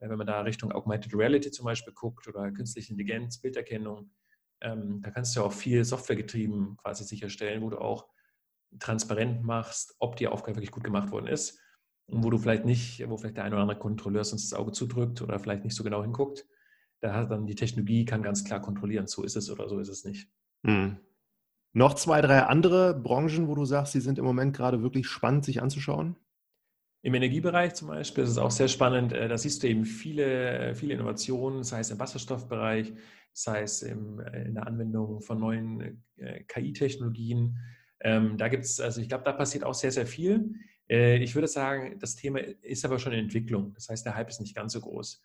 Äh, 0.02 0.08
wenn 0.10 0.18
man 0.18 0.26
da 0.26 0.40
Richtung 0.42 0.72
Augmented 0.72 1.14
Reality 1.14 1.50
zum 1.50 1.64
Beispiel 1.64 1.94
guckt 1.94 2.28
oder 2.28 2.50
künstliche 2.50 2.92
Intelligenz, 2.92 3.38
Bilderkennung, 3.38 4.10
ähm, 4.60 5.00
da 5.02 5.10
kannst 5.10 5.36
du 5.36 5.42
auch 5.42 5.52
viel 5.52 5.84
softwaregetrieben 5.84 6.76
quasi 6.76 7.04
sicherstellen, 7.04 7.62
wo 7.62 7.70
du 7.70 7.78
auch 7.78 8.08
transparent 8.78 9.42
machst, 9.42 9.94
ob 9.98 10.16
die 10.16 10.28
Aufgabe 10.28 10.56
wirklich 10.56 10.70
gut 10.70 10.84
gemacht 10.84 11.10
worden 11.10 11.26
ist 11.26 11.62
wo 12.08 12.30
du 12.30 12.38
vielleicht 12.38 12.64
nicht, 12.64 13.08
wo 13.08 13.16
vielleicht 13.16 13.36
der 13.36 13.44
ein 13.44 13.52
oder 13.52 13.62
andere 13.62 13.78
Kontrolleur 13.78 14.24
sonst 14.24 14.50
das 14.50 14.58
Auge 14.58 14.72
zudrückt 14.72 15.22
oder 15.22 15.38
vielleicht 15.38 15.64
nicht 15.64 15.74
so 15.74 15.84
genau 15.84 16.02
hinguckt. 16.02 16.46
Da 17.00 17.14
hat 17.14 17.30
dann 17.30 17.46
die 17.46 17.54
Technologie 17.54 18.04
kann 18.04 18.22
ganz 18.22 18.44
klar 18.44 18.60
kontrollieren, 18.60 19.06
so 19.06 19.22
ist 19.22 19.36
es 19.36 19.50
oder 19.50 19.68
so 19.68 19.78
ist 19.78 19.88
es 19.88 20.04
nicht. 20.04 20.28
Hm. 20.64 20.98
Noch 21.72 21.94
zwei, 21.94 22.20
drei 22.20 22.42
andere 22.42 22.94
Branchen, 22.94 23.48
wo 23.48 23.54
du 23.54 23.64
sagst, 23.64 23.94
die 23.94 24.00
sind 24.00 24.18
im 24.18 24.24
Moment 24.24 24.54
gerade 24.54 24.82
wirklich 24.82 25.06
spannend, 25.06 25.44
sich 25.44 25.62
anzuschauen? 25.62 26.16
Im 27.02 27.14
Energiebereich 27.14 27.74
zum 27.74 27.88
Beispiel 27.88 28.22
ist 28.22 28.30
es 28.30 28.38
auch 28.38 28.52
sehr 28.52 28.68
spannend. 28.68 29.12
Äh, 29.12 29.28
da 29.28 29.36
siehst 29.36 29.62
du 29.62 29.68
eben 29.68 29.84
viele, 29.84 30.74
viele 30.76 30.94
Innovationen, 30.94 31.64
sei 31.64 31.80
es 31.80 31.90
im 31.90 31.98
Wasserstoffbereich, 31.98 32.92
sei 33.32 33.62
es 33.62 33.82
im, 33.82 34.20
äh, 34.20 34.44
in 34.44 34.54
der 34.54 34.66
Anwendung 34.66 35.20
von 35.20 35.40
neuen 35.40 36.04
äh, 36.16 36.44
KI-Technologien. 36.44 37.58
Ähm, 38.00 38.38
da 38.38 38.48
gibt 38.48 38.64
es, 38.64 38.80
also 38.80 39.00
ich 39.00 39.08
glaube, 39.08 39.24
da 39.24 39.32
passiert 39.32 39.64
auch 39.64 39.74
sehr, 39.74 39.90
sehr 39.90 40.06
viel. 40.06 40.54
Äh, 40.88 41.16
ich 41.18 41.34
würde 41.34 41.48
sagen, 41.48 41.98
das 41.98 42.14
Thema 42.14 42.38
ist 42.38 42.84
aber 42.84 43.00
schon 43.00 43.12
in 43.12 43.18
Entwicklung. 43.18 43.74
Das 43.74 43.88
heißt, 43.88 44.06
der 44.06 44.14
Hype 44.14 44.28
ist 44.28 44.40
nicht 44.40 44.54
ganz 44.54 44.72
so 44.72 44.80
groß. 44.80 45.20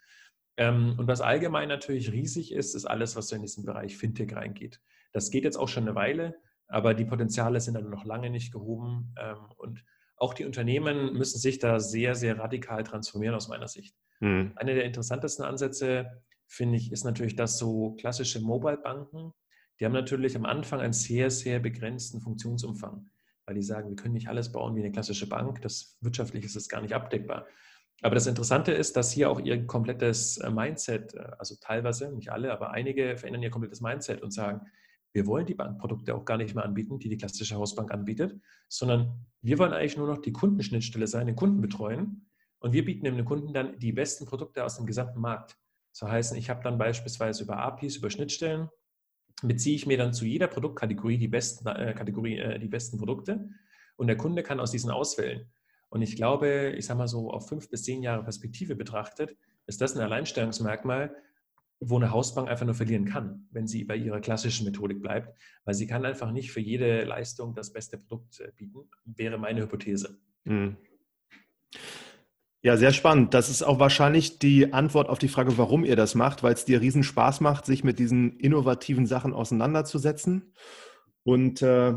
Ähm, 0.58 0.96
und 0.98 1.08
was 1.08 1.22
allgemein 1.22 1.68
natürlich 1.68 2.12
riesig 2.12 2.52
ist, 2.52 2.74
ist 2.74 2.86
alles, 2.86 3.16
was 3.16 3.28
so 3.28 3.36
in 3.36 3.44
diesen 3.44 3.66
Bereich 3.66 3.98
Fintech 3.98 4.36
reingeht. 4.36 4.82
Das 5.12 5.30
geht 5.30 5.44
jetzt 5.44 5.58
auch 5.58 5.70
schon 5.70 5.84
eine 5.84 5.96
Weile, 5.96 6.36
aber 6.68 6.96
die 6.96 7.06
Potenziale 7.06 7.62
sind 7.62 7.76
dann 7.76 7.90
noch 7.92 8.06
lange 8.06 8.32
nicht 8.32 8.52
gehoben. 8.52 9.14
Ähm, 9.20 9.52
und 9.58 9.86
auch 10.18 10.34
die 10.34 10.46
Unternehmen 10.46 11.14
müssen 11.14 11.40
sich 11.40 11.60
da 11.60 11.80
sehr, 11.80 12.16
sehr 12.16 12.38
radikal 12.40 12.84
transformieren 12.84 13.36
aus 13.36 13.48
meiner 13.48 13.68
Sicht. 13.68 13.96
Mhm. 14.20 14.52
Einer 14.56 14.74
der 14.74 14.86
interessantesten 14.86 15.46
Ansätze, 15.46 16.24
finde 16.48 16.78
ich, 16.78 16.92
ist 16.92 17.04
natürlich, 17.04 17.36
dass 17.36 17.58
so 17.58 17.96
klassische 18.00 18.42
Mobile-Banken, 18.42 19.32
die 19.80 19.86
haben 19.86 19.94
natürlich 19.94 20.36
am 20.36 20.46
Anfang 20.46 20.80
einen 20.80 20.94
sehr, 20.94 21.30
sehr 21.30 21.60
begrenzten 21.60 22.22
Funktionsumfang 22.22 23.10
weil 23.48 23.56
die 23.56 23.64
sagen, 23.64 23.90
wir 23.90 23.96
können 23.96 24.14
nicht 24.14 24.28
alles 24.28 24.52
bauen 24.52 24.76
wie 24.76 24.82
eine 24.82 24.92
klassische 24.92 25.28
Bank. 25.28 25.62
Das 25.62 25.98
wirtschaftlich 26.02 26.44
ist 26.44 26.58
es 26.58 26.68
gar 26.68 26.82
nicht 26.82 26.94
abdeckbar. 26.94 27.48
Aber 28.02 28.14
das 28.14 28.28
Interessante 28.28 28.74
ist, 28.74 28.96
dass 28.98 29.12
hier 29.12 29.32
auch 29.32 29.40
ihr 29.40 29.66
komplettes 29.66 30.38
äh, 30.38 30.52
Mindset, 30.52 31.16
äh, 31.16 31.32
also 31.40 31.56
teilweise, 31.60 32.12
nicht 32.12 32.30
alle, 32.30 32.52
aber 32.52 32.72
einige 32.72 33.18
verändern 33.18 33.42
ihr 33.42 33.50
komplettes 33.50 33.82
Mindset 33.82 34.22
und 34.22 34.32
sagen, 34.32 34.68
wir 35.18 35.26
wollen 35.26 35.48
die 35.48 35.56
Bankprodukte 35.56 36.14
auch 36.14 36.26
gar 36.26 36.38
nicht 36.38 36.54
mehr 36.54 36.64
anbieten, 36.64 37.00
die 37.00 37.10
die 37.10 37.18
klassische 37.18 37.56
Hausbank 37.56 37.92
anbietet, 37.92 38.40
sondern 38.68 39.26
wir 39.42 39.58
wollen 39.58 39.74
eigentlich 39.74 39.98
nur 39.98 40.06
noch 40.06 40.20
die 40.20 40.32
Kundenschnittstelle 40.32 41.08
sein, 41.08 41.26
den 41.26 41.36
Kunden 41.36 41.60
betreuen 41.60 42.30
und 42.60 42.72
wir 42.72 42.86
bieten 42.86 43.06
dem 43.06 43.26
Kunden 43.26 43.52
dann 43.52 43.80
die 43.80 43.92
besten 43.92 44.28
Produkte 44.28 44.64
aus 44.64 44.78
dem 44.78 44.86
gesamten 44.86 45.20
Markt. 45.20 45.58
So 45.92 46.08
heißen, 46.08 46.38
ich 46.38 46.52
habe 46.52 46.62
dann 46.64 46.78
beispielsweise 46.78 47.46
über 47.46 47.58
APIs, 47.58 47.96
über 47.96 48.12
Schnittstellen 48.12 48.70
beziehe 49.42 49.76
ich 49.76 49.88
mir 49.88 49.98
dann 49.98 50.14
zu 50.14 50.24
jeder 50.24 50.46
Produktkategorie 50.46 51.18
die 51.18 51.28
besten, 51.28 51.68
äh, 51.68 51.96
Kategorie, 51.96 52.38
äh, 52.38 52.60
die 52.60 52.68
besten 52.68 53.00
Produkte 53.00 53.50
und 53.96 54.06
der 54.06 54.18
Kunde 54.18 54.44
kann 54.44 54.60
aus 54.60 54.70
diesen 54.70 54.92
auswählen. 54.92 55.50
Und 55.90 56.04
ich 56.04 56.16
glaube, 56.16 56.76
ich 56.78 56.86
sage 56.86 57.00
mal 57.00 57.08
so 57.08 57.32
auf 57.32 57.48
fünf 57.48 57.72
bis 57.72 57.86
zehn 57.86 58.04
Jahre 58.04 58.22
Perspektive 58.22 58.76
betrachtet, 58.76 59.36
ist 59.66 59.82
das 59.82 59.96
ein 59.96 60.04
Alleinstellungsmerkmal, 60.04 61.16
wo 61.80 61.98
eine 61.98 62.12
Hausbank 62.12 62.50
einfach 62.50 62.66
nur 62.66 62.76
verlieren 62.76 63.06
kann, 63.06 63.48
wenn 63.52 63.68
sie 63.68 63.84
bei 63.84 63.96
ihrer 63.96 64.20
klassischen 64.20 64.66
Methodik 64.66 65.02
bleibt, 65.02 65.38
weil 65.64 65.76
sie 65.76 65.88
kann 65.88 66.06
einfach 66.06 66.32
nicht 66.32 66.52
für 66.52 66.60
jede 66.60 67.04
Leistung 67.04 67.54
das 67.54 67.72
beste 67.72 67.98
Produkt 67.98 68.40
äh, 68.40 68.52
bieten, 68.56 68.90
wäre 69.06 69.38
meine 69.38 69.62
Hypothese. 69.62 70.20
Mhm. 70.46 70.78
Ja, 72.64 72.76
sehr 72.76 72.92
spannend. 72.92 73.34
Das 73.34 73.50
ist 73.50 73.62
auch 73.62 73.80
wahrscheinlich 73.80 74.40
die 74.40 74.74
Antwort 74.74 75.10
auf 75.10 75.20
die 75.20 75.28
Frage, 75.28 75.58
warum 75.58 75.86
ihr 75.86 75.96
das 75.96 76.16
macht, 76.16 76.42
weil 76.42 76.54
es 76.54 76.66
dir 76.66 76.82
riesen 76.82 77.04
Spaß 77.04 77.40
macht, 77.40 77.66
sich 77.66 77.84
mit 77.84 78.00
diesen 78.00 78.40
innovativen 78.40 79.06
Sachen 79.06 79.34
auseinanderzusetzen. 79.34 80.54
Und 81.24 81.62
äh, 81.62 81.94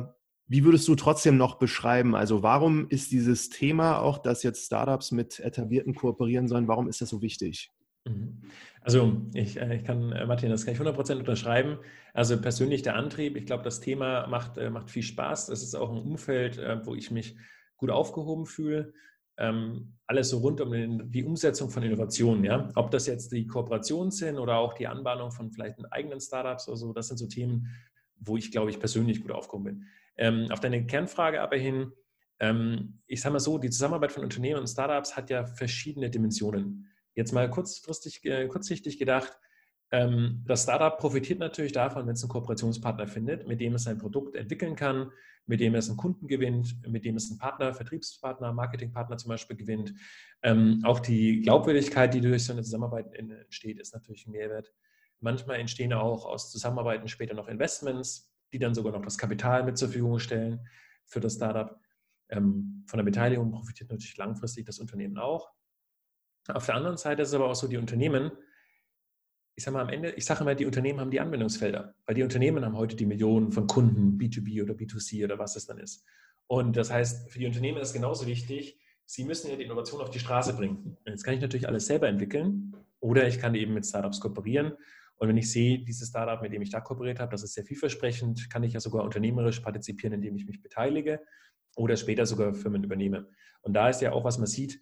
wie 0.46 0.64
würdest 0.64 0.86
du 0.88 0.96
trotzdem 0.96 1.36
noch 1.36 1.58
beschreiben, 1.58 2.14
also 2.14 2.42
warum 2.42 2.88
ist 2.88 3.10
dieses 3.10 3.48
Thema 3.48 4.00
auch, 4.00 4.18
dass 4.18 4.42
jetzt 4.42 4.66
Startups 4.66 5.12
mit 5.12 5.40
etablierten 5.40 5.94
kooperieren 5.94 6.48
sollen, 6.48 6.68
warum 6.68 6.88
ist 6.88 7.00
das 7.00 7.08
so 7.08 7.22
wichtig? 7.22 7.70
Mhm. 8.04 8.42
Also 8.82 9.20
ich, 9.34 9.60
äh, 9.60 9.76
ich 9.76 9.84
kann, 9.84 10.12
äh, 10.12 10.26
Martin, 10.26 10.50
das 10.50 10.64
kann 10.64 10.74
ich 10.74 10.80
100% 10.80 11.18
unterschreiben. 11.18 11.78
Also 12.14 12.40
persönlich 12.40 12.82
der 12.82 12.96
Antrieb, 12.96 13.36
ich 13.36 13.46
glaube, 13.46 13.62
das 13.62 13.80
Thema 13.80 14.26
macht, 14.26 14.56
äh, 14.56 14.70
macht 14.70 14.90
viel 14.90 15.02
Spaß. 15.02 15.46
Das 15.46 15.62
ist 15.62 15.74
auch 15.74 15.90
ein 15.90 15.98
Umfeld, 15.98 16.58
wo 16.84 16.94
ich 16.94 17.10
mich 17.10 17.36
gut 17.76 17.90
aufgehoben 17.90 18.46
fühle. 18.46 18.92
Ähm, 19.38 19.96
alles 20.06 20.30
so 20.30 20.38
rund 20.38 20.60
um 20.60 20.70
den, 20.70 21.10
die 21.10 21.24
Umsetzung 21.24 21.70
von 21.70 21.82
Innovationen, 21.82 22.44
ja. 22.44 22.68
Ob 22.74 22.90
das 22.90 23.06
jetzt 23.06 23.32
die 23.32 23.46
Kooperationen 23.46 24.10
sind 24.10 24.38
oder 24.38 24.58
auch 24.58 24.74
die 24.74 24.86
Anbahnung 24.86 25.30
von 25.30 25.50
vielleicht 25.50 25.76
eigenen 25.92 26.20
Startups 26.20 26.68
oder 26.68 26.76
so, 26.76 26.92
das 26.92 27.08
sind 27.08 27.16
so 27.16 27.26
Themen, 27.26 27.68
wo 28.16 28.36
ich, 28.36 28.52
glaube 28.52 28.70
ich, 28.70 28.78
persönlich 28.78 29.22
gut 29.22 29.30
aufgehoben 29.30 29.64
bin. 29.64 29.86
Ähm, 30.16 30.48
auf 30.50 30.60
deine 30.60 30.84
Kernfrage 30.84 31.40
aber 31.40 31.56
hin, 31.56 31.92
ähm, 32.38 33.00
ich 33.06 33.22
sage 33.22 33.32
mal 33.34 33.40
so, 33.40 33.56
die 33.56 33.70
Zusammenarbeit 33.70 34.12
von 34.12 34.24
Unternehmen 34.24 34.60
und 34.60 34.66
Startups 34.66 35.16
hat 35.16 35.30
ja 35.30 35.46
verschiedene 35.46 36.10
Dimensionen. 36.10 36.89
Jetzt 37.20 37.32
mal 37.32 37.50
kurzfristig, 37.50 38.24
äh, 38.24 38.46
kurzsichtig 38.46 38.98
gedacht, 38.98 39.38
ähm, 39.90 40.42
das 40.46 40.62
Startup 40.62 40.96
profitiert 40.96 41.38
natürlich 41.38 41.72
davon, 41.72 42.06
wenn 42.06 42.14
es 42.14 42.22
einen 42.22 42.30
Kooperationspartner 42.30 43.06
findet, 43.06 43.46
mit 43.46 43.60
dem 43.60 43.74
es 43.74 43.82
sein 43.82 43.98
Produkt 43.98 44.36
entwickeln 44.36 44.74
kann, 44.74 45.12
mit 45.44 45.60
dem 45.60 45.74
es 45.74 45.88
einen 45.88 45.98
Kunden 45.98 46.28
gewinnt, 46.28 46.76
mit 46.88 47.04
dem 47.04 47.16
es 47.16 47.28
einen 47.28 47.38
Partner, 47.38 47.74
Vertriebspartner, 47.74 48.54
Marketingpartner 48.54 49.18
zum 49.18 49.28
Beispiel 49.28 49.54
gewinnt. 49.54 49.92
Ähm, 50.42 50.80
auch 50.82 50.98
die 50.98 51.42
Glaubwürdigkeit, 51.42 52.14
die 52.14 52.22
durch 52.22 52.46
so 52.46 52.54
eine 52.54 52.62
Zusammenarbeit 52.62 53.12
entsteht, 53.12 53.78
ist 53.78 53.92
natürlich 53.92 54.26
ein 54.26 54.30
Mehrwert. 54.30 54.72
Manchmal 55.18 55.60
entstehen 55.60 55.92
auch 55.92 56.24
aus 56.24 56.50
Zusammenarbeiten 56.50 57.06
später 57.06 57.34
noch 57.34 57.48
Investments, 57.48 58.32
die 58.54 58.58
dann 58.58 58.74
sogar 58.74 58.92
noch 58.92 59.02
das 59.02 59.18
Kapital 59.18 59.62
mit 59.64 59.76
zur 59.76 59.88
Verfügung 59.88 60.20
stellen 60.20 60.66
für 61.04 61.20
das 61.20 61.34
Startup. 61.34 61.78
Ähm, 62.30 62.82
von 62.86 62.96
der 62.96 63.04
Beteiligung 63.04 63.50
profitiert 63.50 63.90
natürlich 63.90 64.16
langfristig 64.16 64.64
das 64.64 64.78
Unternehmen 64.78 65.18
auch. 65.18 65.50
Auf 66.48 66.66
der 66.66 66.74
anderen 66.74 66.96
Seite 66.96 67.22
ist 67.22 67.28
es 67.28 67.34
aber 67.34 67.48
auch 67.48 67.54
so, 67.54 67.68
die 67.68 67.76
Unternehmen, 67.76 68.32
ich 69.54 69.64
sage 69.64 69.76
mal 69.76 69.82
am 69.82 69.88
Ende, 69.90 70.10
ich 70.12 70.24
sage 70.24 70.40
immer, 70.40 70.54
die 70.54 70.66
Unternehmen 70.66 71.00
haben 71.00 71.10
die 71.10 71.20
Anwendungsfelder, 71.20 71.94
weil 72.06 72.14
die 72.14 72.22
Unternehmen 72.22 72.64
haben 72.64 72.76
heute 72.76 72.96
die 72.96 73.06
Millionen 73.06 73.52
von 73.52 73.66
Kunden, 73.66 74.18
B2B 74.18 74.62
oder 74.62 74.74
B2C 74.74 75.24
oder 75.24 75.38
was 75.38 75.56
es 75.56 75.66
dann 75.66 75.78
ist. 75.78 76.04
Und 76.46 76.76
das 76.76 76.90
heißt, 76.90 77.30
für 77.30 77.38
die 77.38 77.46
Unternehmen 77.46 77.78
ist 77.78 77.92
genauso 77.92 78.26
wichtig, 78.26 78.80
sie 79.04 79.24
müssen 79.24 79.50
ja 79.50 79.56
die 79.56 79.64
Innovation 79.64 80.00
auf 80.00 80.10
die 80.10 80.18
Straße 80.18 80.54
bringen. 80.54 80.96
Jetzt 81.06 81.24
kann 81.24 81.34
ich 81.34 81.40
natürlich 81.40 81.68
alles 81.68 81.86
selber 81.86 82.08
entwickeln 82.08 82.74
oder 83.00 83.26
ich 83.26 83.38
kann 83.38 83.54
eben 83.54 83.74
mit 83.74 83.86
Startups 83.86 84.20
kooperieren. 84.20 84.72
Und 85.16 85.28
wenn 85.28 85.36
ich 85.36 85.52
sehe, 85.52 85.80
dieses 85.80 86.08
Startup, 86.08 86.40
mit 86.40 86.52
dem 86.52 86.62
ich 86.62 86.70
da 86.70 86.80
kooperiert 86.80 87.20
habe, 87.20 87.30
das 87.30 87.42
ist 87.42 87.52
sehr 87.52 87.64
vielversprechend, 87.64 88.48
kann 88.50 88.62
ich 88.62 88.72
ja 88.72 88.80
sogar 88.80 89.04
unternehmerisch 89.04 89.60
partizipieren, 89.60 90.14
indem 90.14 90.34
ich 90.36 90.46
mich 90.46 90.62
beteilige 90.62 91.20
oder 91.76 91.96
später 91.96 92.24
sogar 92.24 92.54
Firmen 92.54 92.82
übernehme. 92.82 93.28
Und 93.60 93.74
da 93.74 93.88
ist 93.90 94.00
ja 94.00 94.12
auch, 94.12 94.24
was 94.24 94.38
man 94.38 94.46
sieht, 94.46 94.80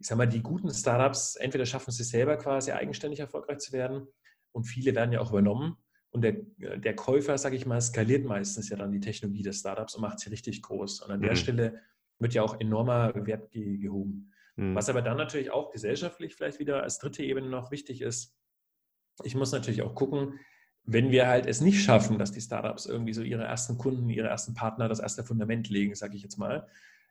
ich 0.00 0.06
sage 0.06 0.18
mal, 0.18 0.26
die 0.26 0.42
guten 0.42 0.72
Startups, 0.72 1.36
entweder 1.36 1.66
schaffen 1.66 1.90
sie 1.90 2.04
selber 2.04 2.36
quasi 2.38 2.72
eigenständig 2.72 3.20
erfolgreich 3.20 3.58
zu 3.58 3.72
werden 3.72 4.08
und 4.52 4.64
viele 4.64 4.94
werden 4.94 5.12
ja 5.12 5.20
auch 5.20 5.30
übernommen. 5.30 5.76
Und 6.08 6.22
der, 6.22 6.32
der 6.58 6.96
Käufer, 6.96 7.38
sage 7.38 7.54
ich 7.54 7.66
mal, 7.66 7.80
skaliert 7.80 8.24
meistens 8.24 8.70
ja 8.70 8.76
dann 8.76 8.90
die 8.90 9.00
Technologie 9.00 9.42
des 9.42 9.60
Startups 9.60 9.94
und 9.94 10.00
macht 10.00 10.18
sie 10.18 10.30
richtig 10.30 10.62
groß. 10.62 11.02
Und 11.02 11.10
an 11.12 11.20
mhm. 11.20 11.24
der 11.24 11.36
Stelle 11.36 11.80
wird 12.18 12.34
ja 12.34 12.42
auch 12.42 12.58
enormer 12.58 13.12
Wert 13.26 13.52
ge 13.52 13.76
gehoben. 13.76 14.32
Mhm. 14.56 14.74
Was 14.74 14.88
aber 14.88 15.02
dann 15.02 15.18
natürlich 15.18 15.50
auch 15.50 15.70
gesellschaftlich 15.70 16.34
vielleicht 16.34 16.58
wieder 16.58 16.82
als 16.82 16.98
dritte 16.98 17.22
Ebene 17.22 17.48
noch 17.48 17.70
wichtig 17.70 18.00
ist, 18.00 18.34
ich 19.22 19.34
muss 19.34 19.52
natürlich 19.52 19.82
auch 19.82 19.94
gucken, 19.94 20.40
wenn 20.84 21.10
wir 21.10 21.28
halt 21.28 21.46
es 21.46 21.60
nicht 21.60 21.84
schaffen, 21.84 22.18
dass 22.18 22.32
die 22.32 22.40
Startups 22.40 22.86
irgendwie 22.86 23.12
so 23.12 23.22
ihre 23.22 23.44
ersten 23.44 23.76
Kunden, 23.76 24.08
ihre 24.08 24.28
ersten 24.28 24.54
Partner 24.54 24.88
das 24.88 24.98
erste 24.98 25.24
Fundament 25.24 25.68
legen, 25.68 25.94
sage 25.94 26.16
ich 26.16 26.22
jetzt 26.22 26.38
mal, 26.38 26.66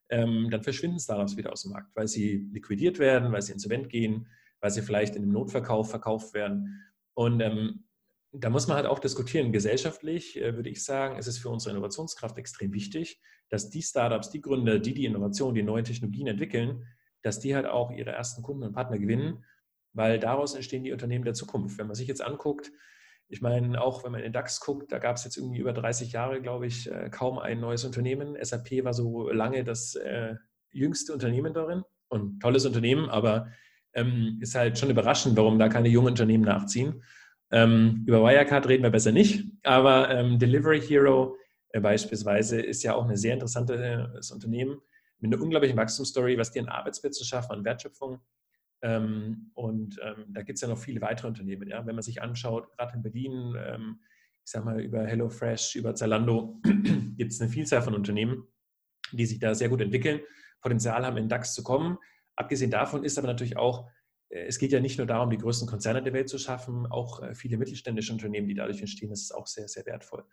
ähm, 0.10 0.50
dann 0.50 0.64
verschwinden 0.64 1.00
Startups 1.00 1.38
wieder 1.38 1.52
aus 1.52 1.64
dem 1.64 1.72
Markt, 1.72 1.96
weil 1.96 2.08
sie 2.08 2.48
liquidiert 2.52 3.00
werden, 3.00 3.32
weil 3.32 3.42
sie 3.42 3.54
insolvent 3.54 3.90
gehen, 3.90 4.28
weil 4.60 4.72
sie 4.72 4.82
vielleicht 4.82 5.16
in 5.16 5.24
einem 5.24 5.32
Notverkauf 5.32 5.90
verkauft 5.90 6.34
werden. 6.34 6.84
Und 7.14 7.42
ähm, 7.42 7.86
da 8.32 8.50
muss 8.50 8.68
man 8.68 8.78
halt 8.78 8.86
auch 8.86 9.00
diskutieren. 9.00 9.52
Gesellschaftlich 9.52 10.40
äh, 10.40 10.56
würde 10.56 10.70
ich 10.70 10.84
sagen, 10.84 11.18
ist 11.18 11.28
es 11.28 11.38
für 11.38 11.50
unsere 11.50 11.72
Innovationskraft 11.72 12.38
extrem 12.38 12.74
wichtig, 12.74 13.22
dass 13.50 13.70
die 13.70 13.82
Startups, 13.82 14.30
die 14.30 14.42
Gründer, 14.42 14.80
die 14.80 14.94
die 14.94 15.06
Innovation, 15.06 15.56
die 15.56 15.64
neuen 15.64 15.86
Technologien 15.86 16.28
entwickeln, 16.28 16.86
dass 17.22 17.40
die 17.40 17.56
halt 17.56 17.66
auch 17.66 17.92
ihre 17.92 18.12
ersten 18.12 18.44
Kunden 18.44 18.64
und 18.64 18.74
Partner 18.74 19.00
gewinnen, 19.00 19.44
weil 19.94 20.20
daraus 20.20 20.54
entstehen 20.54 20.84
die 20.84 20.92
Unternehmen 20.92 21.26
der 21.26 21.34
Zukunft. 21.34 21.78
Wenn 21.78 21.88
man 21.88 21.96
sich 21.96 22.08
jetzt 22.08 22.22
anguckt, 22.22 22.72
ich 23.32 23.42
meine, 23.42 23.80
auch 23.80 24.04
wenn 24.04 24.12
man 24.12 24.22
in 24.22 24.26
den 24.26 24.34
DAX 24.34 24.60
guckt, 24.60 24.92
da 24.92 24.98
gab 24.98 25.16
es 25.16 25.24
jetzt 25.24 25.38
irgendwie 25.38 25.60
über 25.60 25.72
30 25.72 26.12
Jahre, 26.12 26.42
glaube 26.42 26.66
ich, 26.66 26.92
äh, 26.92 27.10
kaum 27.12 27.38
ein 27.38 27.60
neues 27.60 27.86
Unternehmen. 27.86 28.36
SAP 28.42 28.84
war 28.84 28.94
so 28.94 29.30
lange 29.30 29.64
das 29.64 29.94
äh, 29.96 30.36
jüngste 30.72 31.14
Unternehmen 31.14 31.54
darin 31.54 31.84
und 32.08 32.40
tolles 32.40 32.66
Unternehmen, 32.66 33.08
aber 33.08 33.48
ähm, 33.94 34.40
ist 34.42 34.56
halt 34.56 34.80
schon 34.80 34.90
überraschend, 34.90 35.38
warum 35.38 35.60
da 35.60 35.70
keine 35.70 35.90
jungen 35.90 36.10
Unternehmen 36.10 36.44
nachziehen. 36.44 37.04
Ähm, 37.52 38.04
über 38.08 38.22
Wirecard 38.24 38.68
reden 38.68 38.84
wir 38.84 38.90
besser 38.90 39.12
nicht, 39.12 39.46
aber 39.64 40.10
ähm, 40.10 40.40
Delivery 40.40 40.82
Hero 40.82 41.38
äh, 41.70 41.80
beispielsweise 41.80 42.60
ist 42.60 42.82
ja 42.84 42.96
auch 42.96 43.08
ein 43.08 43.16
sehr 43.16 43.34
interessantes 43.34 44.32
Unternehmen 44.32 44.82
mit 45.20 45.34
einer 45.34 45.42
unglaublichen 45.42 45.78
Wachstumsstory, 45.78 46.38
was 46.38 46.52
die 46.52 46.62
an 46.62 46.70
Arbeitsplätzen 46.70 47.26
schaffen, 47.26 47.52
an 47.52 47.66
Wertschöpfung 47.66 48.22
ähm, 48.82 49.52
und 49.54 50.00
ähm, 50.04 50.26
da 50.30 50.42
gibt 50.42 50.58
es 50.58 50.62
ja 50.62 50.68
noch 50.68 50.78
viele 50.78 51.02
weitere 51.02 51.28
Unternehmen. 51.28 51.68
Ja? 51.68 51.86
Wenn 51.86 51.96
man 51.96 52.04
sich 52.04 52.22
anschaut, 52.22 52.72
gerade 52.78 52.96
in 52.96 53.02
Berlin, 53.02 53.56
ähm, 53.58 54.00
ich 54.46 54.52
sage 54.52 54.66
mal 54.66 54.80
über 54.80 55.06
HelloFresh, 55.06 55.76
über 55.76 55.96
Zalando, 55.96 56.62
gibt 57.18 57.32
es 57.32 57.42
eine 57.42 57.50
Vielzahl 57.50 57.82
von 57.82 57.94
Unternehmen, 57.94 58.48
die 59.12 59.26
sich 59.26 59.40
da 59.40 59.54
sehr 59.54 59.70
gut 59.70 59.82
entwickeln, 59.82 60.22
Potenzial 60.62 61.06
haben, 61.06 61.18
in 61.18 61.30
DAX 61.30 61.54
zu 61.54 61.64
kommen. 61.64 61.98
Abgesehen 62.36 62.72
davon 62.72 63.04
ist 63.04 63.18
aber 63.18 63.28
natürlich 63.28 63.58
auch, 63.58 63.90
äh, 64.30 64.46
es 64.46 64.60
geht 64.60 64.72
ja 64.72 64.80
nicht 64.80 64.98
nur 64.98 65.08
darum, 65.08 65.30
die 65.30 65.38
größten 65.38 65.68
Konzerne 65.68 66.02
der 66.02 66.14
Welt 66.14 66.30
zu 66.30 66.38
schaffen, 66.38 66.86
auch 66.86 67.22
äh, 67.22 67.36
viele 67.36 67.58
mittelständische 67.58 68.14
Unternehmen, 68.14 68.48
die 68.48 68.56
dadurch 68.56 68.80
entstehen, 68.80 69.10
das 69.10 69.22
ist 69.22 69.36
auch 69.36 69.48
sehr, 69.48 69.68
sehr 69.68 69.86
wertvoll. 69.86 70.24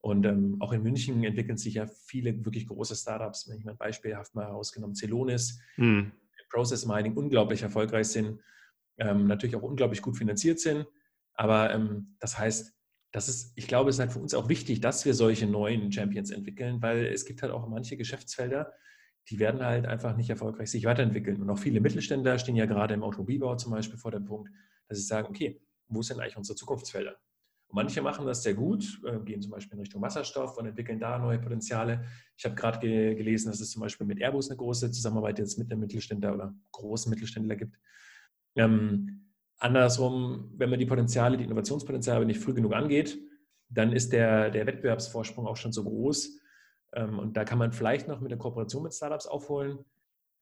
Und 0.00 0.26
ähm, 0.26 0.56
auch 0.60 0.72
in 0.72 0.82
München 0.82 1.24
entwickeln 1.24 1.56
sich 1.56 1.74
ja 1.74 1.86
viele 1.86 2.44
wirklich 2.44 2.66
große 2.66 2.94
Startups. 2.94 3.48
Wenn 3.48 3.56
ich 3.56 3.64
mal 3.64 3.74
beispielhaft 3.74 4.34
mal 4.34 4.44
herausgenommen, 4.44 4.94
Celonis, 4.94 5.58
hm. 5.76 6.12
Process 6.54 6.86
Mining 6.86 7.16
unglaublich 7.16 7.62
erfolgreich 7.62 8.08
sind, 8.08 8.40
ähm, 8.98 9.26
natürlich 9.26 9.56
auch 9.56 9.62
unglaublich 9.62 10.02
gut 10.02 10.16
finanziert 10.16 10.60
sind. 10.60 10.86
Aber 11.34 11.72
ähm, 11.74 12.16
das 12.20 12.38
heißt, 12.38 12.72
das 13.10 13.28
ist, 13.28 13.52
ich 13.56 13.66
glaube, 13.66 13.90
es 13.90 13.96
ist 13.96 14.00
halt 14.00 14.12
für 14.12 14.20
uns 14.20 14.34
auch 14.34 14.48
wichtig, 14.48 14.80
dass 14.80 15.04
wir 15.04 15.14
solche 15.14 15.46
neuen 15.46 15.90
Champions 15.90 16.30
entwickeln, 16.30 16.80
weil 16.80 17.06
es 17.06 17.24
gibt 17.24 17.42
halt 17.42 17.52
auch 17.52 17.68
manche 17.68 17.96
Geschäftsfelder, 17.96 18.72
die 19.30 19.38
werden 19.38 19.64
halt 19.64 19.86
einfach 19.86 20.16
nicht 20.16 20.30
erfolgreich 20.30 20.70
sich 20.70 20.84
weiterentwickeln. 20.84 21.40
Und 21.42 21.50
auch 21.50 21.58
viele 21.58 21.80
Mittelständler 21.80 22.38
stehen 22.38 22.56
ja 22.56 22.66
gerade 22.66 22.94
im 22.94 23.02
Automobilbau 23.02 23.56
zum 23.56 23.72
Beispiel 23.72 23.98
vor 23.98 24.10
dem 24.10 24.24
Punkt, 24.24 24.50
dass 24.88 24.98
sie 24.98 25.04
sagen, 25.04 25.28
okay, 25.28 25.60
wo 25.88 26.02
sind 26.02 26.20
eigentlich 26.20 26.36
unsere 26.36 26.56
Zukunftsfelder? 26.56 27.16
Manche 27.74 28.02
machen 28.02 28.24
das 28.24 28.44
sehr 28.44 28.54
gut, 28.54 29.00
äh, 29.04 29.18
gehen 29.24 29.42
zum 29.42 29.50
Beispiel 29.50 29.74
in 29.74 29.80
Richtung 29.80 30.00
Wasserstoff 30.00 30.56
und 30.56 30.66
entwickeln 30.66 31.00
da 31.00 31.18
neue 31.18 31.40
Potenziale. 31.40 32.04
Ich 32.36 32.44
habe 32.44 32.54
gerade 32.54 32.78
ge 32.78 33.16
gelesen, 33.16 33.50
dass 33.50 33.60
es 33.60 33.72
zum 33.72 33.82
Beispiel 33.82 34.06
mit 34.06 34.20
Airbus 34.20 34.48
eine 34.48 34.56
große 34.56 34.92
Zusammenarbeit 34.92 35.40
jetzt 35.40 35.58
mit 35.58 35.72
einem 35.72 35.80
Mittelständler 35.80 36.34
oder 36.34 36.54
großen 36.70 37.10
Mittelständler 37.10 37.56
gibt. 37.56 37.76
Ähm, 38.54 39.32
andersrum, 39.58 40.52
wenn 40.56 40.70
man 40.70 40.78
die 40.78 40.86
Potenziale, 40.86 41.36
die 41.36 41.42
Innovationspotenziale 41.42 42.24
nicht 42.24 42.38
früh 42.38 42.54
genug 42.54 42.74
angeht, 42.74 43.18
dann 43.68 43.92
ist 43.92 44.12
der, 44.12 44.50
der 44.50 44.66
Wettbewerbsvorsprung 44.66 45.48
auch 45.48 45.56
schon 45.56 45.72
so 45.72 45.82
groß. 45.82 46.38
Ähm, 46.92 47.18
und 47.18 47.36
da 47.36 47.44
kann 47.44 47.58
man 47.58 47.72
vielleicht 47.72 48.06
noch 48.06 48.20
mit 48.20 48.30
der 48.30 48.38
Kooperation 48.38 48.84
mit 48.84 48.94
Startups 48.94 49.26
aufholen, 49.26 49.80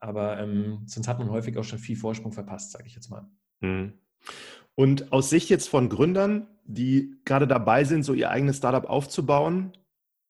aber 0.01 0.39
ähm, 0.39 0.83
sonst 0.85 1.09
hat 1.09 1.19
man 1.19 1.31
häufig 1.31 1.57
auch 1.57 1.65
schon 1.65 1.79
viel 1.79 1.97
Vorsprung 1.97 2.33
verpasst, 2.33 2.73
sage 2.73 2.85
ich 2.87 2.95
jetzt 2.95 3.09
mal. 3.09 3.27
Mhm. 3.61 3.95
Und 4.75 5.13
aus 5.13 5.31
Sicht 5.31 5.49
jetzt 5.49 5.69
von 5.69 5.89
Gründern, 5.89 6.47
die 6.65 7.17
gerade 7.25 7.47
dabei 7.47 7.85
sind, 7.85 8.05
so 8.05 8.15
ihr 8.15 8.31
eigenes 8.31 8.59
Startup 8.59 8.85
aufzubauen, 8.85 9.73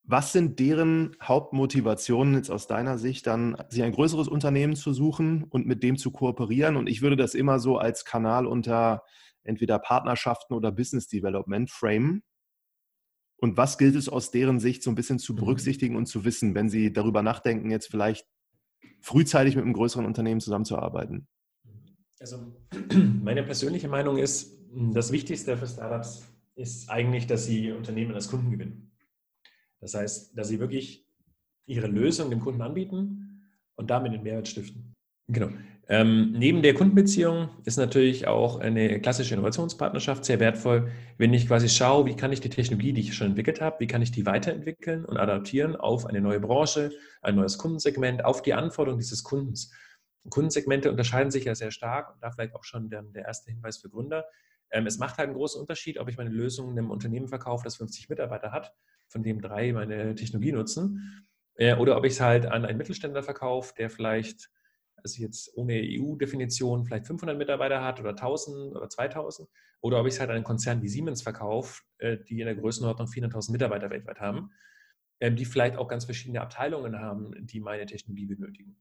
was 0.04 0.32
sind 0.32 0.58
deren 0.58 1.16
Hauptmotivationen 1.22 2.34
jetzt 2.34 2.50
aus 2.50 2.66
deiner 2.66 2.98
Sicht, 2.98 3.26
dann 3.26 3.56
sich 3.68 3.82
ein 3.82 3.92
größeres 3.92 4.26
Unternehmen 4.26 4.74
zu 4.74 4.92
suchen 4.92 5.44
und 5.44 5.66
mit 5.66 5.82
dem 5.82 5.96
zu 5.96 6.10
kooperieren? 6.10 6.76
Und 6.76 6.88
ich 6.88 7.02
würde 7.02 7.16
das 7.16 7.34
immer 7.34 7.60
so 7.60 7.78
als 7.78 8.04
Kanal 8.04 8.46
unter 8.46 9.04
entweder 9.44 9.78
Partnerschaften 9.78 10.54
oder 10.54 10.72
Business 10.72 11.06
Development 11.06 11.70
framen. 11.70 12.22
Und 13.36 13.56
was 13.56 13.78
gilt 13.78 13.94
es 13.94 14.08
aus 14.08 14.30
deren 14.30 14.60
Sicht 14.60 14.82
so 14.82 14.90
ein 14.90 14.94
bisschen 14.94 15.18
zu 15.18 15.34
mhm. 15.34 15.38
berücksichtigen 15.38 15.96
und 15.96 16.06
zu 16.06 16.24
wissen, 16.24 16.54
wenn 16.54 16.68
sie 16.68 16.92
darüber 16.92 17.22
nachdenken, 17.22 17.70
jetzt 17.70 17.88
vielleicht 17.88 18.26
frühzeitig 19.00 19.56
mit 19.56 19.64
einem 19.64 19.74
größeren 19.74 20.06
Unternehmen 20.06 20.40
zusammenzuarbeiten? 20.40 21.28
Also 22.22 22.38
meine 23.24 23.42
persönliche 23.42 23.88
Meinung 23.88 24.16
ist, 24.16 24.56
das 24.92 25.10
Wichtigste 25.10 25.56
für 25.56 25.66
Startups 25.66 26.22
ist 26.54 26.88
eigentlich, 26.88 27.26
dass 27.26 27.46
sie 27.46 27.72
Unternehmen 27.72 28.14
als 28.14 28.28
Kunden 28.28 28.52
gewinnen. 28.52 28.92
Das 29.80 29.94
heißt, 29.94 30.38
dass 30.38 30.46
sie 30.46 30.60
wirklich 30.60 31.04
ihre 31.66 31.88
Lösung 31.88 32.30
dem 32.30 32.38
Kunden 32.38 32.62
anbieten 32.62 33.42
und 33.74 33.90
damit 33.90 34.12
den 34.12 34.22
Mehrwert 34.22 34.46
stiften. 34.46 34.94
Genau. 35.26 35.48
Ähm, 35.88 36.30
neben 36.30 36.62
der 36.62 36.74
Kundenbeziehung 36.74 37.48
ist 37.64 37.76
natürlich 37.76 38.28
auch 38.28 38.60
eine 38.60 39.00
klassische 39.00 39.34
Innovationspartnerschaft 39.34 40.24
sehr 40.24 40.38
wertvoll, 40.38 40.92
wenn 41.18 41.34
ich 41.34 41.48
quasi 41.48 41.68
schaue, 41.68 42.06
wie 42.06 42.14
kann 42.14 42.30
ich 42.30 42.40
die 42.40 42.50
Technologie, 42.50 42.92
die 42.92 43.00
ich 43.00 43.14
schon 43.14 43.28
entwickelt 43.28 43.60
habe, 43.60 43.80
wie 43.80 43.88
kann 43.88 44.00
ich 44.00 44.12
die 44.12 44.26
weiterentwickeln 44.26 45.04
und 45.04 45.16
adaptieren 45.16 45.74
auf 45.74 46.06
eine 46.06 46.20
neue 46.20 46.38
Branche, 46.38 46.92
ein 47.20 47.34
neues 47.34 47.58
Kundensegment, 47.58 48.24
auf 48.24 48.42
die 48.42 48.54
Anforderungen 48.54 49.00
dieses 49.00 49.24
Kundens. 49.24 49.72
Kundensegmente 50.30 50.90
unterscheiden 50.90 51.30
sich 51.30 51.44
ja 51.44 51.54
sehr 51.54 51.70
stark 51.70 52.14
und 52.14 52.22
da 52.22 52.30
vielleicht 52.30 52.54
auch 52.54 52.64
schon 52.64 52.88
der, 52.88 53.02
der 53.02 53.24
erste 53.24 53.50
Hinweis 53.50 53.78
für 53.78 53.88
Gründer. 53.88 54.24
Ähm, 54.70 54.86
es 54.86 54.98
macht 54.98 55.18
halt 55.18 55.28
einen 55.28 55.36
großen 55.36 55.60
Unterschied, 55.60 55.98
ob 55.98 56.08
ich 56.08 56.16
meine 56.16 56.30
Lösung 56.30 56.70
einem 56.70 56.90
Unternehmen 56.90 57.28
verkaufe, 57.28 57.64
das 57.64 57.76
50 57.76 58.08
Mitarbeiter 58.08 58.52
hat, 58.52 58.74
von 59.08 59.22
dem 59.22 59.40
drei 59.40 59.72
meine 59.72 60.14
Technologie 60.14 60.52
nutzen, 60.52 61.26
äh, 61.56 61.74
oder 61.76 61.96
ob 61.96 62.04
ich 62.04 62.14
es 62.14 62.20
halt 62.20 62.46
an 62.46 62.64
einen 62.64 62.78
Mittelständler 62.78 63.22
verkaufe, 63.22 63.74
der 63.76 63.90
vielleicht 63.90 64.50
also 65.04 65.20
jetzt 65.22 65.56
ohne 65.56 65.82
EU-Definition 65.82 66.84
vielleicht 66.84 67.06
500 67.06 67.36
Mitarbeiter 67.36 67.82
hat 67.82 68.00
oder 68.00 68.10
1000 68.10 68.76
oder 68.76 68.88
2000, 68.88 69.48
oder 69.80 70.00
ob 70.00 70.06
ich 70.06 70.14
es 70.14 70.20
halt 70.20 70.30
an 70.30 70.36
einen 70.36 70.44
Konzern 70.44 70.82
wie 70.82 70.88
Siemens 70.88 71.22
verkaufe, 71.22 71.82
äh, 71.98 72.18
die 72.18 72.40
in 72.40 72.46
der 72.46 72.54
Größenordnung 72.54 73.08
400.000 73.08 73.52
Mitarbeiter 73.52 73.90
weltweit 73.90 74.20
haben, 74.20 74.52
ähm, 75.20 75.36
die 75.36 75.44
vielleicht 75.44 75.76
auch 75.76 75.88
ganz 75.88 76.04
verschiedene 76.04 76.40
Abteilungen 76.40 77.00
haben, 77.00 77.32
die 77.46 77.60
meine 77.60 77.86
Technologie 77.86 78.26
benötigen. 78.26 78.80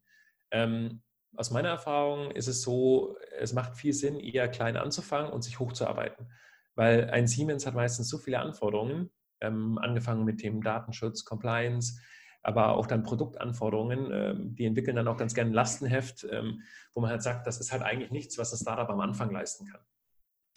Ähm, 0.52 1.02
aus 1.36 1.52
meiner 1.52 1.70
Erfahrung 1.70 2.32
ist 2.32 2.48
es 2.48 2.62
so, 2.62 3.16
es 3.40 3.54
macht 3.54 3.78
viel 3.78 3.94
Sinn, 3.94 4.20
eher 4.20 4.48
klein 4.48 4.78
anzufangen 4.78 5.32
und 5.32 5.44
sich 5.44 5.60
hochzuarbeiten, 5.60 6.32
weil 6.76 7.10
ein 7.10 7.28
Siemens 7.28 7.66
hat 7.66 7.74
meistens 7.74 8.10
so 8.10 8.18
viele 8.18 8.40
Anforderungen, 8.40 9.10
ähm, 9.40 9.78
angefangen 9.78 10.26
mit 10.26 10.44
dem 10.44 10.62
Datenschutz, 10.62 11.26
Compliance, 11.26 12.00
aber 12.44 12.76
auch 12.76 12.88
dann 12.88 13.04
Produktanforderungen. 13.04 14.10
Ähm, 14.12 14.56
die 14.56 14.66
entwickeln 14.66 14.96
dann 14.96 15.08
auch 15.08 15.18
ganz 15.18 15.34
gerne 15.34 15.52
ein 15.52 15.54
Lastenheft, 15.54 16.28
ähm, 16.30 16.62
wo 16.94 17.02
man 17.02 17.12
halt 17.12 17.24
sagt, 17.24 17.48
das 17.48 17.60
ist 17.60 17.72
halt 17.72 17.82
eigentlich 17.82 18.12
nichts, 18.12 18.38
was 18.38 18.52
ein 18.52 18.58
Startup 18.58 18.90
am 18.90 19.00
Anfang 19.00 19.32
leisten 19.32 19.68
kann. 19.68 19.82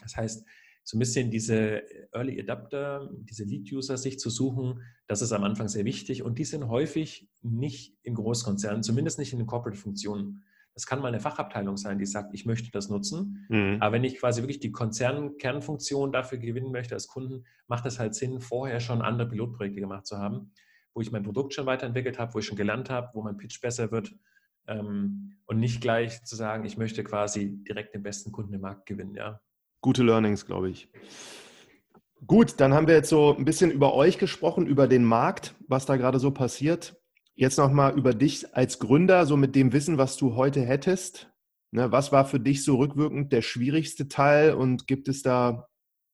Das 0.01 0.17
heißt, 0.17 0.47
so 0.83 0.97
ein 0.97 1.01
bisschen 1.01 1.31
diese 1.31 1.83
Early 2.13 2.39
Adapter, 2.41 3.11
diese 3.13 3.45
Lead-User 3.45 3.97
sich 3.97 4.19
zu 4.19 4.29
suchen, 4.29 4.83
das 5.07 5.23
ist 5.23 5.33
am 5.33 5.45
Anfang 5.45 5.69
sehr 5.69 5.87
wichtig 5.87 6.23
und 6.23 6.39
die 6.39 6.45
sind 6.45 6.69
häufig 6.69 7.31
nicht 7.41 7.97
im 8.03 8.15
Großkonzern, 8.15 8.83
zumindest 8.83 9.19
nicht 9.19 9.33
in 9.33 9.39
den 9.39 9.47
Corporate-Funktionen. 9.47 10.45
Das 10.75 10.87
kann 10.87 11.01
mal 11.01 11.09
eine 11.09 11.21
Fachabteilung 11.21 11.77
sein, 11.77 11.99
die 11.99 12.07
sagt, 12.07 12.35
ich 12.35 12.47
möchte 12.47 12.71
das 12.71 12.89
nutzen. 12.89 13.47
Mhm. 13.49 13.79
Aber 13.81 13.95
wenn 13.95 14.05
ich 14.05 14.19
quasi 14.19 14.43
wirklich 14.43 14.61
die 14.61 14.73
Konzernkernfunktion 14.73 16.13
dafür 16.13 16.39
gewinnen 16.39 16.73
möchte 16.73 16.95
als 16.95 17.07
Kunden, 17.07 17.45
macht 17.69 17.87
es 17.87 17.99
halt 17.99 18.15
Sinn, 18.15 18.41
vorher 18.41 18.81
schon 18.81 19.03
andere 19.03 19.29
Pilotprojekte 19.29 19.81
gemacht 19.81 20.07
zu 20.07 20.19
haben 20.19 20.53
wo 20.95 21.01
ich 21.01 21.11
mein 21.11 21.25
Produkt 21.25 21.53
schon 21.53 21.67
weiterentwickelt 21.67 22.19
habe, 22.19 22.35
wo 22.35 22.39
ich 22.39 22.47
schon 22.47 22.57
gelernt 22.57 22.89
habe, 22.89 23.11
wo 23.15 23.23
mein 23.23 23.37
Pitch 23.37 23.61
besser 23.61 23.91
wird 23.91 24.15
ähm, 24.69 25.37
und 25.47 25.59
nicht 25.59 25.81
gleich 25.81 26.25
zu 26.25 26.37
sagen, 26.37 26.65
ich 26.65 26.79
möchte 26.79 27.05
quasi 27.05 27.59
direkt 27.65 27.95
den 27.95 28.03
besten 28.03 28.33
Kunden 28.33 28.55
im 28.55 28.61
Markt 28.61 28.87
gewinnen. 28.87 29.15
Ja. 29.15 29.41
Gute 29.81 30.03
Learnings, 30.03 30.47
glaube 30.47 30.71
ich. 30.71 30.89
Gut, 32.27 32.61
dann 32.61 32.73
haben 32.73 32.87
wir 32.87 32.95
jetzt 32.95 33.11
so 33.11 33.37
ein 33.37 33.45
bisschen 33.45 33.71
über 33.71 33.93
euch 33.95 34.19
gesprochen, 34.19 34.67
über 34.67 34.89
den 34.89 35.05
Markt, 35.05 35.55
was 35.69 35.85
da 35.85 35.97
gerade 35.97 36.19
so 36.19 36.31
passiert. 36.31 36.97
Jetzt 37.37 37.59
nochmal 37.59 37.99
über 37.99 38.15
dich 38.15 38.55
als 38.55 38.79
Gründer, 38.79 39.27
so 39.27 39.37
mit 39.37 39.57
dem 39.57 39.73
Wissen, 39.73 39.99
was 39.99 40.17
du 40.17 40.37
heute 40.37 40.61
hättest. 40.63 41.31
Ne, 41.73 41.91
was 41.91 42.13
war 42.13 42.25
für 42.25 42.39
dich 42.39 42.63
so 42.63 42.77
rückwirkend 42.77 43.33
der 43.33 43.43
schwierigste 43.43 44.07
Teil 44.07 44.55
und 44.55 44.87
gibt 44.87 45.09
es 45.09 45.23
da 45.23 45.67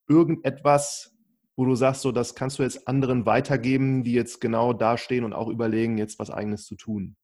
irgendetwas, 0.08 1.14
wo 1.54 1.66
du 1.66 1.74
sagst, 1.74 2.00
so 2.00 2.12
das 2.12 2.34
kannst 2.34 2.58
du 2.58 2.62
jetzt 2.62 2.88
anderen 2.88 3.26
weitergeben, 3.26 4.02
die 4.02 4.14
jetzt 4.14 4.40
genau 4.40 4.72
dastehen 4.72 5.24
und 5.24 5.34
auch 5.34 5.48
überlegen, 5.48 5.98
jetzt 5.98 6.18
was 6.18 6.30
eigenes 6.30 6.64
zu 6.64 6.76
tun? 6.76 7.14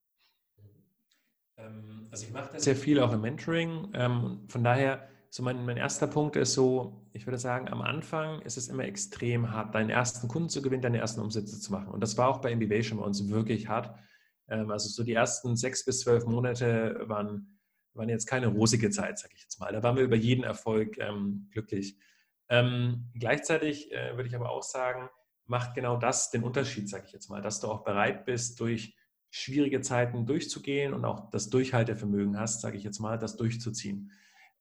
Ähm, 1.56 2.08
also 2.10 2.26
ich 2.26 2.32
mache 2.34 2.52
das 2.52 2.64
sehr 2.64 2.76
viel 2.76 3.00
auch 3.00 3.14
im 3.14 3.22
Mentoring. 3.22 3.88
Ähm, 3.94 4.44
von 4.48 4.62
daher, 4.62 5.08
so 5.36 5.42
mein, 5.42 5.66
mein 5.66 5.76
erster 5.76 6.06
Punkt 6.06 6.34
ist 6.36 6.54
so, 6.54 7.06
ich 7.12 7.26
würde 7.26 7.36
sagen, 7.36 7.68
am 7.68 7.82
Anfang 7.82 8.40
ist 8.40 8.56
es 8.56 8.68
immer 8.68 8.84
extrem 8.84 9.52
hart, 9.52 9.74
deinen 9.74 9.90
ersten 9.90 10.28
Kunden 10.28 10.48
zu 10.48 10.62
gewinnen, 10.62 10.80
deine 10.80 10.96
ersten 10.96 11.20
Umsätze 11.20 11.60
zu 11.60 11.72
machen. 11.72 11.88
Und 11.88 12.00
das 12.00 12.16
war 12.16 12.28
auch 12.28 12.40
bei 12.40 12.50
Innovation 12.50 13.00
bei 13.00 13.04
uns 13.04 13.28
wirklich 13.28 13.68
hart. 13.68 13.94
Ähm, 14.48 14.70
also 14.70 14.88
so 14.88 15.04
die 15.04 15.12
ersten 15.12 15.54
sechs 15.54 15.84
bis 15.84 16.00
zwölf 16.00 16.24
Monate 16.24 17.02
waren, 17.04 17.58
waren 17.92 18.08
jetzt 18.08 18.24
keine 18.24 18.46
rosige 18.46 18.88
Zeit, 18.88 19.18
sage 19.18 19.34
ich 19.36 19.42
jetzt 19.42 19.60
mal. 19.60 19.70
Da 19.74 19.82
waren 19.82 19.96
wir 19.96 20.04
über 20.04 20.16
jeden 20.16 20.42
Erfolg 20.42 20.96
ähm, 20.96 21.50
glücklich. 21.50 21.98
Ähm, 22.48 23.10
gleichzeitig 23.12 23.92
äh, 23.92 24.16
würde 24.16 24.30
ich 24.30 24.36
aber 24.36 24.48
auch 24.48 24.62
sagen, 24.62 25.10
macht 25.44 25.74
genau 25.74 25.98
das 25.98 26.30
den 26.30 26.44
Unterschied, 26.44 26.88
sage 26.88 27.04
ich 27.08 27.12
jetzt 27.12 27.28
mal, 27.28 27.42
dass 27.42 27.60
du 27.60 27.68
auch 27.68 27.84
bereit 27.84 28.24
bist, 28.24 28.58
durch 28.58 28.96
schwierige 29.28 29.82
Zeiten 29.82 30.24
durchzugehen 30.24 30.94
und 30.94 31.04
auch 31.04 31.28
das 31.28 31.50
Durchhaltevermögen 31.50 32.40
hast, 32.40 32.62
sage 32.62 32.78
ich 32.78 32.84
jetzt 32.84 33.00
mal, 33.00 33.18
das 33.18 33.36
durchzuziehen. 33.36 34.10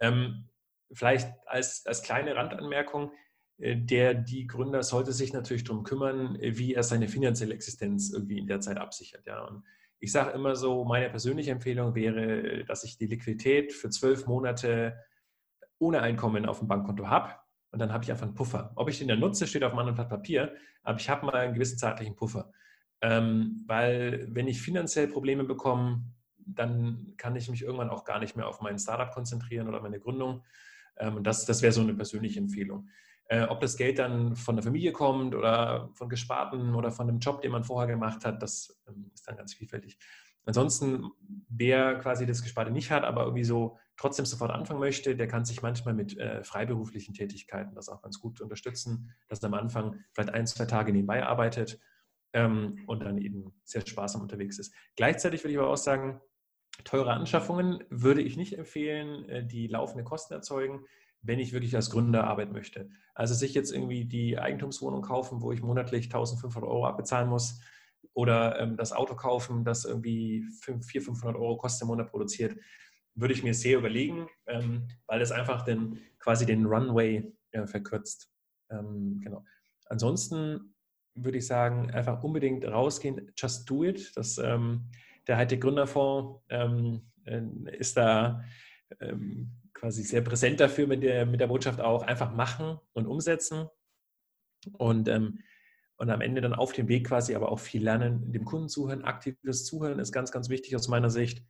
Ähm, 0.01 0.49
vielleicht 0.91 1.31
als, 1.45 1.85
als 1.85 2.03
kleine 2.03 2.35
Randanmerkung, 2.35 3.11
äh, 3.57 3.75
der 3.75 4.13
die 4.13 4.47
Gründer 4.47 4.83
sollte 4.83 5.13
sich 5.13 5.33
natürlich 5.33 5.63
darum 5.63 5.83
kümmern, 5.83 6.37
wie 6.39 6.73
er 6.73 6.83
seine 6.83 7.07
finanzielle 7.07 7.53
Existenz 7.53 8.11
irgendwie 8.11 8.39
in 8.39 8.47
der 8.47 8.59
Zeit 8.59 8.77
absichert. 8.77 9.25
Ja. 9.25 9.43
Und 9.45 9.63
ich 9.99 10.11
sage 10.11 10.31
immer 10.31 10.55
so, 10.55 10.83
meine 10.83 11.09
persönliche 11.09 11.51
Empfehlung 11.51 11.95
wäre, 11.95 12.63
dass 12.65 12.83
ich 12.83 12.97
die 12.97 13.07
Liquidität 13.07 13.73
für 13.73 13.89
zwölf 13.89 14.27
Monate 14.27 14.97
ohne 15.79 16.01
Einkommen 16.01 16.45
auf 16.45 16.59
dem 16.59 16.67
Bankkonto 16.67 17.07
habe 17.07 17.33
und 17.75 17.79
dann 17.79 17.91
habe 17.91 18.05
ich 18.05 18.11
einfach 18.11 18.25
einen 18.25 18.35
Puffer. 18.35 18.71
Ob 18.75 18.87
ich 18.87 18.99
den 18.99 19.09
dann 19.09 19.19
nutze, 19.19 19.47
steht 19.47 19.63
auf 19.65 19.71
einem 19.71 19.79
anderen 19.79 19.95
Blatt 19.95 20.07
Papier, 20.07 20.55
aber 20.83 20.97
ich 20.97 21.09
habe 21.09 21.25
mal 21.25 21.35
einen 21.35 21.53
gewissen 21.53 21.77
zeitlichen 21.77 22.15
Puffer. 22.15 22.53
Ähm, 23.01 23.65
weil 23.67 24.27
wenn 24.29 24.47
ich 24.47 24.61
finanziell 24.61 25.09
Probleme 25.09 25.43
bekomme, 25.43 26.05
dann 26.37 27.15
kann 27.17 27.35
ich 27.35 27.49
mich 27.49 27.63
irgendwann 27.63 27.89
auch 27.89 28.05
gar 28.05 28.19
nicht 28.19 28.37
mehr 28.37 28.47
auf 28.47 28.61
mein 28.61 28.79
Startup 28.79 29.11
konzentrieren 29.11 29.67
oder 29.67 29.81
meine 29.81 29.99
Gründung. 29.99 30.43
Ähm, 30.97 31.23
das 31.23 31.45
das 31.45 31.61
wäre 31.61 31.71
so 31.71 31.81
eine 31.81 31.93
persönliche 31.93 32.39
Empfehlung. 32.39 32.89
Äh, 33.27 33.43
ob 33.45 33.59
das 33.59 33.75
Geld 33.75 33.97
dann 33.97 34.35
von 34.35 34.55
der 34.55 34.63
Familie 34.63 34.91
kommt 34.91 35.33
oder 35.33 35.89
von 35.93 36.09
Gesparten 36.09 36.75
oder 36.75 36.91
von 36.91 37.07
dem 37.07 37.19
Job, 37.19 37.41
den 37.41 37.51
man 37.51 37.63
vorher 37.63 37.87
gemacht 37.87 38.23
hat, 38.23 38.41
das 38.41 38.81
ähm, 38.87 39.09
ist 39.13 39.27
dann 39.27 39.37
ganz 39.37 39.53
vielfältig. 39.53 39.97
Ansonsten, 40.45 41.09
wer 41.49 41.95
quasi 41.95 42.27
das 42.27 42.43
Gesparte 42.43 42.69
nicht 42.69 42.91
hat, 42.91 43.03
aber 43.03 43.23
irgendwie 43.23 43.43
so 43.43 43.79
trotzdem 43.97 44.25
sofort 44.25 44.51
anfangen 44.51 44.79
möchte, 44.79 45.15
der 45.15 45.27
kann 45.27 45.43
sich 45.43 45.63
manchmal 45.63 45.95
mit 45.95 46.17
äh, 46.17 46.43
freiberuflichen 46.43 47.15
Tätigkeiten 47.15 47.73
das 47.73 47.89
auch 47.89 48.01
ganz 48.01 48.19
gut 48.19 48.41
unterstützen, 48.41 49.11
dass 49.27 49.41
er 49.41 49.47
am 49.47 49.55
Anfang 49.55 50.03
vielleicht 50.13 50.29
ein, 50.29 50.45
zwei 50.45 50.65
Tage 50.65 50.91
nebenbei 50.91 51.25
arbeitet 51.25 51.79
ähm, 52.33 52.83
und 52.85 53.03
dann 53.03 53.17
eben 53.17 53.59
sehr 53.63 53.85
sparsam 53.87 54.21
unterwegs 54.21 54.59
ist. 54.59 54.71
Gleichzeitig 54.95 55.43
würde 55.43 55.53
ich 55.53 55.59
aber 55.59 55.69
auch 55.69 55.77
sagen, 55.77 56.21
teure 56.83 57.13
Anschaffungen 57.13 57.83
würde 57.89 58.21
ich 58.21 58.37
nicht 58.37 58.57
empfehlen, 58.57 59.27
äh, 59.29 59.45
die 59.45 59.67
laufende 59.67 60.03
Kosten 60.03 60.33
erzeugen, 60.33 60.85
wenn 61.21 61.39
ich 61.39 61.53
wirklich 61.53 61.75
als 61.75 61.89
Gründer 61.89 62.25
arbeiten 62.25 62.53
möchte. 62.53 62.89
Also 63.13 63.33
sich 63.33 63.53
jetzt 63.53 63.71
irgendwie 63.71 64.05
die 64.05 64.37
Eigentumswohnung 64.37 65.01
kaufen, 65.01 65.41
wo 65.41 65.51
ich 65.51 65.61
monatlich 65.61 66.05
1500 66.05 66.69
Euro 66.69 66.85
abbezahlen 66.85 67.29
muss, 67.29 67.59
oder 68.13 68.59
ähm, 68.59 68.77
das 68.77 68.93
Auto 68.93 69.15
kaufen, 69.15 69.63
das 69.63 69.85
irgendwie 69.85 70.45
500, 70.61 71.03
500 71.03 71.35
Euro 71.35 71.57
kostet 71.57 71.83
im 71.83 71.89
Monat 71.89 72.09
produziert, 72.09 72.57
würde 73.13 73.33
ich 73.33 73.43
mir 73.43 73.53
sehr 73.53 73.77
überlegen, 73.77 74.27
ähm, 74.47 74.87
weil 75.07 75.21
es 75.21 75.31
einfach 75.31 75.63
den, 75.63 75.99
quasi 76.19 76.45
den 76.45 76.65
Runway 76.65 77.31
äh, 77.51 77.67
verkürzt. 77.67 78.29
Ähm, 78.69 79.19
genau. 79.21 79.43
Ansonsten 79.87 80.75
würde 81.13 81.37
ich 81.37 81.47
sagen, 81.47 81.91
einfach 81.91 82.23
unbedingt 82.23 82.65
rausgehen, 82.65 83.31
just 83.37 83.69
do 83.69 83.83
it. 83.83 84.11
Das, 84.15 84.37
ähm, 84.37 84.89
der 85.27 85.37
Hightech 85.37 85.61
Gründerfonds 85.61 86.43
ähm, 86.49 87.11
äh, 87.25 87.41
ist 87.77 87.97
da 87.97 88.43
ähm, 88.99 89.51
quasi 89.73 90.03
sehr 90.03 90.21
präsent 90.21 90.59
dafür 90.59 90.87
mit 90.87 91.03
der, 91.03 91.25
mit 91.25 91.39
der 91.39 91.47
Botschaft 91.47 91.81
auch, 91.81 92.03
einfach 92.03 92.33
machen 92.33 92.79
und 92.93 93.07
umsetzen. 93.07 93.67
Und 94.73 95.07
ähm, 95.07 95.39
und 95.97 96.09
am 96.09 96.21
Ende 96.21 96.41
dann 96.41 96.53
auf 96.53 96.73
dem 96.73 96.87
Weg 96.87 97.07
quasi 97.07 97.35
aber 97.35 97.51
auch 97.51 97.59
viel 97.59 97.83
lernen, 97.83 98.31
dem 98.31 98.45
Kunden 98.45 98.67
zuhören. 98.67 99.03
Aktives 99.03 99.65
Zuhören 99.65 99.99
ist 99.99 100.11
ganz, 100.11 100.31
ganz 100.31 100.49
wichtig 100.49 100.75
aus 100.75 100.87
meiner 100.87 101.09
Sicht. 101.09 101.45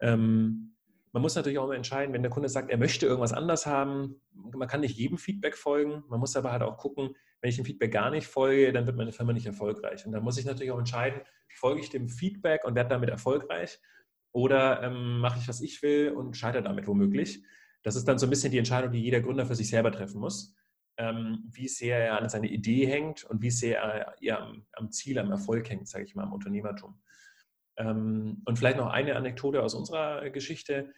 Ähm, 0.00 0.75
man 1.16 1.22
muss 1.22 1.34
natürlich 1.34 1.58
auch 1.58 1.70
entscheiden, 1.70 2.12
wenn 2.12 2.22
der 2.22 2.30
Kunde 2.30 2.50
sagt, 2.50 2.70
er 2.70 2.76
möchte 2.76 3.06
irgendwas 3.06 3.32
anders 3.32 3.64
haben. 3.64 4.20
Man 4.34 4.68
kann 4.68 4.82
nicht 4.82 4.98
jedem 4.98 5.16
Feedback 5.16 5.56
folgen. 5.56 6.04
Man 6.08 6.20
muss 6.20 6.36
aber 6.36 6.52
halt 6.52 6.62
auch 6.62 6.76
gucken, 6.76 7.16
wenn 7.40 7.48
ich 7.48 7.56
dem 7.56 7.64
Feedback 7.64 7.90
gar 7.90 8.10
nicht 8.10 8.26
folge, 8.26 8.70
dann 8.70 8.86
wird 8.86 8.98
meine 8.98 9.12
Firma 9.12 9.32
nicht 9.32 9.46
erfolgreich. 9.46 10.04
Und 10.04 10.12
da 10.12 10.20
muss 10.20 10.36
ich 10.36 10.44
natürlich 10.44 10.70
auch 10.72 10.78
entscheiden, 10.78 11.22
folge 11.54 11.80
ich 11.80 11.88
dem 11.88 12.10
Feedback 12.10 12.64
und 12.64 12.74
werde 12.74 12.90
damit 12.90 13.08
erfolgreich 13.08 13.78
oder 14.32 14.82
ähm, 14.82 15.20
mache 15.20 15.38
ich, 15.38 15.48
was 15.48 15.62
ich 15.62 15.80
will 15.82 16.10
und 16.10 16.36
scheitere 16.36 16.62
damit 16.62 16.86
womöglich. 16.86 17.42
Das 17.82 17.96
ist 17.96 18.06
dann 18.06 18.18
so 18.18 18.26
ein 18.26 18.30
bisschen 18.30 18.52
die 18.52 18.58
Entscheidung, 18.58 18.92
die 18.92 19.00
jeder 19.00 19.22
Gründer 19.22 19.46
für 19.46 19.54
sich 19.54 19.70
selber 19.70 19.90
treffen 19.90 20.20
muss 20.20 20.54
ähm, 20.98 21.44
wie 21.50 21.68
sehr 21.68 21.98
er 21.98 22.20
an 22.20 22.28
seiner 22.28 22.46
Idee 22.46 22.86
hängt 22.86 23.24
und 23.24 23.42
wie 23.42 23.50
sehr 23.50 24.14
er 24.20 24.40
am, 24.40 24.66
am 24.72 24.90
Ziel, 24.90 25.18
am 25.18 25.30
Erfolg 25.30 25.68
hängt, 25.68 25.88
sage 25.88 26.04
ich 26.04 26.14
mal, 26.14 26.24
am 26.24 26.32
Unternehmertum. 26.32 27.00
Ähm, 27.76 28.42
und 28.44 28.58
vielleicht 28.58 28.78
noch 28.78 28.88
eine 28.88 29.16
Anekdote 29.16 29.62
aus 29.62 29.74
unserer 29.74 30.30
Geschichte. 30.30 30.92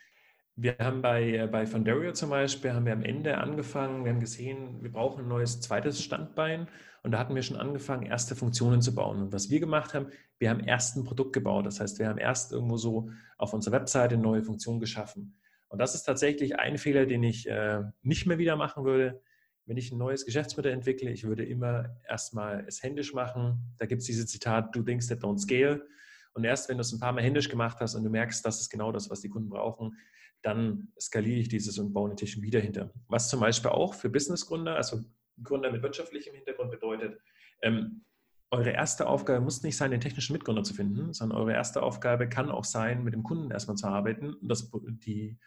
Wir 0.60 0.76
haben 0.80 1.02
bei, 1.02 1.46
bei 1.46 1.66
Fondario 1.66 2.12
zum 2.14 2.30
Beispiel, 2.30 2.72
haben 2.72 2.84
wir 2.84 2.92
am 2.92 3.04
Ende 3.04 3.38
angefangen, 3.38 4.04
wir 4.04 4.10
haben 4.10 4.18
gesehen, 4.18 4.82
wir 4.82 4.90
brauchen 4.90 5.20
ein 5.24 5.28
neues 5.28 5.60
zweites 5.60 6.02
Standbein 6.02 6.66
und 7.04 7.12
da 7.12 7.20
hatten 7.20 7.36
wir 7.36 7.44
schon 7.44 7.56
angefangen, 7.56 8.04
erste 8.04 8.34
Funktionen 8.34 8.82
zu 8.82 8.92
bauen. 8.92 9.22
Und 9.22 9.32
was 9.32 9.50
wir 9.50 9.60
gemacht 9.60 9.94
haben, 9.94 10.08
wir 10.40 10.50
haben 10.50 10.58
erst 10.58 10.96
ein 10.96 11.04
Produkt 11.04 11.32
gebaut. 11.32 11.64
Das 11.64 11.78
heißt, 11.78 12.00
wir 12.00 12.08
haben 12.08 12.18
erst 12.18 12.50
irgendwo 12.50 12.76
so 12.76 13.08
auf 13.36 13.54
unserer 13.54 13.74
Webseite 13.74 14.16
neue 14.16 14.42
Funktionen 14.42 14.80
geschaffen. 14.80 15.38
Und 15.68 15.78
das 15.78 15.94
ist 15.94 16.02
tatsächlich 16.02 16.58
ein 16.58 16.76
Fehler, 16.76 17.06
den 17.06 17.22
ich 17.22 17.48
äh, 17.48 17.82
nicht 18.02 18.26
mehr 18.26 18.38
wieder 18.38 18.56
machen 18.56 18.84
würde. 18.84 19.22
Wenn 19.64 19.76
ich 19.76 19.92
ein 19.92 19.98
neues 19.98 20.26
Geschäftsmodell 20.26 20.72
entwickle, 20.72 21.12
ich 21.12 21.22
würde 21.22 21.44
immer 21.44 21.96
erstmal 22.08 22.64
es 22.66 22.82
händisch 22.82 23.14
machen. 23.14 23.76
Da 23.78 23.86
gibt 23.86 24.00
es 24.00 24.06
dieses 24.08 24.26
Zitat, 24.26 24.74
do 24.74 24.82
things 24.82 25.06
that 25.06 25.20
don't 25.20 25.38
scale. 25.38 25.86
Und 26.32 26.42
erst 26.42 26.68
wenn 26.68 26.78
du 26.78 26.80
es 26.80 26.92
ein 26.92 26.98
paar 26.98 27.12
Mal 27.12 27.22
händisch 27.22 27.48
gemacht 27.48 27.78
hast 27.78 27.94
und 27.94 28.02
du 28.02 28.10
merkst, 28.10 28.44
das 28.44 28.60
ist 28.60 28.70
genau 28.70 28.90
das, 28.90 29.08
was 29.08 29.20
die 29.20 29.28
Kunden 29.28 29.50
brauchen, 29.50 29.96
dann 30.42 30.88
skaliere 31.00 31.40
ich 31.40 31.48
dieses 31.48 31.78
und 31.78 31.92
baue 31.92 32.08
eine 32.08 32.16
Technik 32.16 32.44
wieder 32.44 32.60
hinter. 32.60 32.92
Was 33.08 33.28
zum 33.28 33.40
Beispiel 33.40 33.70
auch 33.70 33.94
für 33.94 34.08
Businessgründer, 34.08 34.76
also 34.76 35.04
Gründer 35.42 35.70
mit 35.70 35.82
wirtschaftlichem 35.82 36.34
Hintergrund 36.34 36.70
bedeutet, 36.70 37.20
ähm, 37.62 38.04
eure 38.50 38.70
erste 38.70 39.06
Aufgabe 39.06 39.44
muss 39.44 39.62
nicht 39.62 39.76
sein, 39.76 39.90
den 39.90 40.00
technischen 40.00 40.32
Mitgründer 40.32 40.62
zu 40.62 40.74
finden, 40.74 41.12
sondern 41.12 41.38
eure 41.38 41.52
erste 41.52 41.82
Aufgabe 41.82 42.28
kann 42.28 42.50
auch 42.50 42.64
sein, 42.64 43.04
mit 43.04 43.12
dem 43.12 43.22
Kunden 43.22 43.50
erstmal 43.50 43.76
zu 43.76 43.86
arbeiten 43.86 44.32
und 44.34 44.48
das, 44.48 44.70
die, 45.04 45.38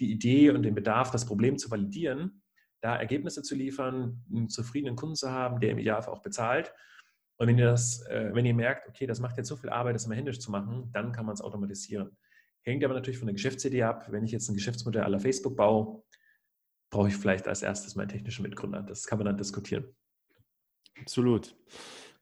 die 0.00 0.10
Idee 0.10 0.50
und 0.50 0.62
den 0.62 0.74
Bedarf, 0.74 1.10
das 1.10 1.24
Problem 1.24 1.56
zu 1.56 1.70
validieren, 1.70 2.42
da 2.80 2.96
Ergebnisse 2.96 3.42
zu 3.42 3.54
liefern, 3.54 4.24
einen 4.32 4.48
zufriedenen 4.48 4.96
Kunden 4.96 5.14
zu 5.14 5.30
haben, 5.30 5.60
der 5.60 5.70
im 5.70 5.78
Idealfall 5.78 6.14
auch 6.14 6.22
bezahlt. 6.22 6.72
Und 7.36 7.46
wenn 7.46 7.58
ihr 7.58 7.66
das, 7.66 8.04
äh, 8.06 8.30
wenn 8.32 8.46
ihr 8.46 8.54
merkt, 8.54 8.88
okay, 8.88 9.06
das 9.06 9.20
macht 9.20 9.36
jetzt 9.36 9.48
so 9.48 9.56
viel 9.56 9.70
Arbeit, 9.70 9.94
das 9.94 10.06
immer 10.06 10.16
händisch 10.16 10.40
zu 10.40 10.50
machen, 10.50 10.90
dann 10.92 11.12
kann 11.12 11.26
man 11.26 11.34
es 11.34 11.40
automatisieren. 11.40 12.16
Hängt 12.62 12.84
aber 12.84 12.94
natürlich 12.94 13.18
von 13.18 13.26
der 13.26 13.34
Geschäftsidee 13.34 13.82
ab. 13.82 14.06
Wenn 14.10 14.24
ich 14.24 14.32
jetzt 14.32 14.48
ein 14.48 14.54
Geschäftsmodell 14.54 15.02
aller 15.02 15.20
Facebook 15.20 15.56
baue, 15.56 16.02
brauche 16.90 17.08
ich 17.08 17.16
vielleicht 17.16 17.48
als 17.48 17.62
erstes 17.62 17.94
meinen 17.94 18.08
technischen 18.08 18.42
Mitgründer. 18.42 18.82
Das 18.82 19.06
kann 19.06 19.18
man 19.18 19.26
dann 19.26 19.36
diskutieren. 19.36 19.84
Absolut. 21.00 21.56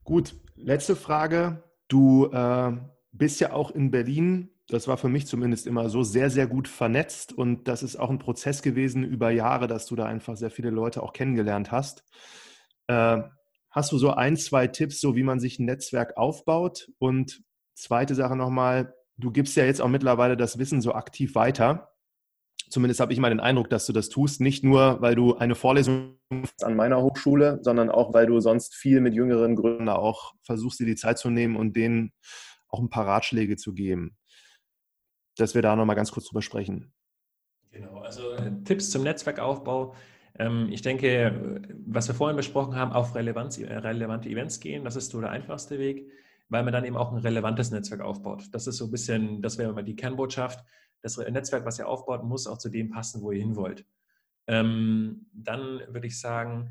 Gut, 0.05 0.35
letzte 0.55 0.97
Frage. 0.97 1.63
Du 1.89 2.27
äh, 2.27 2.73
bist 3.13 3.41
ja 3.41 3.53
auch 3.53 3.71
in 3.71 3.91
Berlin, 3.91 4.51
das 4.69 4.89
war 4.89 4.97
für 4.97 5.09
mich 5.09 5.27
zumindest 5.27 5.67
immer 5.67 5.89
so, 5.89 6.03
sehr, 6.03 6.31
sehr 6.31 6.47
gut 6.47 6.67
vernetzt 6.67 7.33
und 7.33 7.69
das 7.69 7.83
ist 7.83 7.97
auch 7.97 8.11
ein 8.11 8.19
Prozess 8.19 8.63
gewesen 8.63 9.05
über 9.05 9.31
Jahre, 9.31 9.69
dass 9.69 9.87
du 9.87 9.95
da 9.95 10.07
einfach 10.07 10.37
sehr 10.37 10.51
viele 10.51 10.71
Leute 10.71 11.03
auch 11.03 11.13
kennengelernt 11.13 11.71
hast. 11.71 12.05
Äh, 12.89 13.23
hast 13.71 13.93
du 13.93 13.99
so 13.99 14.11
ein, 14.11 14.37
zwei 14.37 14.67
Tipps, 14.67 15.01
so 15.01 15.15
wie 15.15 15.23
man 15.23 15.39
sich 15.39 15.59
ein 15.59 15.67
Netzwerk 15.67 16.17
aufbaut? 16.17 16.91
Und 16.99 17.43
zweite 17.75 18.15
Sache 18.17 18.35
nochmal, 18.35 18.96
du 19.19 19.31
gibst 19.31 19.57
ja 19.57 19.65
jetzt 19.65 19.81
auch 19.81 19.89
mittlerweile 19.89 20.37
das 20.37 20.59
Wissen 20.59 20.81
so 20.81 20.93
aktiv 20.93 21.35
weiter. 21.35 21.93
Zumindest 22.69 23.01
habe 23.01 23.13
ich 23.13 23.21
mal 23.21 23.29
den 23.29 23.41
Eindruck, 23.41 23.71
dass 23.71 23.87
du 23.87 23.93
das 23.93 24.09
tust, 24.09 24.41
nicht 24.41 24.65
nur, 24.65 25.01
weil 25.01 25.15
du 25.15 25.37
eine 25.37 25.55
Vorlesung 25.55 26.19
an 26.63 26.75
meiner 26.75 27.01
Hochschule, 27.01 27.61
sondern 27.63 27.91
auch, 27.91 28.13
weil 28.13 28.27
du 28.27 28.41
sonst 28.41 28.75
viel 28.75 29.01
mit 29.01 29.15
jüngeren 29.15 29.55
Gründern 29.55 29.89
auch 29.91 30.35
versuchst, 30.43 30.81
dir 30.81 30.87
die 30.87 30.97
Zeit 30.97 31.19
zu 31.19 31.31
nehmen 31.31 31.57
und 31.57 31.77
denen 31.77 32.13
auch 32.69 32.81
ein 32.81 32.91
paar 32.91 33.07
Ratschläge 33.07 33.57
zu 33.57 33.73
geben. 33.73 34.17
Dass 35.37 35.55
wir 35.55 35.63
da 35.63 35.77
nochmal 35.77 35.97
ganz 35.97 36.11
kurz 36.11 36.27
drüber 36.27 36.43
sprechen. 36.43 36.93
Genau, 37.71 37.99
also 37.99 38.33
äh, 38.33 38.51
Tipps 38.65 38.91
zum 38.91 39.05
Netzwerkaufbau. 39.05 39.95
Ähm, 40.39 40.69
ich 40.71 40.83
denke, 40.83 41.63
was 41.87 42.09
wir 42.09 42.15
vorhin 42.15 42.37
besprochen 42.37 42.75
haben, 42.75 42.93
auf 42.93 43.15
äh, 43.15 43.19
relevante 43.19 44.29
Events 44.29 44.61
gehen, 44.61 44.85
das 44.85 44.97
ist 44.97 45.11
so 45.11 45.21
der 45.21 45.31
einfachste 45.31 45.79
Weg 45.79 46.11
weil 46.49 46.63
man 46.63 46.73
dann 46.73 46.85
eben 46.85 46.97
auch 46.97 47.13
ein 47.13 47.19
relevantes 47.19 47.71
Netzwerk 47.71 48.01
aufbaut. 48.01 48.49
Das 48.53 48.67
ist 48.67 48.77
so 48.77 48.87
ein 48.87 48.91
bisschen, 48.91 49.43
das 49.43 49.59
wäre 49.59 49.73
mal 49.73 49.83
die 49.83 49.97
Kernbotschaft. 49.97 50.65
Das 51.03 51.17
Netzwerk, 51.17 51.65
was 51.65 51.79
ihr 51.79 51.89
aufbaut, 51.89 52.25
muss 52.25 52.47
auch 52.47 52.59
zu 52.59 52.69
dem 52.69 52.91
passen, 52.91 53.23
wo 53.23 53.33
ihr 53.33 53.41
hin 53.41 53.57
wollt. 53.57 53.85
Ähm, 54.47 55.27
dann 55.33 55.83
würde 55.89 56.07
ich 56.07 56.21
sagen, 56.21 56.71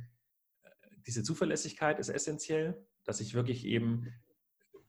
diese 1.06 1.24
Zuverlässigkeit 1.24 2.00
ist 2.00 2.10
essentiell, 2.10 2.86
dass 3.04 3.20
ich 3.20 3.34
wirklich 3.34 3.66
eben 3.66 4.08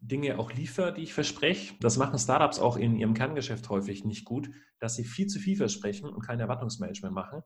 Dinge 0.00 0.38
auch 0.38 0.52
liefere, 0.52 0.94
die 0.94 1.02
ich 1.02 1.14
verspreche. 1.14 1.74
Das 1.80 1.96
machen 1.96 2.18
Startups 2.18 2.58
auch 2.58 2.76
in 2.76 2.96
ihrem 2.96 3.14
Kerngeschäft 3.14 3.68
häufig 3.68 4.04
nicht 4.04 4.24
gut, 4.24 4.50
dass 4.78 4.94
sie 4.94 5.04
viel 5.04 5.26
zu 5.26 5.38
viel 5.38 5.56
versprechen 5.56 6.08
und 6.08 6.24
kein 6.24 6.40
Erwartungsmanagement 6.40 7.14
machen. 7.14 7.42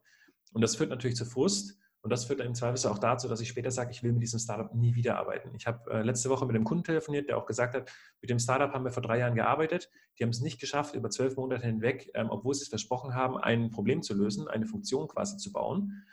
Und 0.53 0.61
das 0.61 0.75
führt 0.75 0.89
natürlich 0.89 1.15
zu 1.15 1.25
Frust 1.25 1.77
und 2.03 2.09
das 2.09 2.25
führt 2.25 2.39
dann 2.39 2.47
im 2.47 2.55
Zweifel 2.55 2.89
auch 2.89 2.97
dazu, 2.97 3.27
dass 3.27 3.41
ich 3.41 3.49
später 3.49 3.69
sage, 3.69 3.91
ich 3.91 4.01
will 4.01 4.11
mit 4.11 4.23
diesem 4.23 4.39
Startup 4.39 4.73
nie 4.73 4.95
wieder 4.95 5.17
arbeiten. 5.17 5.53
Ich 5.55 5.67
habe 5.67 5.91
äh, 5.91 6.01
letzte 6.01 6.29
Woche 6.31 6.47
mit 6.47 6.55
einem 6.55 6.65
Kunden 6.65 6.83
telefoniert, 6.83 7.29
der 7.29 7.37
auch 7.37 7.45
gesagt 7.45 7.75
hat, 7.75 7.91
mit 8.21 8.29
dem 8.29 8.39
Startup 8.39 8.73
haben 8.73 8.83
wir 8.83 8.91
vor 8.91 9.03
drei 9.03 9.19
Jahren 9.19 9.35
gearbeitet. 9.35 9.89
Die 10.17 10.23
haben 10.23 10.31
es 10.31 10.41
nicht 10.41 10.59
geschafft, 10.59 10.95
über 10.95 11.11
zwölf 11.11 11.35
Monate 11.35 11.65
hinweg, 11.67 12.09
ähm, 12.15 12.29
obwohl 12.31 12.55
sie 12.55 12.63
es 12.63 12.69
versprochen 12.69 13.13
haben, 13.13 13.37
ein 13.37 13.69
Problem 13.69 14.01
zu 14.01 14.15
lösen, 14.15 14.47
eine 14.47 14.65
Funktion 14.65 15.07
quasi 15.07 15.37
zu 15.37 15.51
bauen. 15.51 16.03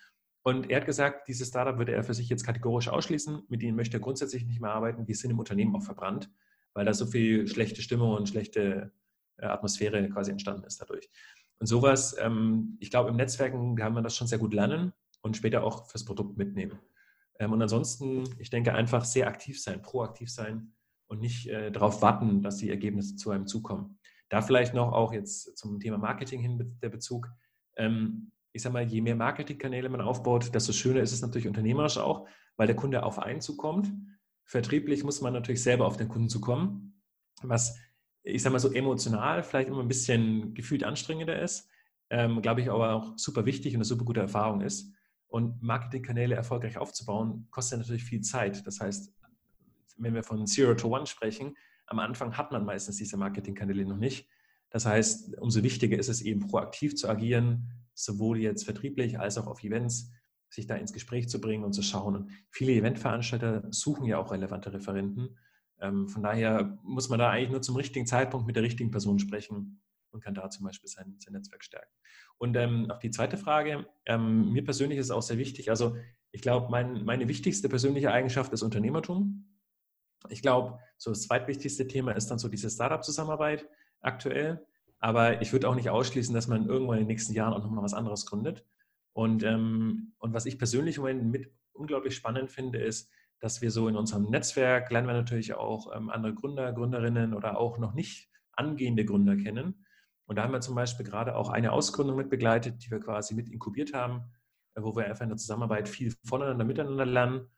Und 0.42 0.70
er 0.70 0.80
hat 0.80 0.86
gesagt, 0.86 1.26
dieses 1.26 1.48
Startup 1.48 1.78
würde 1.78 1.92
er 1.92 2.04
für 2.04 2.14
sich 2.14 2.28
jetzt 2.28 2.44
kategorisch 2.44 2.88
ausschließen. 2.88 3.44
Mit 3.48 3.62
ihnen 3.62 3.76
möchte 3.76 3.96
er 3.96 4.00
grundsätzlich 4.00 4.44
nicht 4.44 4.60
mehr 4.60 4.72
arbeiten. 4.72 5.06
Die 5.06 5.14
sind 5.14 5.30
im 5.30 5.38
Unternehmen 5.38 5.74
auch 5.74 5.82
verbrannt, 5.82 6.30
weil 6.74 6.84
da 6.84 6.92
so 6.92 7.06
viel 7.06 7.48
schlechte 7.48 7.80
Stimmung 7.80 8.14
und 8.14 8.28
schlechte 8.28 8.92
äh, 9.38 9.46
Atmosphäre 9.46 10.06
quasi 10.10 10.32
entstanden 10.32 10.64
ist 10.64 10.82
dadurch. 10.82 11.08
Und 11.60 11.66
sowas, 11.66 12.14
ähm, 12.18 12.76
ich 12.78 12.90
glaube, 12.90 13.08
im 13.08 13.16
Netzwerken 13.16 13.74
kann 13.74 13.94
man 13.94 14.04
das 14.04 14.14
schon 14.14 14.26
sehr 14.26 14.38
gut 14.38 14.52
lernen 14.52 14.92
und 15.28 15.36
später 15.36 15.62
auch 15.62 15.86
fürs 15.86 16.04
Produkt 16.04 16.36
mitnehmen. 16.36 16.78
Ähm, 17.38 17.52
und 17.52 17.62
ansonsten, 17.62 18.24
ich 18.38 18.50
denke, 18.50 18.74
einfach 18.74 19.04
sehr 19.04 19.28
aktiv 19.28 19.60
sein, 19.62 19.82
proaktiv 19.82 20.30
sein 20.30 20.72
und 21.06 21.20
nicht 21.20 21.48
äh, 21.48 21.70
darauf 21.70 22.02
warten, 22.02 22.42
dass 22.42 22.56
die 22.56 22.70
Ergebnisse 22.70 23.16
zu 23.16 23.30
einem 23.30 23.46
zukommen. 23.46 23.98
Da 24.28 24.42
vielleicht 24.42 24.74
noch 24.74 24.92
auch 24.92 25.12
jetzt 25.12 25.56
zum 25.56 25.80
Thema 25.80 25.98
Marketing 25.98 26.40
hin 26.40 26.78
der 26.82 26.88
Bezug. 26.90 27.30
Ähm, 27.76 28.32
ich 28.52 28.62
sage 28.62 28.72
mal, 28.72 28.84
je 28.84 29.00
mehr 29.00 29.16
Marketingkanäle 29.16 29.88
man 29.88 30.00
aufbaut, 30.00 30.54
desto 30.54 30.72
schöner 30.72 31.00
ist 31.00 31.12
es 31.12 31.22
natürlich 31.22 31.46
unternehmerisch 31.46 31.98
auch, 31.98 32.26
weil 32.56 32.66
der 32.66 32.76
Kunde 32.76 33.04
auf 33.04 33.18
einen 33.18 33.40
zukommt. 33.40 33.92
Vertrieblich 34.44 35.04
muss 35.04 35.20
man 35.20 35.32
natürlich 35.32 35.62
selber 35.62 35.86
auf 35.86 35.96
den 35.96 36.08
Kunden 36.08 36.28
zukommen, 36.28 37.00
was 37.42 37.78
ich 38.22 38.42
sage 38.42 38.52
mal 38.52 38.58
so 38.58 38.72
emotional 38.72 39.42
vielleicht 39.42 39.68
immer 39.68 39.80
ein 39.80 39.88
bisschen 39.88 40.54
gefühlt 40.54 40.84
anstrengender 40.84 41.40
ist, 41.40 41.68
ähm, 42.10 42.42
glaube 42.42 42.60
ich 42.60 42.70
aber 42.70 42.94
auch 42.94 43.16
super 43.16 43.46
wichtig 43.46 43.74
und 43.74 43.78
eine 43.78 43.84
super 43.84 44.04
gute 44.04 44.20
Erfahrung 44.20 44.60
ist. 44.60 44.92
Und 45.28 45.62
Marketingkanäle 45.62 46.34
erfolgreich 46.34 46.78
aufzubauen, 46.78 47.46
kostet 47.50 47.78
natürlich 47.78 48.04
viel 48.04 48.22
Zeit. 48.22 48.66
Das 48.66 48.80
heißt, 48.80 49.12
wenn 49.98 50.14
wir 50.14 50.22
von 50.22 50.46
Zero 50.46 50.74
to 50.74 50.88
One 50.88 51.06
sprechen, 51.06 51.56
am 51.86 51.98
Anfang 51.98 52.36
hat 52.36 52.52
man 52.52 52.64
meistens 52.64 52.96
diese 52.96 53.16
Marketingkanäle 53.16 53.84
noch 53.84 53.96
nicht. 53.96 54.28
Das 54.70 54.86
heißt, 54.86 55.38
umso 55.38 55.62
wichtiger 55.62 55.98
ist 55.98 56.08
es 56.08 56.20
eben 56.20 56.40
proaktiv 56.40 56.96
zu 56.96 57.08
agieren, 57.08 57.70
sowohl 57.94 58.38
jetzt 58.38 58.64
vertrieblich 58.64 59.18
als 59.18 59.38
auch 59.38 59.46
auf 59.46 59.62
Events, 59.64 60.12
sich 60.50 60.66
da 60.66 60.76
ins 60.76 60.92
Gespräch 60.92 61.28
zu 61.28 61.40
bringen 61.40 61.64
und 61.64 61.72
zu 61.72 61.82
schauen. 61.82 62.16
Und 62.16 62.30
viele 62.50 62.72
Eventveranstalter 62.72 63.66
suchen 63.70 64.06
ja 64.06 64.18
auch 64.18 64.32
relevante 64.32 64.72
Referenten. 64.72 65.36
Ähm, 65.80 66.08
von 66.08 66.22
daher 66.22 66.78
muss 66.82 67.08
man 67.08 67.18
da 67.18 67.30
eigentlich 67.30 67.50
nur 67.50 67.62
zum 67.62 67.76
richtigen 67.76 68.06
Zeitpunkt 68.06 68.46
mit 68.46 68.56
der 68.56 68.62
richtigen 68.62 68.90
Person 68.90 69.18
sprechen 69.18 69.80
und 70.10 70.22
kann 70.22 70.34
da 70.34 70.48
zum 70.50 70.64
Beispiel 70.66 70.88
sein, 70.88 71.16
sein 71.18 71.34
Netzwerk 71.34 71.64
stärken. 71.64 71.92
Und 72.38 72.56
ähm, 72.56 72.90
auch 72.90 72.98
die 72.98 73.10
zweite 73.10 73.36
Frage, 73.36 73.86
ähm, 74.06 74.52
mir 74.52 74.64
persönlich 74.64 74.98
ist 74.98 75.06
es 75.06 75.10
auch 75.10 75.22
sehr 75.22 75.38
wichtig, 75.38 75.70
also 75.70 75.96
ich 76.30 76.42
glaube, 76.42 76.68
mein, 76.70 77.04
meine 77.04 77.28
wichtigste 77.28 77.68
persönliche 77.68 78.12
Eigenschaft 78.12 78.52
ist 78.52 78.62
Unternehmertum. 78.62 79.46
Ich 80.28 80.42
glaube, 80.42 80.78
so 80.96 81.10
das 81.10 81.22
zweitwichtigste 81.22 81.86
Thema 81.86 82.12
ist 82.12 82.28
dann 82.28 82.38
so 82.38 82.48
diese 82.48 82.68
Startup-Zusammenarbeit 82.68 83.68
aktuell. 84.00 84.66
Aber 85.00 85.40
ich 85.42 85.52
würde 85.52 85.68
auch 85.68 85.74
nicht 85.74 85.90
ausschließen, 85.90 86.34
dass 86.34 86.48
man 86.48 86.66
irgendwann 86.66 86.98
in 86.98 87.04
den 87.04 87.08
nächsten 87.08 87.32
Jahren 87.32 87.54
auch 87.54 87.62
nochmal 87.62 87.84
was 87.84 87.94
anderes 87.94 88.26
gründet. 88.26 88.64
Und, 89.12 89.42
ähm, 89.42 90.12
und 90.18 90.34
was 90.34 90.46
ich 90.46 90.58
persönlich 90.58 90.96
im 90.96 91.02
Moment 91.02 91.24
mit 91.24 91.52
unglaublich 91.72 92.14
spannend 92.14 92.50
finde, 92.50 92.78
ist, 92.78 93.10
dass 93.40 93.62
wir 93.62 93.70
so 93.70 93.88
in 93.88 93.96
unserem 93.96 94.24
Netzwerk 94.24 94.90
lernen 94.90 95.06
wir 95.06 95.14
natürlich 95.14 95.54
auch 95.54 95.94
ähm, 95.94 96.10
andere 96.10 96.34
Gründer, 96.34 96.72
Gründerinnen 96.72 97.34
oder 97.34 97.58
auch 97.58 97.78
noch 97.78 97.94
nicht 97.94 98.28
angehende 98.52 99.04
Gründer 99.04 99.36
kennen. 99.36 99.86
Und 100.28 100.36
da 100.36 100.42
haben 100.42 100.52
wir 100.52 100.60
zum 100.60 100.74
Beispiel 100.74 101.06
gerade 101.06 101.34
auch 101.34 101.48
eine 101.48 101.72
Ausgründung 101.72 102.16
mit 102.16 102.28
begleitet, 102.28 102.84
die 102.84 102.90
wir 102.90 103.00
quasi 103.00 103.34
mit 103.34 103.48
inkubiert 103.48 103.94
haben, 103.94 104.24
äh, 104.74 104.82
wo 104.82 104.94
wir 104.94 105.06
einfach 105.06 105.22
in 105.22 105.30
der 105.30 105.38
Zusammenarbeit 105.38 105.88
viel 105.88 106.14
voneinander, 106.22 106.66
miteinander 106.66 107.06
lernen, 107.06 107.48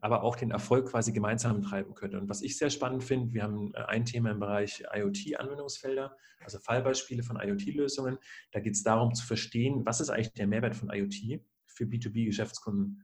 aber 0.00 0.22
auch 0.22 0.36
den 0.36 0.52
Erfolg 0.52 0.86
quasi 0.86 1.12
gemeinsam 1.12 1.60
treiben 1.60 1.92
können. 1.94 2.20
Und 2.20 2.28
was 2.28 2.40
ich 2.40 2.56
sehr 2.56 2.70
spannend 2.70 3.02
finde, 3.02 3.34
wir 3.34 3.42
haben 3.42 3.74
äh, 3.74 3.82
ein 3.82 4.04
Thema 4.04 4.30
im 4.30 4.38
Bereich 4.38 4.84
IoT-Anwendungsfelder, 4.94 6.16
also 6.44 6.60
Fallbeispiele 6.60 7.24
von 7.24 7.36
IoT-Lösungen. 7.36 8.16
Da 8.52 8.60
geht 8.60 8.74
es 8.74 8.84
darum 8.84 9.12
zu 9.12 9.26
verstehen, 9.26 9.84
was 9.84 10.00
ist 10.00 10.10
eigentlich 10.10 10.32
der 10.32 10.46
Mehrwert 10.46 10.76
von 10.76 10.88
IoT 10.88 11.42
für 11.66 11.84
B2B-Geschäftskunden. 11.84 13.02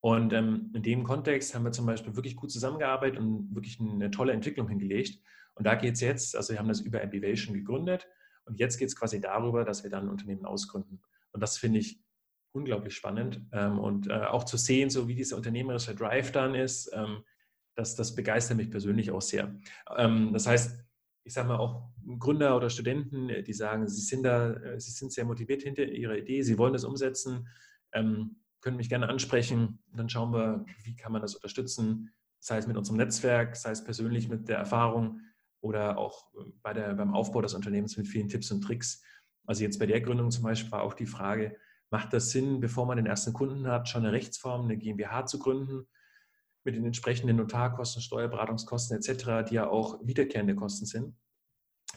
Und 0.00 0.32
ähm, 0.32 0.70
in 0.72 0.84
dem 0.84 1.02
Kontext 1.02 1.52
haben 1.52 1.64
wir 1.64 1.72
zum 1.72 1.84
Beispiel 1.84 2.14
wirklich 2.14 2.36
gut 2.36 2.52
zusammengearbeitet 2.52 3.18
und 3.18 3.52
wirklich 3.52 3.80
eine 3.80 4.12
tolle 4.12 4.32
Entwicklung 4.32 4.68
hingelegt. 4.68 5.20
Und 5.56 5.66
da 5.66 5.74
geht 5.74 5.94
es 5.94 6.00
jetzt, 6.00 6.36
also 6.36 6.52
wir 6.52 6.60
haben 6.60 6.68
das 6.68 6.80
über 6.80 7.02
Ambivation 7.02 7.52
gegründet 7.52 8.06
und 8.48 8.58
jetzt 8.58 8.78
geht 8.78 8.88
es 8.88 8.96
quasi 8.96 9.20
darüber, 9.20 9.64
dass 9.64 9.82
wir 9.82 9.90
dann 9.90 10.04
ein 10.04 10.10
Unternehmen 10.10 10.44
ausgründen. 10.44 11.00
Und 11.32 11.42
das 11.42 11.58
finde 11.58 11.78
ich 11.78 12.00
unglaublich 12.52 12.94
spannend. 12.94 13.40
Ähm, 13.52 13.78
und 13.78 14.08
äh, 14.08 14.24
auch 14.24 14.44
zu 14.44 14.56
sehen, 14.56 14.90
so 14.90 15.08
wie 15.08 15.14
dieser 15.14 15.36
unternehmerische 15.36 15.94
Drive 15.94 16.32
dann 16.32 16.54
ist, 16.54 16.90
ähm, 16.92 17.22
das, 17.74 17.94
das 17.94 18.14
begeistert 18.14 18.56
mich 18.56 18.70
persönlich 18.70 19.10
auch 19.10 19.22
sehr. 19.22 19.54
Ähm, 19.96 20.32
das 20.32 20.46
heißt, 20.46 20.84
ich 21.24 21.32
sage 21.34 21.48
mal 21.48 21.58
auch 21.58 21.90
Gründer 22.18 22.56
oder 22.56 22.70
Studenten, 22.70 23.28
die 23.44 23.52
sagen, 23.52 23.86
sie 23.86 24.00
sind 24.00 24.22
da, 24.22 24.80
sie 24.80 24.90
sind 24.90 25.12
sehr 25.12 25.26
motiviert 25.26 25.62
hinter 25.62 25.84
ihrer 25.84 26.16
Idee, 26.16 26.40
sie 26.40 26.56
wollen 26.56 26.72
das 26.72 26.84
umsetzen, 26.84 27.48
ähm, 27.92 28.36
können 28.62 28.78
mich 28.78 28.88
gerne 28.88 29.10
ansprechen. 29.10 29.78
Dann 29.92 30.08
schauen 30.08 30.32
wir, 30.32 30.64
wie 30.84 30.96
kann 30.96 31.12
man 31.12 31.20
das 31.20 31.34
unterstützen, 31.34 32.10
sei 32.38 32.56
es 32.56 32.66
mit 32.66 32.78
unserem 32.78 32.96
Netzwerk, 32.96 33.56
sei 33.56 33.72
es 33.72 33.84
persönlich 33.84 34.30
mit 34.30 34.48
der 34.48 34.56
Erfahrung 34.56 35.20
oder 35.60 35.98
auch 35.98 36.26
bei 36.62 36.72
der, 36.72 36.94
beim 36.94 37.14
Aufbau 37.14 37.42
des 37.42 37.54
Unternehmens 37.54 37.96
mit 37.96 38.08
vielen 38.08 38.28
Tipps 38.28 38.50
und 38.50 38.62
Tricks. 38.62 39.02
Also 39.46 39.62
jetzt 39.62 39.78
bei 39.78 39.86
der 39.86 40.00
Gründung 40.00 40.30
zum 40.30 40.44
Beispiel 40.44 40.70
war 40.70 40.82
auch 40.82 40.94
die 40.94 41.06
Frage, 41.06 41.56
macht 41.90 42.12
das 42.12 42.30
Sinn, 42.30 42.60
bevor 42.60 42.86
man 42.86 42.96
den 42.96 43.06
ersten 43.06 43.32
Kunden 43.32 43.66
hat, 43.66 43.88
schon 43.88 44.04
eine 44.04 44.12
Rechtsform, 44.12 44.64
eine 44.64 44.76
GmbH 44.76 45.26
zu 45.26 45.38
gründen? 45.38 45.86
mit 46.68 46.76
den 46.76 46.84
entsprechenden 46.84 47.36
Notarkosten, 47.36 48.02
Steuerberatungskosten 48.02 48.98
etc., 48.98 49.48
die 49.48 49.54
ja 49.54 49.70
auch 49.70 50.06
wiederkehrende 50.06 50.54
Kosten 50.54 50.84
sind, 50.84 51.16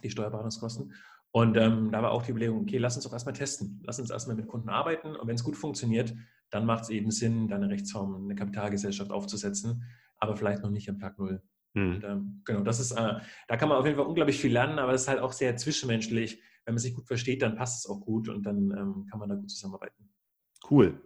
die 0.02 0.10
Steuerberatungskosten. 0.10 0.94
Und 1.32 1.58
ähm, 1.58 1.92
da 1.92 2.02
war 2.02 2.12
auch 2.12 2.24
die 2.24 2.32
Überlegung, 2.32 2.62
okay, 2.62 2.78
lass 2.78 2.96
uns 2.96 3.04
doch 3.04 3.12
erstmal 3.12 3.34
testen. 3.34 3.82
Lass 3.84 4.00
uns 4.00 4.10
erstmal 4.10 4.38
mit 4.38 4.48
Kunden 4.48 4.70
arbeiten 4.70 5.16
und 5.16 5.28
wenn 5.28 5.36
es 5.36 5.44
gut 5.44 5.58
funktioniert, 5.58 6.14
dann 6.50 6.66
macht 6.66 6.84
es 6.84 6.90
eben 6.90 7.12
Sinn, 7.12 7.50
da 7.50 7.56
eine 7.56 7.70
Rechtsform, 7.70 8.16
eine 8.16 8.36
Kapitalgesellschaft 8.36 9.12
aufzusetzen, 9.12 9.84
aber 10.18 10.38
vielleicht 10.38 10.64
noch 10.64 10.70
nicht 10.70 10.90
am 10.90 11.00
Tag 11.00 11.20
Null. 11.20 11.42
Mhm. 11.74 11.96
Und, 11.96 12.04
ähm, 12.04 12.42
genau, 12.46 12.62
das 12.62 12.80
ist, 12.80 12.92
äh, 12.92 13.16
da 13.48 13.58
kann 13.58 13.70
man 13.70 13.78
auf 13.78 13.86
jeden 13.86 13.98
Fall 13.98 14.06
unglaublich 14.06 14.40
viel 14.40 14.52
lernen, 14.52 14.80
aber 14.80 14.94
es 14.94 15.04
ist 15.04 15.08
halt 15.08 15.20
auch 15.20 15.34
sehr 15.34 15.56
zwischenmenschlich. 15.58 16.42
Wenn 16.66 16.76
man 16.76 16.80
sich 16.80 16.94
gut 16.94 17.08
versteht, 17.08 17.42
dann 17.42 17.56
passt 17.56 17.84
es 17.84 17.90
auch 17.90 18.02
gut 18.02 18.30
und 18.30 18.44
dann 18.44 18.72
ähm, 18.72 19.08
kann 19.10 19.20
man 19.20 19.30
da 19.30 19.36
gut 19.36 19.50
zusammenarbeiten. 19.50 20.10
Cool. 20.70 21.02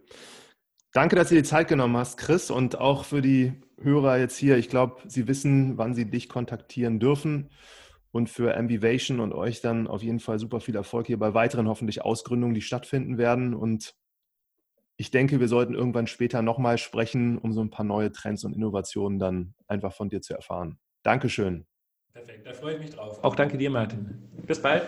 Danke, 0.92 1.16
dass 1.16 1.28
du 1.28 1.34
dir 1.34 1.42
die 1.42 1.48
Zeit 1.48 1.68
genommen 1.68 1.96
hast, 1.96 2.16
Chris, 2.18 2.50
und 2.50 2.78
auch 2.78 3.04
für 3.04 3.20
die 3.20 3.60
Hörer 3.80 4.18
jetzt 4.18 4.36
hier. 4.36 4.56
Ich 4.56 4.68
glaube, 4.68 5.02
sie 5.06 5.28
wissen, 5.28 5.76
wann 5.76 5.94
sie 5.94 6.10
dich 6.10 6.28
kontaktieren 6.28 7.00
dürfen. 7.00 7.50
Und 8.12 8.30
für 8.30 8.56
Ambivation 8.56 9.20
und 9.20 9.34
euch 9.34 9.60
dann 9.60 9.88
auf 9.88 10.02
jeden 10.02 10.20
Fall 10.20 10.38
super 10.38 10.60
viel 10.60 10.74
Erfolg 10.74 11.06
hier 11.06 11.18
bei 11.18 11.34
weiteren 11.34 11.68
hoffentlich 11.68 12.00
Ausgründungen, 12.02 12.54
die 12.54 12.62
stattfinden 12.62 13.18
werden. 13.18 13.54
Und 13.54 13.94
ich 14.96 15.10
denke, 15.10 15.40
wir 15.40 15.48
sollten 15.48 15.74
irgendwann 15.74 16.06
später 16.06 16.42
nochmal 16.42 16.78
sprechen, 16.78 17.38
um 17.38 17.52
so 17.52 17.60
ein 17.60 17.70
paar 17.70 17.84
neue 17.84 18.12
Trends 18.12 18.44
und 18.44 18.54
Innovationen 18.54 19.18
dann 19.18 19.54
einfach 19.68 19.92
von 19.92 20.08
dir 20.08 20.22
zu 20.22 20.34
erfahren. 20.34 20.78
Dankeschön. 21.02 21.66
Perfekt, 22.12 22.46
da 22.46 22.52
freue 22.54 22.74
ich 22.74 22.80
mich 22.80 22.90
drauf. 22.90 23.22
Auch 23.22 23.34
danke 23.34 23.58
dir, 23.58 23.70
Martin. 23.70 24.22
Bis 24.46 24.60
bald. 24.60 24.84